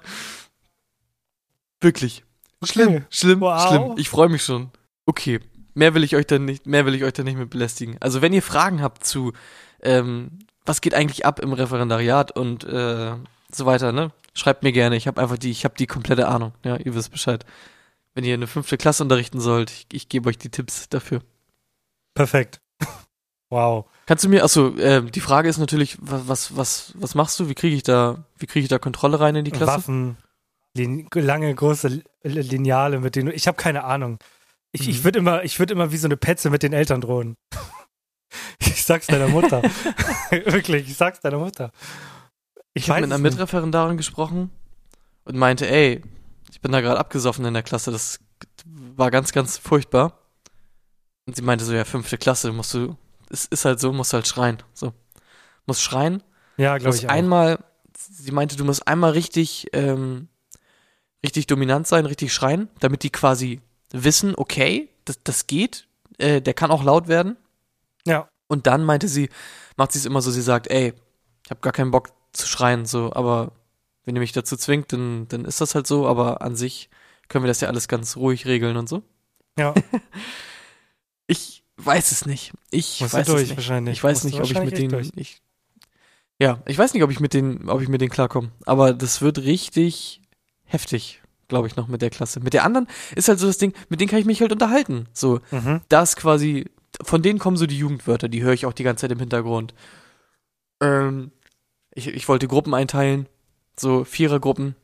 Wirklich. 1.81 2.25
Schlimm, 2.65 2.89
Okay. 2.89 3.05
schlimm, 3.11 3.41
Wow. 3.41 3.69
schlimm. 3.69 3.95
Ich 3.99 4.09
freue 4.09 4.29
mich 4.29 4.43
schon. 4.45 4.71
Okay, 5.07 5.41
mehr 5.79 5.95
will 5.95 6.05
ich 6.05 6.15
euch 6.17 6.27
dann 6.27 6.45
nicht, 6.45 6.67
mehr 6.67 6.85
will 6.85 6.95
ich 6.95 7.05
euch 7.05 7.13
dann 7.13 7.25
nicht 7.25 7.39
mit 7.39 7.51
belästigen. 7.51 7.97
Also 8.01 8.21
wenn 8.21 8.33
ihr 8.33 8.43
Fragen 8.43 8.83
habt 8.83 9.05
zu, 9.05 9.33
ähm, 9.83 10.39
was 10.67 10.81
geht 10.81 10.95
eigentlich 10.95 11.25
ab 11.25 11.41
im 11.41 11.53
Referendariat 11.53 12.33
und 12.37 12.65
äh, 12.65 13.13
so 13.51 13.65
weiter, 13.67 13.93
ne? 13.93 14.11
Schreibt 14.35 14.63
mir 14.63 14.73
gerne. 14.73 14.97
Ich 14.97 15.07
habe 15.07 15.21
einfach 15.21 15.39
die, 15.39 15.51
ich 15.51 15.65
habe 15.65 15.75
die 15.79 15.87
komplette 15.87 16.29
Ahnung. 16.29 16.53
Ja, 16.65 16.77
ihr 16.77 16.95
wisst 16.95 17.11
Bescheid. 17.11 17.45
Wenn 18.15 18.25
ihr 18.25 18.35
eine 18.35 18.47
fünfte 18.47 18.77
Klasse 18.77 19.03
unterrichten 19.03 19.41
sollt, 19.41 19.71
ich, 19.71 19.87
ich 19.93 20.09
gebe 20.09 20.29
euch 20.29 20.39
die 20.39 20.51
Tipps 20.51 20.89
dafür. 20.89 21.23
Perfekt. 22.15 22.61
Wow. 23.51 23.87
Kannst 24.05 24.25
du 24.25 24.29
mir, 24.29 24.45
achso, 24.45 24.77
äh, 24.77 25.01
die 25.03 25.21
Frage 25.23 25.49
ist 25.49 25.57
natürlich, 25.57 25.97
was, 26.03 26.55
was, 26.55 26.93
was, 26.97 27.15
machst 27.15 27.41
du? 27.41 27.49
Wie 27.49 27.55
kriege 27.55 27.75
ich 27.75 27.83
da, 27.83 28.25
wie 28.37 28.45
kriege 28.45 28.65
ich 28.65 28.69
da 28.69 28.79
Kontrolle 28.79 29.21
rein 29.21 29.37
in 29.37 29.47
die 29.47 29.51
Klasse? 29.53 29.73
Waffen, 29.73 30.19
lange, 31.15 31.55
große 31.55 31.89
Li- 31.89 32.03
Lineale, 32.25 33.01
mit 33.01 33.17
denen 33.17 33.33
ich 33.33 33.47
habe 33.49 33.57
keine 33.57 33.85
Ahnung. 33.85 34.19
Ich, 34.73 34.89
ich 34.89 34.99
Mhm. 35.01 35.05
würde 35.05 35.19
immer, 35.21 35.45
ich 35.45 35.59
würde 35.59 35.75
immer 35.75 35.93
wie 35.93 35.97
so 35.97 36.07
eine 36.07 36.17
Petze 36.17 36.51
mit 36.51 36.63
den 36.63 36.73
Eltern 36.73 37.01
drohen. 37.01 37.37
Ich 38.61 38.85
sag's 38.85 39.07
deiner 39.07 39.29
Mutter. 39.29 39.63
Wirklich, 40.31 40.89
ich 40.89 40.97
sag's 40.97 41.21
deiner 41.21 41.39
Mutter. 41.39 41.73
Ich, 42.75 42.85
Ich 42.85 42.91
habe 42.91 43.01
mit 43.03 43.11
einer. 43.13 43.19
Mitreferendarin 43.23 43.97
gesprochen 43.97 44.51
und 45.25 45.37
meinte, 45.37 45.69
ey, 45.69 46.03
ich 46.51 46.61
bin 46.61 46.73
da 46.73 46.81
gerade 46.81 46.99
abgesoffen 46.99 47.45
in 47.45 47.55
der 47.55 47.63
Klasse, 47.63 47.91
das 47.91 48.19
war 48.67 49.11
ganz, 49.11 49.33
ganz 49.33 49.57
furchtbar. 49.59 50.19
Und 51.27 51.37
sie 51.37 51.43
meinte 51.43 51.65
so, 51.65 51.73
ja, 51.75 51.85
fünfte 51.85 52.19
Klasse, 52.19 52.53
musst 52.53 52.73
du, 52.75 52.97
es 53.31 53.45
ist 53.47 53.65
halt 53.65 53.81
so, 53.81 53.93
musst 53.93 54.13
halt 54.13 54.27
schreien, 54.27 54.59
so. 54.75 54.93
Musst 55.67 55.83
schreien, 55.83 56.23
Ja, 56.57 56.77
glaube 56.79 56.97
ich 56.97 57.07
auch. 57.07 57.13
einmal, 57.13 57.59
sie 57.97 58.33
meinte, 58.33 58.57
du 58.57 58.65
musst 58.65 58.87
einmal 58.89 59.13
richtig, 59.13 59.69
ähm, 59.73 60.29
richtig 61.25 61.47
dominant 61.47 61.87
sein, 61.87 62.07
richtig 62.07 62.33
schreien, 62.33 62.69
damit 62.81 63.03
die 63.03 63.11
quasi 63.11 63.61
wissen, 63.93 64.35
okay, 64.37 64.89
das, 65.05 65.23
das 65.23 65.47
geht, 65.47 65.87
äh, 66.19 66.41
der 66.41 66.55
kann 66.55 66.71
auch 66.71 66.85
laut 66.85 67.09
werden. 67.09 67.37
Ja. 68.07 68.29
Und 68.47 68.67
dann 68.67 68.85
meinte 68.85 69.09
sie, 69.09 69.29
macht 69.77 69.93
sie 69.93 69.99
es 69.99 70.07
immer 70.07 70.23
so, 70.23 70.31
sie 70.31 70.43
sagt, 70.43 70.69
ey, 70.69 70.95
ich 71.45 71.51
habe 71.51 71.61
gar 71.61 71.73
keinen 71.73 71.91
Bock 71.91 72.11
zu 72.33 72.47
schreien, 72.47 72.87
so, 72.87 73.13
aber 73.13 73.53
wenn 74.05 74.17
ihr 74.17 74.21
mich 74.21 74.33
dazu 74.33 74.57
zwingt, 74.57 74.93
dann, 74.93 75.29
dann 75.29 75.45
ist 75.45 75.61
das 75.61 75.75
halt 75.75 75.87
so, 75.87 76.07
aber 76.07 76.43
an 76.43 76.57
sich 76.57 76.89
können 77.29 77.45
wir 77.45 77.49
das 77.49 77.61
ja 77.61 77.69
alles 77.69 77.89
ganz 77.89 78.17
ruhig 78.17 78.47
regeln 78.47 78.77
und 78.77 78.89
so. 78.89 79.03
Ja. 79.59 79.75
Ich 81.31 81.63
weiß 81.77 82.11
es 82.11 82.25
nicht. 82.27 82.53
Ich 82.71 83.01
Musst 83.03 83.13
du 83.13 83.19
weiß 83.19 83.27
durch 83.27 83.43
es 83.43 83.49
nicht. 83.49 83.57
wahrscheinlich. 83.59 83.99
Ich 83.99 84.03
weiß 84.03 84.25
Musst 84.25 84.35
du 84.35 84.41
nicht, 84.41 84.51
ob 84.51 84.51
ich 84.51 84.65
mit 84.65 84.79
denen, 84.79 85.13
ich, 85.17 85.43
ja, 86.39 86.63
ich 86.67 86.79
weiß 86.79 86.95
nicht, 86.95 87.03
ob 87.03 87.11
ich 87.11 87.21
mit 87.21 87.35
denen, 87.35 87.69
ob 87.69 87.83
ich 87.83 87.89
mit 87.89 88.01
denen 88.01 88.11
klarkomme. 88.11 88.51
Aber 88.65 88.95
das 88.95 89.21
wird 89.21 89.39
richtig 89.41 90.23
heftig, 90.65 91.21
glaube 91.49 91.67
ich, 91.67 91.77
noch 91.77 91.89
mit 91.89 92.03
der 92.03 92.11
Klasse. 92.11 92.41
Mit 92.41 92.53
der 92.55 92.65
anderen 92.65 92.87
ist 93.17 93.29
halt 93.29 93.39
so 93.39 93.47
das 93.47 93.59
Ding, 93.59 93.73
mit 93.89 94.01
denen 94.01 94.09
kann 94.11 94.19
ich 94.21 94.27
mich 94.27 94.41
halt 94.41 94.53
unterhalten. 94.53 95.09
So, 95.13 95.41
Mhm. 95.51 95.81
das 95.89 96.15
quasi, 96.17 96.67
von 97.03 97.23
denen 97.23 97.39
kommen 97.39 97.57
so 97.57 97.67
die 97.67 97.79
Jugendwörter, 97.79 98.29
die 98.29 98.43
höre 98.43 98.53
ich 98.53 98.67
auch 98.67 98.73
die 98.73 98.83
ganze 98.85 99.03
Zeit 99.03 99.13
im 99.13 99.19
Hintergrund. 99.19 99.75
Ähm, 100.83 101.33
ich, 101.95 102.09
ich 102.09 102.29
wollte 102.29 102.49
Gruppen 102.49 102.75
einteilen, 102.75 103.27
so 103.79 104.05
Vierergruppen. 104.05 104.77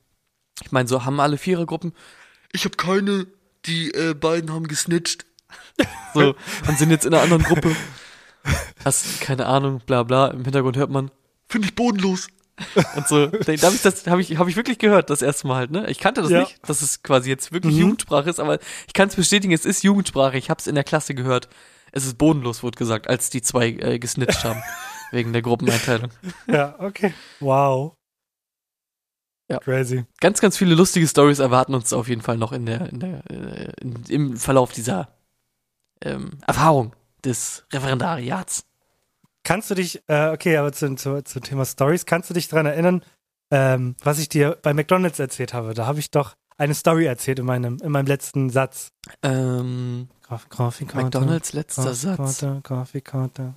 Ich 0.63 0.73
meine, 0.73 0.89
so 0.89 1.05
haben 1.05 1.21
alle 1.21 1.39
Vierergruppen. 1.39 1.93
Ich 2.53 2.65
habe 2.65 2.77
keine, 2.77 3.27
die 3.67 3.93
äh, 3.93 4.15
beiden 4.15 4.53
haben 4.53 4.67
gesnitcht. 4.69 5.27
so, 6.15 6.35
und 6.69 6.79
sind 6.79 6.91
jetzt 6.91 7.05
in 7.07 7.13
einer 7.15 7.23
anderen 7.23 7.43
Gruppe. 7.43 7.75
Hast 8.85 9.21
keine 9.21 9.47
Ahnung, 9.47 9.81
bla 9.87 10.03
bla. 10.03 10.29
Im 10.29 10.45
Hintergrund 10.45 10.77
hört 10.77 10.91
man, 10.91 11.11
finde 11.49 11.69
ich 11.69 11.75
bodenlos. 11.75 12.29
Und 12.97 13.09
so, 13.09 13.27
da 13.27 13.53
hab 13.53 13.75
ich 13.75 13.83
das 13.83 14.07
habe 14.07 14.21
ich 14.21 14.37
habe 14.39 14.49
ich 14.49 14.57
wirklich 14.57 14.79
gehört 14.79 15.11
das 15.11 15.23
erste 15.23 15.47
Mal 15.49 15.57
halt, 15.57 15.71
ne? 15.73 15.91
Ich 15.91 15.99
kannte 15.99 16.23
das 16.23 16.31
Ja. 16.31 16.41
nicht, 16.41 16.59
dass 16.69 16.83
es 16.83 17.03
quasi 17.03 17.29
jetzt 17.29 17.53
wirklich 17.53 17.75
Mhm. 17.75 17.81
Jugendsprache 17.81 18.31
ist, 18.31 18.39
aber 18.39 18.59
ich 18.87 18.93
kann 18.93 19.09
es 19.09 19.17
bestätigen, 19.17 19.53
es 19.53 19.65
ist 19.65 19.83
Jugendsprache. 19.83 20.37
Ich 20.39 20.51
habe 20.51 20.61
es 20.61 20.67
in 20.69 20.75
der 20.77 20.85
Klasse 20.85 21.15
gehört. 21.15 21.49
Es 21.91 22.07
ist 22.07 22.17
bodenlos, 22.19 22.63
wurde 22.63 22.77
gesagt, 22.77 23.09
als 23.09 23.31
die 23.31 23.43
zwei 23.43 23.69
äh, 23.71 23.99
gesnitcht 23.99 24.45
haben 24.45 24.63
wegen 25.11 25.33
der 25.33 25.43
Gruppeneinteilung. 25.43 26.11
Ja, 26.47 26.77
okay. 26.79 27.13
Wow. 27.41 27.95
Ja. 29.51 29.59
Crazy. 29.59 30.05
Ganz 30.21 30.41
ganz 30.41 30.57
viele 30.57 30.75
lustige 30.75 31.07
Stories 31.07 31.39
erwarten 31.39 31.75
uns 31.75 31.93
auf 31.93 32.09
jeden 32.09 32.23
Fall 32.23 32.39
noch 32.39 32.53
in 32.53 32.67
der 32.67 32.89
in 32.89 33.01
der 33.01 33.31
äh, 33.31 33.73
in, 33.81 34.03
im 34.09 34.37
Verlauf 34.37 34.73
dieser 34.73 35.09
ähm, 36.03 36.39
Erfahrung 36.47 36.95
des 37.25 37.65
Referendariats. 37.73 38.65
Kannst 39.45 39.71
du 39.71 39.75
dich, 39.75 40.03
äh, 40.09 40.31
okay, 40.31 40.57
aber 40.57 40.73
zu, 40.73 40.95
zu, 40.97 41.23
zum 41.23 41.43
Thema 41.43 41.65
Stories, 41.65 42.07
kannst 42.07 42.31
du 42.31 42.35
dich 42.35 42.49
daran 42.49 42.67
erinnern, 42.67 43.05
ähm, 43.51 43.95
was 44.03 44.19
ich 44.19 44.29
dir 44.29 44.59
bei 44.63 44.73
McDonalds 44.75 45.19
erzählt 45.19 45.53
habe? 45.55 45.75
Da 45.75 45.87
habe 45.87 46.01
ich 46.01 46.11
doch 46.11 46.35
eine 46.57 46.75
Story 46.75 47.05
erzählt 47.05 47.39
in 47.39 47.45
meinem, 47.47 47.79
in 47.83 47.93
meinem 47.93 48.07
letzten 48.07 48.49
Satz. 48.51 48.89
Ähm, 49.23 50.09
Graf, 50.23 50.49
Grafikkarte. 50.49 51.05
McDonalds 51.05 51.53
letzter 51.53 51.95
Satz. 51.95 52.17
Grafikkarte, 52.41 52.61
Grafikkarte. 52.63 53.55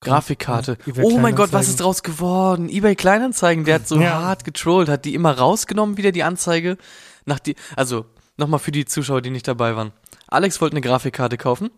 Grafikkarte. 0.00 0.78
eBay 0.86 1.04
Oh 1.04 1.18
mein 1.18 1.34
Gott, 1.34 1.52
was 1.52 1.68
ist 1.68 1.80
draus 1.80 2.02
geworden? 2.02 2.68
eBay 2.68 2.94
Kleinanzeigen, 2.94 3.64
der 3.64 3.76
hat 3.76 3.88
so 3.88 4.00
Ja. 4.00 4.22
hart 4.22 4.44
getrollt, 4.44 4.88
hat 4.88 5.04
die 5.04 5.14
immer 5.14 5.36
rausgenommen, 5.36 5.96
wieder 5.96 6.12
die 6.12 6.22
Anzeige. 6.22 6.76
Nach 7.24 7.38
die, 7.38 7.56
also, 7.76 8.06
nochmal 8.36 8.60
für 8.60 8.72
die 8.72 8.84
Zuschauer, 8.84 9.22
die 9.22 9.30
nicht 9.30 9.46
dabei 9.48 9.76
waren. 9.76 9.92
Alex 10.28 10.60
wollte 10.60 10.74
eine 10.74 10.82
Grafikkarte 10.82 11.36
kaufen. 11.36 11.70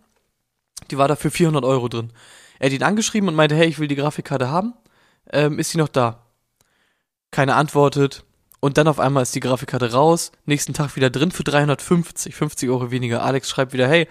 Die 0.91 0.99
war 0.99 1.09
da 1.09 1.17
für 1.17 1.31
400 1.31 1.65
Euro 1.65 1.89
drin. 1.89 2.13
Er 2.61 2.67
hat 2.67 2.75
ihn 2.75 2.83
angeschrieben 2.83 3.29
und 3.29 3.35
meinte, 3.35 3.57
hey, 3.57 3.67
ich 3.67 3.79
will 3.79 3.89
die 3.89 3.97
Grafikkarte 3.97 4.51
haben. 4.51 4.75
Ähm, 5.33 5.59
ist 5.59 5.71
sie 5.71 5.79
noch 5.79 5.89
da? 5.89 6.27
Keine 7.31 7.55
antwortet. 7.55 8.25
Und 8.61 8.77
dann 8.77 8.87
auf 8.87 9.01
einmal 9.01 9.23
ist 9.23 9.35
die 9.35 9.41
Grafikkarte 9.41 9.93
raus. 9.93 10.31
Nächsten 10.45 10.75
Tag 10.75 10.95
wieder 10.95 11.09
drin 11.09 11.31
für 11.31 11.43
350, 11.43 12.35
50 12.35 12.69
Euro 12.69 12.91
weniger. 12.91 13.23
Alex 13.23 13.49
schreibt 13.49 13.73
wieder, 13.73 13.89
hey, 13.89 14.07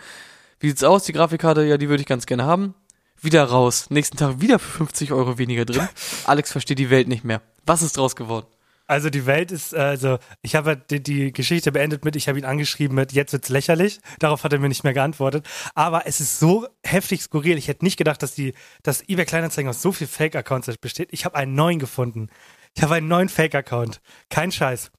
wie 0.59 0.69
sieht's 0.69 0.83
aus? 0.83 1.03
Die 1.03 1.13
Grafikkarte, 1.13 1.63
ja, 1.63 1.77
die 1.77 1.89
würde 1.89 2.01
ich 2.01 2.07
ganz 2.07 2.25
gerne 2.25 2.43
haben. 2.43 2.73
Wieder 3.21 3.43
raus. 3.43 3.91
Nächsten 3.91 4.17
Tag 4.17 4.41
wieder 4.41 4.57
für 4.57 4.79
50 4.79 5.11
Euro 5.11 5.37
weniger 5.37 5.65
drin. 5.65 5.87
Alex 6.25 6.51
versteht 6.51 6.79
die 6.79 6.89
Welt 6.89 7.07
nicht 7.07 7.23
mehr. 7.23 7.43
Was 7.67 7.83
ist 7.83 7.97
draus 7.97 8.15
geworden? 8.15 8.47
Also 8.89 9.11
die 9.11 9.27
Welt 9.27 9.51
ist, 9.51 9.75
also 9.75 10.17
ich 10.41 10.55
habe 10.55 10.69
halt 10.69 10.89
die, 10.89 11.03
die 11.03 11.31
Geschichte 11.31 11.71
beendet 11.71 12.03
mit, 12.03 12.15
ich 12.15 12.27
habe 12.27 12.39
ihn 12.39 12.45
angeschrieben 12.45 12.95
mit, 12.95 13.11
jetzt 13.13 13.33
wird's 13.33 13.49
lächerlich. 13.49 13.99
Darauf 14.17 14.43
hat 14.43 14.51
er 14.51 14.57
mir 14.57 14.67
nicht 14.67 14.83
mehr 14.83 14.95
geantwortet. 14.95 15.47
Aber 15.75 16.07
es 16.07 16.19
ist 16.19 16.39
so 16.39 16.67
heftig 16.83 17.21
skurril. 17.21 17.59
Ich 17.59 17.67
hätte 17.67 17.85
nicht 17.85 17.97
gedacht, 17.97 18.23
dass 18.23 18.33
die, 18.33 18.55
dass 18.81 19.07
eBay 19.07 19.25
Kleinanzeigen 19.25 19.69
aus 19.69 19.83
so 19.83 19.91
viel 19.91 20.07
Fake-Accounts 20.07 20.75
besteht. 20.79 21.09
Ich 21.11 21.23
habe 21.23 21.35
einen 21.35 21.53
neuen 21.53 21.77
gefunden. 21.77 22.29
Ich 22.75 22.81
habe 22.81 22.95
einen 22.95 23.07
neuen 23.07 23.29
Fake-Account. 23.29 24.01
Kein 24.31 24.51
Scheiß. 24.51 24.89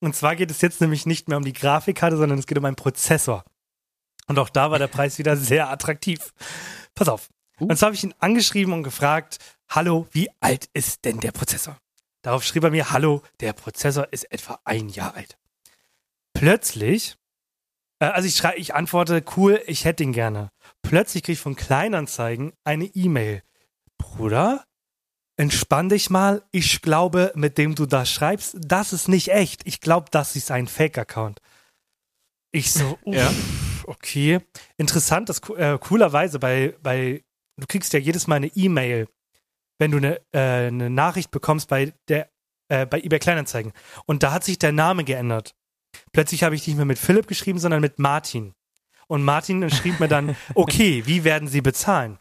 Und 0.00 0.16
zwar 0.16 0.36
geht 0.36 0.50
es 0.50 0.62
jetzt 0.62 0.80
nämlich 0.80 1.04
nicht 1.04 1.28
mehr 1.28 1.36
um 1.36 1.44
die 1.44 1.52
Grafikkarte, 1.52 2.16
sondern 2.16 2.38
es 2.38 2.46
geht 2.46 2.56
um 2.56 2.64
einen 2.64 2.76
Prozessor. 2.76 3.44
Und 4.26 4.38
auch 4.38 4.48
da 4.48 4.70
war 4.70 4.78
der 4.78 4.88
Preis 4.88 5.18
wieder 5.18 5.36
sehr 5.36 5.68
attraktiv. 5.68 6.32
Pass 6.94 7.10
auf. 7.10 7.28
Uh. 7.60 7.66
Und 7.66 7.76
zwar 7.76 7.88
habe 7.88 7.96
ich 7.96 8.04
ihn 8.04 8.14
angeschrieben 8.20 8.72
und 8.72 8.84
gefragt, 8.84 9.36
hallo, 9.68 10.06
wie 10.12 10.30
alt 10.40 10.70
ist 10.72 11.04
denn 11.04 11.20
der 11.20 11.32
Prozessor? 11.32 11.76
Darauf 12.24 12.42
schrieb 12.42 12.64
er 12.64 12.70
mir, 12.70 12.90
hallo, 12.90 13.22
der 13.40 13.52
Prozessor 13.52 14.08
ist 14.10 14.24
etwa 14.32 14.58
ein 14.64 14.88
Jahr 14.88 15.14
alt. 15.14 15.36
Plötzlich, 16.32 17.16
äh, 18.00 18.06
also 18.06 18.26
ich 18.26 18.34
schreibe, 18.34 18.58
ich 18.58 18.74
antworte, 18.74 19.22
cool, 19.36 19.62
ich 19.66 19.84
hätte 19.84 20.02
ihn 20.02 20.12
gerne. 20.12 20.48
Plötzlich 20.82 21.22
kriege 21.22 21.34
ich 21.34 21.40
von 21.40 21.54
Kleinanzeigen 21.54 22.54
eine 22.64 22.86
E-Mail. 22.86 23.42
Bruder, 23.98 24.64
entspann 25.36 25.90
dich 25.90 26.08
mal. 26.08 26.42
Ich 26.50 26.80
glaube, 26.80 27.30
mit 27.34 27.58
dem 27.58 27.74
du 27.74 27.84
da 27.84 28.06
schreibst, 28.06 28.56
das 28.58 28.94
ist 28.94 29.08
nicht 29.08 29.28
echt. 29.28 29.60
Ich 29.66 29.80
glaube, 29.80 30.06
das 30.10 30.34
ist 30.34 30.50
ein 30.50 30.66
Fake-Account. 30.66 31.40
Ich 32.52 32.72
so, 32.72 32.98
uff, 33.04 33.14
Ja. 33.14 33.30
okay. 33.86 34.40
Interessant, 34.78 35.28
dass 35.28 35.40
äh, 35.50 35.78
coolerweise 35.78 36.38
bei, 36.38 36.74
bei, 36.82 37.22
du 37.58 37.66
kriegst 37.66 37.92
ja 37.92 37.98
jedes 37.98 38.26
Mal 38.26 38.36
eine 38.36 38.46
E-Mail, 38.48 39.08
wenn 39.78 39.90
du 39.90 39.98
eine, 39.98 40.20
äh, 40.32 40.68
eine 40.68 40.90
Nachricht 40.90 41.30
bekommst 41.30 41.68
bei 41.68 41.92
der, 42.08 42.30
äh, 42.68 42.86
bei 42.86 43.00
eBay 43.00 43.18
Kleinanzeigen. 43.18 43.72
Und 44.06 44.22
da 44.22 44.32
hat 44.32 44.44
sich 44.44 44.58
der 44.58 44.72
Name 44.72 45.04
geändert. 45.04 45.54
Plötzlich 46.12 46.42
habe 46.42 46.54
ich 46.54 46.66
nicht 46.66 46.76
mehr 46.76 46.84
mit 46.84 46.98
Philipp 46.98 47.26
geschrieben, 47.26 47.58
sondern 47.58 47.80
mit 47.80 47.98
Martin. 47.98 48.54
Und 49.06 49.22
Martin 49.22 49.68
schrieb 49.70 50.00
mir 50.00 50.08
dann, 50.08 50.36
okay, 50.54 51.02
wie 51.06 51.24
werden 51.24 51.48
Sie 51.48 51.60
bezahlen? 51.60 52.18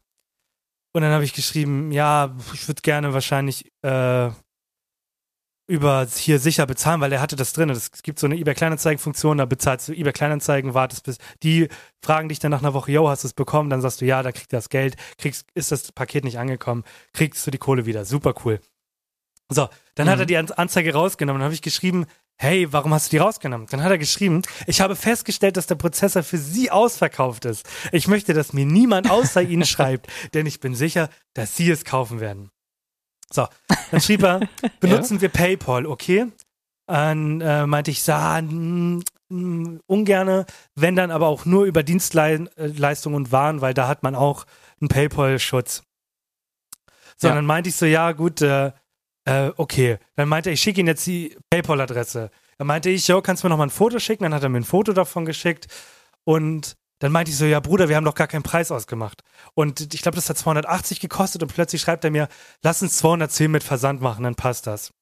Und 0.94 1.02
dann 1.02 1.12
habe 1.12 1.24
ich 1.24 1.34
geschrieben, 1.34 1.92
ja, 1.92 2.36
ich 2.54 2.68
würde 2.68 2.82
gerne 2.82 3.14
wahrscheinlich 3.14 3.72
äh, 3.82 4.30
über 5.68 6.06
hier 6.14 6.40
sicher 6.40 6.66
bezahlen, 6.66 7.00
weil 7.02 7.12
er 7.14 7.22
hatte 7.22 7.36
das 7.36 7.54
drin. 7.54 7.70
Es 7.70 7.92
gibt 8.04 8.20
so 8.20 8.28
eine 8.28 8.36
eBay 8.36 8.54
Kleinanzeigen-Funktion, 8.54 9.38
da 9.38 9.46
bezahlst 9.46 9.88
du 9.88 9.94
eBay 9.94 10.12
Kleinanzeigen, 10.14 10.74
wartest 10.74 11.04
bis 11.06 11.18
die 11.42 11.70
fragen 12.04 12.30
dich 12.30 12.40
dann 12.40 12.52
nach 12.52 12.60
einer 12.62 12.74
Woche, 12.74 12.92
yo, 12.92 13.08
hast 13.08 13.24
du 13.24 13.28
es 13.28 13.34
bekommen? 13.34 13.70
Dann 13.70 13.82
sagst 13.82 14.02
du, 14.02 14.06
ja, 14.06 14.22
da 14.24 14.32
kriegt 14.32 14.52
er 14.52 14.58
das 14.58 14.70
Geld, 14.70 14.96
kriegst, 15.18 15.48
ist 15.54 15.72
das 15.72 15.92
Paket 15.94 16.24
nicht 16.26 16.38
angekommen, 16.38 16.84
kriegst 17.14 17.46
du 17.48 17.52
die 17.52 17.58
Kohle 17.58 17.86
wieder. 17.86 18.04
Super 18.06 18.34
cool. 18.44 18.60
So, 19.50 19.70
dann 19.96 20.10
hat 20.10 20.16
Mhm. 20.18 20.22
er 20.22 20.26
die 20.26 20.38
An- 20.38 20.52
Anzeige 20.52 20.94
rausgenommen. 20.94 21.40
Dann 21.40 21.46
habe 21.46 21.54
ich 21.54 21.62
geschrieben, 21.62 22.06
hey, 22.38 22.72
warum 22.74 22.94
hast 22.94 23.08
du 23.08 23.12
die 23.12 23.18
rausgenommen? 23.18 23.68
Dann 23.70 23.84
hat 23.84 23.92
er 23.92 23.98
geschrieben, 23.98 24.42
ich 24.68 24.82
habe 24.82 24.96
festgestellt, 24.96 25.56
dass 25.58 25.68
der 25.68 25.76
Prozessor 25.76 26.24
für 26.24 26.38
Sie 26.38 26.72
ausverkauft 26.72 27.46
ist. 27.46 27.70
Ich 27.92 28.08
möchte, 28.08 28.34
dass 28.34 28.54
mir 28.54 28.66
niemand 28.66 29.10
außer 29.10 29.42
Ihnen 29.54 29.66
schreibt, 29.66 30.08
denn 30.34 30.46
ich 30.46 30.60
bin 30.60 30.76
sicher, 30.76 31.10
dass 31.36 31.56
Sie 31.56 31.70
es 31.70 31.86
kaufen 31.86 32.20
werden. 32.20 32.50
So, 33.34 33.48
dann 33.92 34.02
schrieb 34.02 34.24
er, 34.24 34.42
benutzen 34.80 35.22
wir 35.22 35.30
PayPal, 35.30 35.86
okay? 35.86 36.28
Dann 36.86 37.42
äh, 37.42 37.66
meinte 37.66 37.92
ich, 37.92 38.04
sa, 38.04 38.42
mm, 38.42 39.02
ungerne, 39.88 40.46
wenn 40.76 40.96
dann 40.96 41.10
aber 41.12 41.28
auch 41.28 41.46
nur 41.46 41.66
über 41.66 41.82
Dienstleistungen 41.82 43.16
und 43.16 43.32
Waren, 43.32 43.62
weil 43.62 43.74
da 43.74 43.88
hat 43.88 44.04
man 44.04 44.16
auch 44.16 44.46
einen 44.80 44.90
PayPal-Schutz. 44.90 45.84
So, 47.18 47.28
Ja. 47.30 47.36
dann 47.36 47.46
meinte 47.46 47.70
ich 47.70 47.76
so, 47.76 47.86
ja, 47.86 48.12
gut, 48.12 48.42
äh, 48.42 48.72
äh, 49.26 49.52
okay. 49.58 49.98
Dann 50.16 50.28
meinte 50.30 50.50
er, 50.50 50.54
ich 50.54 50.62
schicke 50.62 50.82
Ihnen 50.82 50.88
jetzt 50.90 51.06
die 51.08 51.36
PayPal-Adresse. 51.50 52.30
Dann 52.58 52.68
meinte 52.68 52.90
ich, 52.90 53.08
jo, 53.08 53.22
kannst 53.22 53.44
du 53.44 53.48
mir 53.48 53.50
noch 53.52 53.58
mal 53.58 53.66
ein 53.68 53.70
Foto 53.72 53.98
schicken? 54.00 54.24
Dann 54.24 54.34
hat 54.34 54.44
er 54.44 54.50
mir 54.50 54.60
ein 54.60 54.64
Foto 54.66 54.94
davon 54.94 55.26
geschickt. 55.26 55.68
Und 56.26 56.76
dann 57.04 57.12
meinte 57.12 57.32
ich 57.32 57.38
so, 57.38 57.44
ja, 57.44 57.60
Bruder, 57.60 57.90
wir 57.90 57.98
haben 57.98 58.06
doch 58.06 58.16
gar 58.16 58.28
keinen 58.28 58.44
Preis 58.44 58.72
ausgemacht. 58.72 59.26
Und 59.56 59.94
ich 59.94 60.02
glaube, 60.02 60.16
das 60.16 60.30
hat 60.30 60.38
280 60.38 61.02
gekostet 61.02 61.44
und 61.44 61.54
plötzlich 61.54 61.82
schreibt 61.82 62.06
er 62.06 62.12
mir, 62.12 62.30
lass 62.62 62.82
uns 62.82 62.96
210 62.96 63.52
mit 63.52 63.62
Versand 63.62 64.00
machen, 64.00 64.24
dann 64.24 64.36
passt 64.36 64.68
das. 64.68 64.94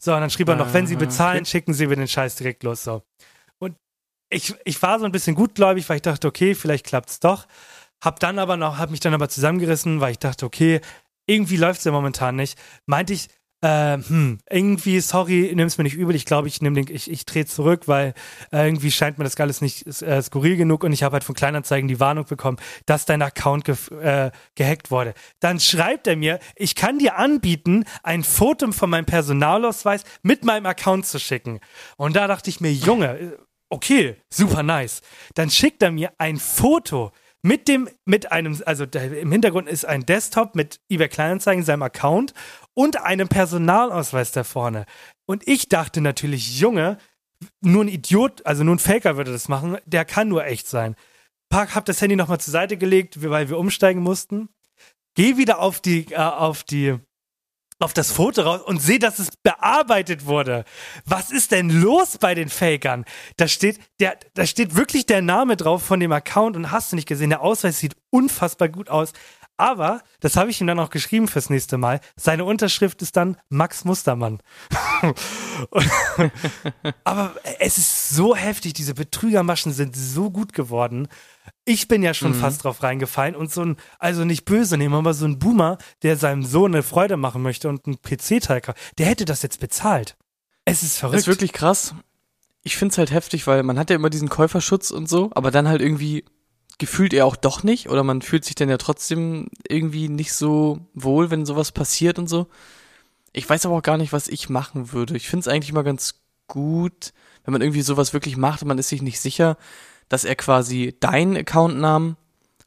So, 0.00 0.14
und 0.14 0.20
dann 0.20 0.30
schrieb 0.30 0.48
er 0.48 0.54
noch, 0.54 0.72
wenn 0.72 0.86
Sie 0.86 0.94
Ah, 0.94 0.98
bezahlen, 1.00 1.44
schicken 1.44 1.74
Sie 1.74 1.88
mir 1.88 1.96
den 1.96 2.06
Scheiß 2.06 2.36
direkt 2.36 2.62
los. 2.62 2.84
So. 2.84 3.02
Und 3.58 3.74
ich, 4.30 4.54
ich 4.64 4.80
war 4.80 5.00
so 5.00 5.04
ein 5.04 5.10
bisschen 5.10 5.34
gutgläubig, 5.34 5.88
weil 5.88 5.96
ich 5.96 6.02
dachte, 6.02 6.28
okay, 6.28 6.54
vielleicht 6.54 6.86
klappt's 6.86 7.18
doch. 7.18 7.48
Hab 8.00 8.20
dann 8.20 8.38
aber 8.38 8.56
noch, 8.56 8.78
hab 8.78 8.90
mich 8.90 9.00
dann 9.00 9.12
aber 9.12 9.28
zusammengerissen, 9.28 10.00
weil 10.00 10.12
ich 10.12 10.20
dachte, 10.20 10.46
okay, 10.46 10.80
irgendwie 11.26 11.56
läuft's 11.56 11.82
ja 11.82 11.90
momentan 11.90 12.36
nicht. 12.36 12.56
Meinte 12.86 13.12
ich, 13.12 13.28
äh, 13.62 13.96
hm, 13.96 14.38
irgendwie, 14.50 15.00
sorry, 15.00 15.52
nimm's 15.54 15.78
mir 15.78 15.84
nicht 15.84 15.94
übel. 15.94 16.14
Ich 16.16 16.26
glaube, 16.26 16.48
ich 16.48 16.60
nehme 16.60 16.82
den, 16.82 16.94
ich, 16.94 17.10
ich 17.10 17.24
drehe 17.24 17.46
zurück, 17.46 17.86
weil 17.86 18.14
äh, 18.52 18.66
irgendwie 18.66 18.90
scheint 18.90 19.18
mir 19.18 19.24
das 19.24 19.38
alles 19.38 19.60
nicht 19.60 19.86
äh, 20.02 20.20
skurril 20.20 20.56
genug 20.56 20.84
und 20.84 20.92
ich 20.92 21.02
habe 21.02 21.14
halt 21.14 21.24
von 21.24 21.34
Kleinanzeigen 21.34 21.88
die 21.88 22.00
Warnung 22.00 22.24
bekommen, 22.24 22.58
dass 22.86 23.06
dein 23.06 23.22
Account 23.22 23.64
ge 23.64 23.76
äh, 24.00 24.30
gehackt 24.56 24.90
wurde. 24.90 25.14
Dann 25.40 25.60
schreibt 25.60 26.06
er 26.06 26.16
mir, 26.16 26.40
ich 26.56 26.74
kann 26.74 26.98
dir 26.98 27.16
anbieten, 27.16 27.84
ein 28.02 28.24
Foto 28.24 28.70
von 28.72 28.90
meinem 28.90 29.06
Personalausweis 29.06 30.02
mit 30.22 30.44
meinem 30.44 30.66
Account 30.66 31.06
zu 31.06 31.18
schicken. 31.18 31.60
Und 31.96 32.16
da 32.16 32.26
dachte 32.26 32.50
ich 32.50 32.60
mir, 32.60 32.72
Junge, 32.72 33.18
äh, 33.18 33.36
okay, 33.68 34.16
super 34.28 34.62
nice. 34.62 35.02
Dann 35.34 35.50
schickt 35.50 35.82
er 35.82 35.92
mir 35.92 36.12
ein 36.18 36.38
Foto 36.38 37.12
mit 37.42 37.66
dem, 37.68 37.88
mit 38.04 38.30
einem, 38.30 38.60
also 38.64 38.84
im 38.84 39.32
Hintergrund 39.32 39.68
ist 39.68 39.84
ein 39.84 40.06
Desktop 40.06 40.54
mit 40.54 40.80
eBay 40.88 41.08
Kleinanzeigen, 41.08 41.64
seinem 41.64 41.82
Account 41.82 42.34
und 42.74 43.00
einem 43.00 43.28
Personalausweis 43.28 44.32
da 44.32 44.44
vorne. 44.44 44.86
Und 45.26 45.46
ich 45.46 45.68
dachte 45.68 46.00
natürlich, 46.00 46.60
Junge, 46.60 46.98
nur 47.60 47.84
ein 47.84 47.88
Idiot, 47.88 48.46
also 48.46 48.62
nur 48.62 48.76
ein 48.76 48.78
Faker 48.78 49.16
würde 49.16 49.32
das 49.32 49.48
machen, 49.48 49.76
der 49.84 50.04
kann 50.04 50.28
nur 50.28 50.44
echt 50.46 50.68
sein. 50.68 50.94
Park, 51.48 51.74
hab 51.74 51.84
das 51.84 52.00
Handy 52.00 52.16
nochmal 52.16 52.40
zur 52.40 52.52
Seite 52.52 52.76
gelegt, 52.76 53.28
weil 53.28 53.48
wir 53.48 53.58
umsteigen 53.58 54.02
mussten. 54.02 54.48
Geh 55.14 55.36
wieder 55.36 55.58
auf 55.58 55.80
die, 55.80 56.12
äh, 56.12 56.16
auf 56.16 56.62
die, 56.62 56.96
auf 57.82 57.92
das 57.92 58.12
Foto 58.12 58.42
raus 58.42 58.60
und 58.62 58.80
sehe, 58.80 58.98
dass 58.98 59.18
es 59.18 59.28
bearbeitet 59.42 60.26
wurde. 60.26 60.64
Was 61.04 61.30
ist 61.30 61.52
denn 61.52 61.70
los 61.70 62.18
bei 62.18 62.34
den 62.34 62.48
Fakern? 62.48 63.04
Da 63.36 63.48
steht, 63.48 63.80
der, 64.00 64.16
da 64.34 64.46
steht 64.46 64.76
wirklich 64.76 65.06
der 65.06 65.22
Name 65.22 65.56
drauf 65.56 65.82
von 65.82 66.00
dem 66.00 66.12
Account 66.12 66.56
und 66.56 66.70
hast 66.70 66.92
du 66.92 66.96
nicht 66.96 67.08
gesehen. 67.08 67.30
Der 67.30 67.42
Ausweis 67.42 67.78
sieht 67.78 67.96
unfassbar 68.10 68.68
gut 68.68 68.88
aus. 68.88 69.12
Aber, 69.62 70.02
das 70.18 70.34
habe 70.36 70.50
ich 70.50 70.60
ihm 70.60 70.66
dann 70.66 70.80
auch 70.80 70.90
geschrieben 70.90 71.28
fürs 71.28 71.48
nächste 71.48 71.78
Mal, 71.78 72.00
seine 72.16 72.44
Unterschrift 72.44 73.00
ist 73.00 73.16
dann 73.16 73.36
Max 73.48 73.84
Mustermann. 73.84 74.40
aber 77.04 77.34
es 77.60 77.78
ist 77.78 78.08
so 78.08 78.34
heftig, 78.34 78.72
diese 78.72 78.94
Betrügermaschen 78.94 79.72
sind 79.72 79.94
so 79.94 80.32
gut 80.32 80.52
geworden. 80.52 81.06
Ich 81.64 81.86
bin 81.86 82.02
ja 82.02 82.12
schon 82.12 82.32
Mhm. 82.32 82.40
fast 82.40 82.64
drauf 82.64 82.82
reingefallen 82.82 83.36
und 83.36 83.52
so 83.52 83.62
ein, 83.64 83.76
also 84.00 84.24
nicht 84.24 84.44
böse 84.46 84.76
nehmen, 84.76 84.94
aber 84.96 85.14
so 85.14 85.26
ein 85.26 85.38
Boomer, 85.38 85.78
der 86.02 86.16
seinem 86.16 86.42
Sohn 86.42 86.74
eine 86.74 86.82
Freude 86.82 87.16
machen 87.16 87.40
möchte 87.42 87.68
und 87.68 87.86
einen 87.86 88.02
PC-Teil 88.02 88.62
kauft, 88.62 88.78
der 88.98 89.06
hätte 89.06 89.24
das 89.24 89.42
jetzt 89.42 89.60
bezahlt. 89.60 90.16
Es 90.64 90.82
ist 90.82 90.98
verrückt. 90.98 91.14
Das 91.18 91.22
ist 91.22 91.28
wirklich 91.28 91.52
krass. 91.52 91.94
Ich 92.64 92.76
find's 92.76 92.98
halt 92.98 93.12
heftig, 93.12 93.46
weil 93.46 93.62
man 93.62 93.78
hat 93.78 93.90
ja 93.90 93.96
immer 93.96 94.10
diesen 94.10 94.28
Käuferschutz 94.28 94.90
und 94.90 95.08
so, 95.08 95.30
aber 95.36 95.52
dann 95.52 95.68
halt 95.68 95.80
irgendwie 95.82 96.24
gefühlt 96.82 97.14
er 97.14 97.26
auch 97.26 97.36
doch 97.36 97.62
nicht 97.62 97.88
oder 97.88 98.02
man 98.02 98.22
fühlt 98.22 98.44
sich 98.44 98.56
dann 98.56 98.68
ja 98.68 98.76
trotzdem 98.76 99.46
irgendwie 99.68 100.08
nicht 100.08 100.32
so 100.32 100.80
wohl, 100.94 101.30
wenn 101.30 101.46
sowas 101.46 101.70
passiert 101.70 102.18
und 102.18 102.26
so. 102.26 102.48
Ich 103.32 103.48
weiß 103.48 103.66
aber 103.66 103.76
auch 103.76 103.82
gar 103.82 103.98
nicht, 103.98 104.12
was 104.12 104.26
ich 104.26 104.48
machen 104.48 104.92
würde. 104.92 105.16
Ich 105.16 105.28
find's 105.28 105.46
eigentlich 105.46 105.70
immer 105.70 105.84
ganz 105.84 106.16
gut, 106.48 107.12
wenn 107.44 107.52
man 107.52 107.62
irgendwie 107.62 107.82
sowas 107.82 108.12
wirklich 108.12 108.36
macht 108.36 108.62
und 108.62 108.68
man 108.68 108.78
ist 108.78 108.88
sich 108.88 109.00
nicht 109.00 109.20
sicher, 109.20 109.58
dass 110.08 110.24
er 110.24 110.34
quasi 110.34 110.96
deinen 110.98 111.36
Accountnamen 111.36 112.16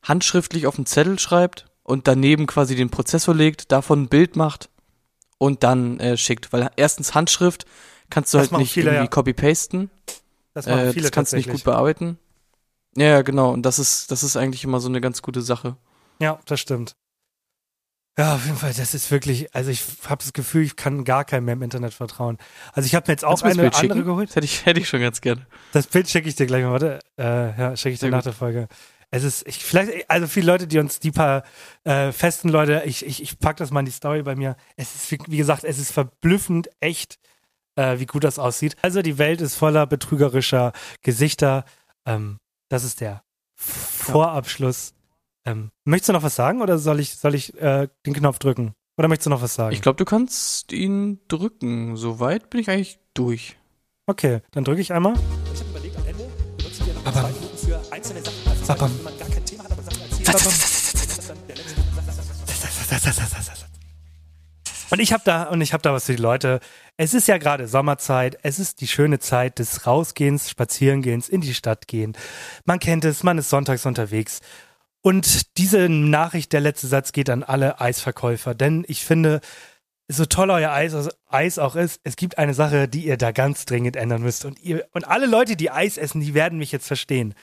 handschriftlich 0.02 0.66
auf 0.66 0.78
den 0.78 0.86
Zettel 0.86 1.20
schreibt 1.20 1.66
und 1.84 2.08
daneben 2.08 2.48
quasi 2.48 2.78
den 2.78 2.92
Prozessor 2.92 3.36
legt, 3.36 3.74
davon 3.74 4.04
ein 4.04 4.08
Bild 4.08 4.38
macht 4.38 4.70
und 5.40 5.64
dann 5.64 6.00
äh, 6.00 6.16
schickt. 6.16 6.54
Weil 6.54 6.72
erstens 6.78 7.14
Handschrift 7.14 7.66
kannst 8.10 8.34
du 8.34 8.38
Das 8.38 8.50
halt 8.50 8.62
nicht 8.62 8.72
viele, 8.72 8.92
irgendwie 8.92 9.04
ja. 9.04 9.10
copy-pasten. 9.10 9.90
das 10.54 10.68
Äh, 10.68 10.94
das 10.94 11.12
kannst 11.12 11.34
du 11.34 11.36
nicht 11.36 11.50
gut 11.50 11.66
bearbeiten. 11.66 12.18
Ja, 12.98 13.06
ja, 13.06 13.22
genau. 13.22 13.52
Und 13.52 13.64
das 13.64 13.80
ist, 13.80 14.12
das 14.12 14.24
ist 14.24 14.38
eigentlich 14.38 14.64
immer 14.64 14.80
so 14.80 14.88
eine 14.88 15.02
ganz 15.02 15.22
gute 15.22 15.42
Sache. 15.42 15.76
Ja, 16.20 16.40
das 16.46 16.60
stimmt. 16.60 16.96
Ja, 18.18 18.36
auf 18.36 18.46
jeden 18.46 18.58
Fall, 18.58 18.74
das 18.74 18.94
ist 18.94 19.12
wirklich, 19.12 19.54
also 19.54 19.70
ich 19.70 19.84
habe 20.08 20.24
das 20.24 20.32
Gefühl, 20.32 20.64
ich 20.64 20.78
kann 20.78 21.04
gar 21.04 21.26
keinem 21.26 21.46
mehr 21.46 21.54
im 21.54 21.62
Internet 21.64 21.94
vertrauen. 21.94 22.38
Also 22.72 22.88
ich 22.88 22.96
habe 22.96 23.08
mir 23.08 23.14
jetzt 23.14 23.26
auch 23.26 23.42
eine 23.42 23.52
andere 23.52 23.74
schicken? 23.74 24.06
geholt. 24.06 24.30
Das 24.30 24.38
hätte 24.38 24.46
ich, 24.46 24.66
hätte 24.66 24.80
ich 24.80 24.88
schon 24.88 25.02
ganz 25.02 25.20
gerne. 25.20 25.46
Das 25.74 25.88
Bild 25.88 26.10
schicke 26.10 26.30
ich 26.30 26.36
dir 26.36 26.46
gleich 26.46 26.64
mal, 26.64 26.72
warte. 26.72 27.00
Äh, 27.20 27.60
ja, 27.60 27.76
schicke 27.76 27.94
ich 27.94 28.00
dir 28.00 28.06
Sehr 28.06 28.12
nach 28.12 28.20
gut. 28.20 28.28
der 28.28 28.34
Folge. 28.34 28.68
Es 29.12 29.24
ist, 29.26 29.46
ich, 29.46 29.58
vielleicht, 29.58 30.10
also 30.10 30.28
viele 30.28 30.48
Leute, 30.48 30.66
die 30.66 30.80
uns, 30.80 31.00
die 31.00 31.12
paar 31.12 31.44
äh, 31.84 32.14
festen 32.14 32.48
Leute, 32.48 32.84
ich, 32.86 33.06
ich, 33.06 33.22
ich 33.22 33.38
pack 33.38 33.58
das 33.58 33.72
mal 33.72 33.82
in 33.82 33.86
die 33.86 33.92
Story 33.92 34.24
bei 34.24 34.36
mir. 34.36 34.56
Es 34.78 34.96
ist, 34.96 35.12
wie, 35.12 35.20
wie 35.28 35.38
gesagt, 35.38 35.66
es 35.66 35.78
ist 35.78 35.92
verblüffend 35.92 36.70
echt, 36.80 37.18
äh, 37.76 38.00
wie 38.00 38.06
gut 38.06 38.24
das 38.24 38.40
aussieht. 38.40 38.78
Also 38.82 39.02
die 39.02 39.18
Welt 39.18 39.42
ist 39.42 39.56
voller 39.56 39.86
betrügerischer 39.88 40.72
Gesichter. 41.02 41.66
Ähm, 42.06 42.38
das 42.76 42.84
ist 42.84 43.00
der 43.00 43.24
Vorabschluss. 43.56 44.94
Ähm, 45.46 45.72
möchtest 45.86 46.10
du 46.10 46.14
noch 46.14 46.24
was 46.24 46.36
sagen 46.36 46.62
oder 46.62 46.78
soll 46.78 47.00
ich, 47.00 47.16
soll 47.16 47.34
ich 47.34 47.54
äh, 47.62 47.88
den 48.06 48.14
Knopf 48.14 48.38
drücken? 48.38 48.74
Oder 48.98 49.08
möchtest 49.08 49.28
du 49.28 49.30
noch 49.30 49.42
was 49.42 49.56
sagen? 49.56 49.74
Ich 49.74 49.82
glaube, 49.82 49.96
du 49.96 50.04
kannst 50.04 50.74
ihn 50.74 51.22
drücken. 51.30 51.96
Soweit 51.96 52.50
bin 52.50 52.60
ich 52.60 52.70
eigentlich 52.70 53.00
durch. 53.14 53.58
okay, 54.08 54.42
dann 54.52 54.66
drücke 54.66 54.82
ich 54.82 54.92
einmal. 54.92 55.14
Ich 55.54 55.60
habe 55.62 55.70
überlegt, 55.70 55.98
am 55.98 56.06
Ende 56.06 56.26
benutzen 56.58 56.86
wir 56.86 56.94
noch 56.96 57.04
zwei 57.04 57.32
Minuten 57.32 57.58
für 57.58 57.94
einzelne 57.94 58.22
Sachen. 58.22 58.50
Also 58.50 58.66
zum. 58.66 58.76
Beispiel, 58.76 58.98
wenn 58.98 59.04
man 59.04 59.18
gar 59.20 59.30
kein 59.30 59.46
Thema 59.46 59.64
hat, 59.64 59.72
aber 59.72 59.82
Sachen 59.82 60.02
erzählt. 60.02 60.76
Und 64.96 65.02
ich 65.02 65.12
habe 65.12 65.24
da 65.26 65.44
und 65.50 65.60
ich 65.60 65.74
habe 65.74 65.82
da 65.82 65.92
was 65.92 66.06
für 66.06 66.16
die 66.16 66.22
Leute. 66.22 66.62
Es 66.96 67.14
ist 67.14 67.28
ja 67.28 67.38
gerade 67.38 67.68
Sommerzeit. 67.68 68.38
Es 68.44 68.60
ist 68.60 68.80
die 68.80 68.88
schöne 68.88 69.20
Zeit 69.20 69.60
des 69.60 69.86
Rausgehens, 69.86 70.50
Spazierengehens, 70.50 71.28
in 71.28 71.42
die 71.42 71.54
Stadt 71.54 71.90
gehen. 71.90 72.14
Man 72.64 72.80
kennt 72.80 73.04
es, 73.04 73.22
man 73.22 73.38
ist 73.38 73.50
sonntags 73.50 73.86
unterwegs. 73.86 74.40
Und 75.02 75.58
diese 75.58 75.90
Nachricht, 75.90 76.54
der 76.54 76.62
letzte 76.62 76.88
Satz 76.88 77.12
geht 77.12 77.30
an 77.30 77.44
alle 77.44 77.82
Eisverkäufer, 77.82 78.56
denn 78.56 78.86
ich 78.88 79.04
finde, 79.04 79.42
so 80.08 80.26
toll 80.26 80.50
euer 80.50 80.72
Eis, 80.72 81.10
Eis 81.28 81.60
auch 81.60 81.76
ist, 81.76 82.00
es 82.06 82.16
gibt 82.16 82.38
eine 82.38 82.54
Sache, 82.54 82.88
die 82.88 83.06
ihr 83.06 83.18
da 83.18 83.34
ganz 83.34 83.66
dringend 83.66 83.98
ändern 83.98 84.22
müsst. 84.22 84.46
Und 84.46 84.62
ihr 84.62 84.88
und 84.94 85.06
alle 85.06 85.26
Leute, 85.26 85.58
die 85.58 85.72
Eis 85.72 85.98
essen, 85.98 86.22
die 86.22 86.34
werden 86.34 86.58
mich 86.58 86.72
jetzt 86.72 86.88
verstehen. 86.88 87.34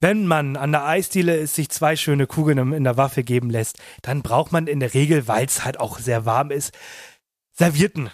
Wenn 0.00 0.26
man 0.26 0.56
an 0.56 0.72
der 0.72 0.86
Eisdiele 0.86 1.36
ist, 1.36 1.54
sich 1.54 1.68
zwei 1.68 1.94
schöne 1.94 2.26
Kugeln 2.26 2.72
in 2.72 2.84
der 2.84 2.96
Waffe 2.96 3.22
geben 3.22 3.50
lässt, 3.50 3.78
dann 4.00 4.22
braucht 4.22 4.50
man 4.50 4.66
in 4.66 4.80
der 4.80 4.94
Regel, 4.94 5.28
weil 5.28 5.44
es 5.44 5.62
halt 5.64 5.78
auch 5.78 5.98
sehr 5.98 6.24
warm 6.24 6.50
ist, 6.50 6.72
Servierten. 7.52 8.10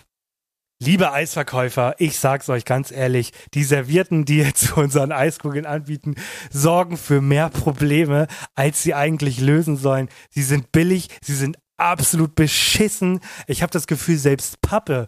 Liebe 0.83 1.13
Eisverkäufer, 1.13 1.95
ich 1.99 2.19
sag's 2.19 2.51
euch 2.51 2.65
ganz 2.65 2.91
ehrlich, 2.91 3.33
die 3.55 3.65
Servierten, 3.65 4.25
die 4.25 4.39
jetzt 4.39 4.67
zu 4.67 4.77
unseren 4.81 5.13
Eiskugeln 5.13 5.65
anbieten, 5.65 6.17
sorgen 6.51 6.97
für 6.97 7.21
mehr 7.21 7.49
Probleme, 7.49 8.27
als 8.57 8.83
sie 8.83 8.93
eigentlich 8.93 9.41
lösen 9.41 9.77
sollen. 9.77 10.09
Sie 10.29 10.43
sind 10.43 10.73
billig, 10.73 11.09
sie 11.23 11.35
sind 11.35 11.57
absolut 11.77 12.35
beschissen. 12.35 13.21
Ich 13.47 13.63
habe 13.63 13.71
das 13.71 13.87
Gefühl, 13.87 14.19
selbst 14.19 14.61
Pappe 14.61 15.07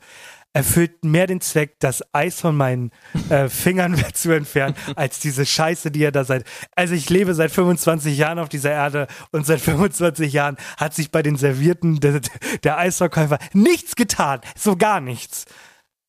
erfüllt 0.53 1.05
mehr 1.05 1.27
den 1.27 1.41
Zweck, 1.41 1.79
das 1.79 2.03
Eis 2.13 2.41
von 2.41 2.57
meinen 2.57 2.91
äh, 3.31 3.49
Fingern 3.49 3.97
zu 4.15 4.33
entfernen, 4.33 4.75
als 4.97 5.21
diese 5.21 5.47
Scheiße, 5.47 5.91
die 5.91 6.01
ihr 6.01 6.13
da 6.13 6.25
seid. 6.25 6.45
Also 6.75 6.95
ich 6.95 7.11
lebe 7.11 7.35
seit 7.35 7.51
25 7.51 8.17
Jahren 8.17 8.39
auf 8.39 8.49
dieser 8.49 8.73
Erde 8.73 9.07
und 9.31 9.47
seit 9.47 9.61
25 9.61 10.33
Jahren 10.33 10.57
hat 10.77 10.95
sich 10.95 11.11
bei 11.11 11.23
den 11.23 11.37
Servierten 11.37 12.01
der, 12.01 12.21
der 12.65 12.79
Eisverkäufer 12.79 13.39
nichts 13.53 13.95
getan. 13.95 14.41
So 14.57 14.77
gar 14.77 15.01
nichts. 15.01 15.45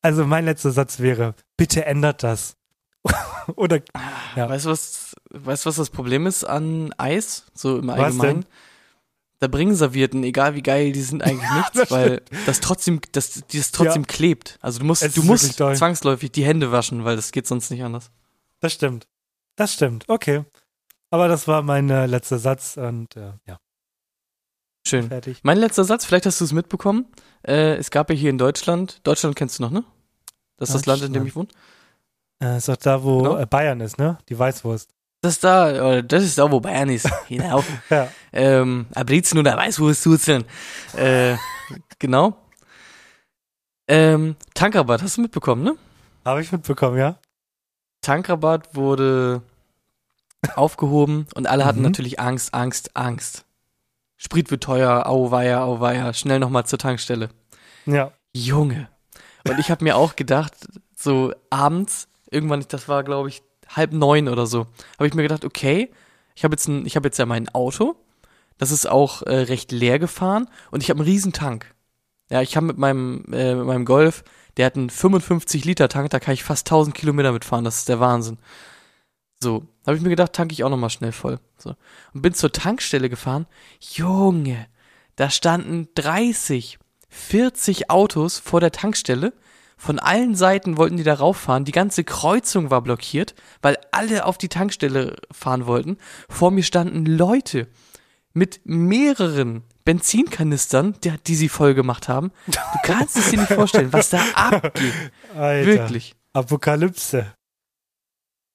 Also 0.02 0.24
mein 0.26 0.46
letzter 0.46 0.70
Satz 0.70 1.00
wäre, 1.00 1.34
bitte 1.56 1.84
ändert 1.84 2.22
das. 2.22 2.56
Oder 3.56 3.80
Ja. 4.36 4.48
Weißt 4.48 4.66
du, 4.66 4.70
was, 4.70 5.14
weißt 5.30 5.66
was 5.66 5.76
das 5.76 5.90
Problem 5.90 6.26
ist 6.26 6.44
an 6.44 6.92
Eis? 6.98 7.46
So 7.54 7.78
im 7.78 7.88
Was 7.88 7.98
Allgemeinen? 7.98 8.46
Da 9.40 9.48
bringen 9.48 9.74
Servierten, 9.74 10.22
egal 10.22 10.54
wie 10.54 10.62
geil 10.62 10.92
die 10.92 11.00
sind, 11.02 11.22
eigentlich 11.22 11.50
nichts, 11.54 11.72
das 11.72 11.90
weil 11.90 12.22
das 12.46 12.60
trotzdem, 12.60 13.00
das, 13.12 13.42
das 13.52 13.72
trotzdem 13.72 14.06
klebt. 14.06 14.58
Also 14.60 14.78
du 14.80 14.84
musst, 14.84 15.02
Es 15.02 15.14
du 15.14 15.22
musst 15.22 15.54
zwangsläufig 15.54 16.30
die 16.30 16.44
Hände 16.44 16.70
waschen, 16.72 17.04
weil 17.04 17.16
das 17.16 17.32
geht 17.32 17.46
sonst 17.46 17.70
nicht 17.70 17.82
anders. 17.82 18.10
das 18.60 18.72
stimmt. 18.72 19.06
Das 19.56 19.72
stimmt. 19.74 20.04
Okay. 20.08 20.44
Aber 21.10 21.26
das 21.28 21.48
war 21.48 21.62
mein 21.62 21.90
äh, 21.90 22.06
letzter 22.06 22.38
Satz 22.38 22.76
und 22.76 23.16
äh, 23.16 23.32
ja, 23.46 23.58
Schön. 24.86 25.08
fertig. 25.08 25.40
Mein 25.42 25.58
letzter 25.58 25.84
Satz, 25.84 26.04
vielleicht 26.04 26.26
hast 26.26 26.40
du 26.40 26.44
es 26.44 26.52
mitbekommen. 26.52 27.06
Äh, 27.42 27.76
es 27.76 27.90
gab 27.90 28.10
ja 28.10 28.16
hier 28.16 28.30
in 28.30 28.38
Deutschland, 28.38 29.00
Deutschland 29.06 29.36
kennst 29.36 29.58
du 29.58 29.62
noch, 29.64 29.70
ne? 29.70 29.84
Das 30.56 30.68
ist 30.70 30.74
das 30.76 30.86
Land, 30.86 31.02
in 31.02 31.12
dem 31.12 31.26
ich 31.26 31.34
wohne. 31.34 31.48
Äh, 32.42 32.58
ist 32.58 32.68
doch 32.68 32.76
da, 32.76 33.02
wo 33.02 33.18
Genau. 33.22 33.36
äh, 33.38 33.46
Bayern 33.46 33.80
ist, 33.80 33.98
ne? 33.98 34.18
Die 34.28 34.38
Weißwurst. 34.38 34.90
Das 35.22 35.34
ist 35.34 35.44
da, 35.44 35.96
äh, 35.96 36.04
das 36.04 36.22
ist 36.24 36.38
da, 36.38 36.50
wo 36.50 36.60
Bayern 36.60 36.88
ist. 36.88 37.08
Genau. 37.28 37.62
Ja. 37.90 38.08
ähm, 38.32 38.86
Abrizen 38.94 39.38
oder 39.38 39.56
Weißwurstzuzeln. 39.56 40.44
Äh, 40.96 41.36
genau. 41.98 42.36
Ähm, 43.88 44.36
Tankrabatt, 44.54 45.02
hast 45.02 45.16
du 45.16 45.22
mitbekommen, 45.22 45.62
ne? 45.64 45.76
Habe 46.24 46.40
ich 46.42 46.52
mitbekommen, 46.52 46.96
ja? 46.98 47.18
Tankrabatt 48.02 48.74
wurde 48.74 49.42
aufgehoben 50.54 51.26
und 51.34 51.46
alle 51.46 51.64
hatten 51.64 51.80
Mhm. 51.80 51.86
natürlich 51.86 52.18
Angst, 52.20 52.54
Angst, 52.54 52.96
Angst. 52.96 53.44
Sprit 54.16 54.50
wird 54.50 54.62
teuer, 54.62 55.06
auweia, 55.06 55.62
auweia, 55.64 56.12
schnell 56.14 56.38
nochmal 56.38 56.66
zur 56.66 56.78
Tankstelle. 56.78 57.30
Ja. 57.86 58.12
Junge. 58.32 58.88
Und 59.48 59.58
ich 59.58 59.70
habe 59.70 59.84
mir 59.84 59.96
auch 59.96 60.16
gedacht, 60.16 60.52
so 60.96 61.32
abends, 61.50 62.08
irgendwann, 62.30 62.64
das 62.68 62.88
war 62.88 63.02
glaube 63.04 63.28
ich 63.28 63.42
halb 63.76 63.92
neun 63.92 64.28
oder 64.28 64.46
so, 64.46 64.66
habe 64.98 65.06
ich 65.06 65.14
mir 65.14 65.22
gedacht, 65.22 65.44
okay, 65.44 65.90
ich 66.34 66.44
habe 66.44 66.54
jetzt 66.54 66.68
ein, 66.68 66.86
ich 66.86 66.96
habe 66.96 67.08
jetzt 67.08 67.18
ja 67.18 67.26
mein 67.26 67.48
Auto, 67.50 67.96
das 68.58 68.70
ist 68.70 68.88
auch 68.88 69.22
äh, 69.22 69.34
recht 69.34 69.72
leer 69.72 69.98
gefahren 69.98 70.48
und 70.70 70.82
ich 70.82 70.90
habe 70.90 71.00
einen 71.00 71.08
riesen 71.08 71.32
Tank. 71.32 71.74
Ja, 72.30 72.42
ich 72.42 72.56
habe 72.56 72.66
mit 72.66 72.78
meinem 72.78 73.24
äh, 73.32 73.54
mit 73.54 73.66
meinem 73.66 73.84
Golf, 73.84 74.22
der 74.56 74.66
hat 74.66 74.76
einen 74.76 74.90
55 74.90 75.64
Liter 75.64 75.88
Tank, 75.88 76.10
da 76.10 76.20
kann 76.20 76.34
ich 76.34 76.44
fast 76.44 76.66
1000 76.66 76.94
Kilometer 76.94 77.32
mitfahren, 77.32 77.64
das 77.64 77.78
ist 77.78 77.88
der 77.88 78.00
Wahnsinn. 78.00 78.38
So, 79.42 79.66
habe 79.86 79.96
ich 79.96 80.02
mir 80.02 80.10
gedacht, 80.10 80.34
tanke 80.34 80.52
ich 80.52 80.64
auch 80.64 80.68
nochmal 80.68 80.90
schnell 80.90 81.12
voll. 81.12 81.40
So. 81.56 81.74
Und 82.12 82.22
bin 82.22 82.34
zur 82.34 82.52
Tankstelle 82.52 83.08
gefahren. 83.08 83.46
Junge, 83.80 84.66
da 85.16 85.30
standen 85.30 85.88
30, 85.94 86.78
40 87.08 87.90
Autos 87.90 88.38
vor 88.38 88.60
der 88.60 88.72
Tankstelle, 88.72 89.32
Von 89.80 89.98
allen 89.98 90.34
Seiten 90.34 90.76
wollten 90.76 90.98
die 90.98 91.04
da 91.04 91.14
rauffahren. 91.14 91.64
Die 91.64 91.72
ganze 91.72 92.04
Kreuzung 92.04 92.70
war 92.70 92.82
blockiert, 92.82 93.34
weil 93.62 93.78
alle 93.92 94.26
auf 94.26 94.36
die 94.36 94.50
Tankstelle 94.50 95.16
fahren 95.32 95.64
wollten. 95.64 95.96
Vor 96.28 96.50
mir 96.50 96.62
standen 96.62 97.06
Leute 97.06 97.66
mit 98.34 98.60
mehreren 98.64 99.62
Benzinkanistern, 99.86 100.96
die, 101.02 101.14
die 101.26 101.34
sie 101.34 101.48
voll 101.48 101.72
gemacht 101.72 102.10
haben. 102.10 102.30
Du 102.46 102.58
kannst 102.82 103.16
es 103.16 103.30
dir 103.30 103.38
nicht 103.38 103.54
vorstellen, 103.54 103.90
was 103.90 104.10
da 104.10 104.22
abgeht. 104.34 104.92
Alter. 105.34 105.66
Wirklich. 105.66 106.14
Apokalypse. 106.34 107.32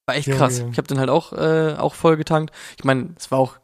War 0.05 0.15
echt 0.15 0.27
Junge, 0.27 0.37
krass. 0.37 0.59
Ich 0.59 0.77
habe 0.77 0.87
dann 0.87 0.99
halt 0.99 1.09
auch, 1.09 1.33
äh, 1.33 1.73
auch 1.75 1.95
voll 1.95 2.17
getankt. 2.17 2.53
Ich 2.77 2.83
meine, 2.83 3.15
es 3.17 3.31
war 3.31 3.39
auch 3.39 3.57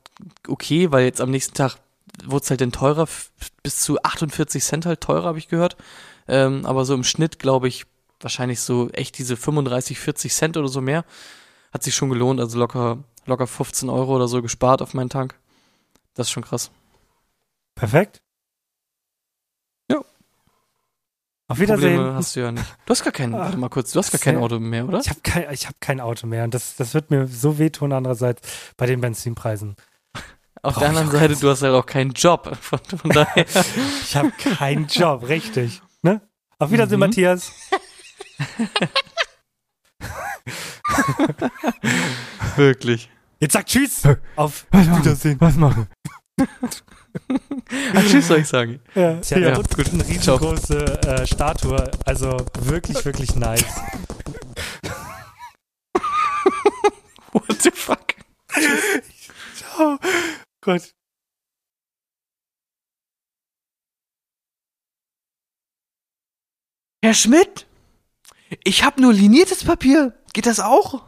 okay, 0.47 0.91
weil 0.91 1.05
jetzt 1.05 1.21
am 1.21 1.29
nächsten 1.29 1.53
Tag 1.53 1.77
wurde 2.25 2.43
es 2.43 2.49
halt 2.49 2.61
dann 2.61 2.71
teurer, 2.71 3.07
bis 3.61 3.81
zu 3.81 4.01
48 4.01 4.63
Cent 4.63 4.87
halt 4.87 5.01
teurer, 5.01 5.25
habe 5.25 5.37
ich 5.37 5.47
gehört. 5.47 5.77
Ähm, 6.31 6.65
aber 6.65 6.85
so 6.85 6.93
im 6.93 7.03
Schnitt, 7.03 7.39
glaube 7.39 7.67
ich, 7.67 7.85
wahrscheinlich 8.21 8.61
so 8.61 8.89
echt 8.91 9.17
diese 9.17 9.35
35, 9.35 9.99
40 9.99 10.33
Cent 10.33 10.55
oder 10.57 10.69
so 10.69 10.79
mehr. 10.79 11.03
Hat 11.73 11.83
sich 11.83 11.93
schon 11.93 12.09
gelohnt, 12.09 12.39
also 12.39 12.57
locker, 12.57 12.99
locker 13.25 13.47
15 13.47 13.89
Euro 13.89 14.15
oder 14.15 14.29
so 14.29 14.41
gespart 14.41 14.81
auf 14.81 14.93
meinen 14.93 15.09
Tank. 15.09 15.35
Das 16.13 16.27
ist 16.27 16.31
schon 16.31 16.43
krass. 16.43 16.71
Perfekt. 17.75 18.21
Ja. 19.89 19.97
Auf 19.97 21.57
Probleme 21.57 21.77
Wiedersehen. 21.81 22.13
hast 22.15 22.35
du 22.37 22.39
ja 22.39 22.51
nicht. 22.53 22.77
Du 22.85 22.91
hast 22.91 23.03
gar 23.03 23.11
kein, 23.11 23.33
warte 23.33 23.57
mal 23.57 23.69
kurz, 23.69 23.91
du 23.91 23.99
hast 23.99 24.11
gar 24.11 24.19
kein 24.19 24.37
Auto 24.37 24.57
mehr, 24.57 24.87
oder? 24.87 24.99
Ich 24.99 25.09
habe 25.09 25.19
kein, 25.21 25.53
ich 25.53 25.67
hab 25.67 25.81
kein 25.81 25.99
Auto 25.99 26.27
mehr 26.27 26.45
und 26.45 26.53
das, 26.53 26.77
das 26.77 26.93
wird 26.93 27.11
mir 27.11 27.27
so 27.27 27.59
wehtun 27.59 27.91
andererseits 27.91 28.41
bei 28.77 28.85
den 28.85 29.01
Benzinpreisen. 29.01 29.75
Auf 30.61 30.75
brauch 30.75 30.79
der 30.79 30.89
anderen 30.89 31.11
Seite, 31.11 31.35
du 31.35 31.49
hast 31.49 31.61
halt 31.61 31.73
auch 31.73 31.85
keinen 31.85 32.11
Job. 32.11 32.57
Von, 32.61 32.79
von 32.79 33.09
daher. 33.09 33.45
Ich 34.03 34.15
habe 34.15 34.31
keinen 34.31 34.87
Job, 34.87 35.27
richtig. 35.27 35.81
Auf 36.61 36.69
Wiedersehen, 36.71 36.99
Mhm. 36.99 37.07
Matthias. 37.07 37.51
Wirklich. 42.55 43.09
Jetzt 43.39 43.53
sag 43.53 43.65
Tschüss. 43.65 44.03
Auf 44.35 44.67
Was 44.69 44.85
machen? 44.87 45.03
Wiedersehen. 45.03 45.41
Was 45.41 45.55
machen? 45.55 45.87
Ah, 47.93 48.01
tschüss, 48.07 48.29
soll 48.29 48.39
ich 48.39 48.47
sagen. 48.47 48.79
Ja, 48.95 49.19
Ja, 49.31 49.37
ja, 49.37 49.53
gut. 49.55 49.65
eine 49.91 50.07
riesengroße 50.07 50.77
äh, 51.01 51.27
Statue. 51.27 51.91
Also 52.05 52.37
wirklich, 52.61 53.03
wirklich 53.03 53.35
nice. 53.35 53.65
What 57.33 57.61
the 57.61 57.71
fuck? 57.71 58.15
Ciao. 59.57 59.97
Gut. 60.63 60.93
Herr 67.03 67.15
Schmidt, 67.15 67.65
ich 68.63 68.83
habe 68.83 69.01
nur 69.01 69.11
liniertes 69.11 69.63
Papier. 69.63 70.13
Geht 70.33 70.45
das 70.45 70.59
auch? 70.59 71.03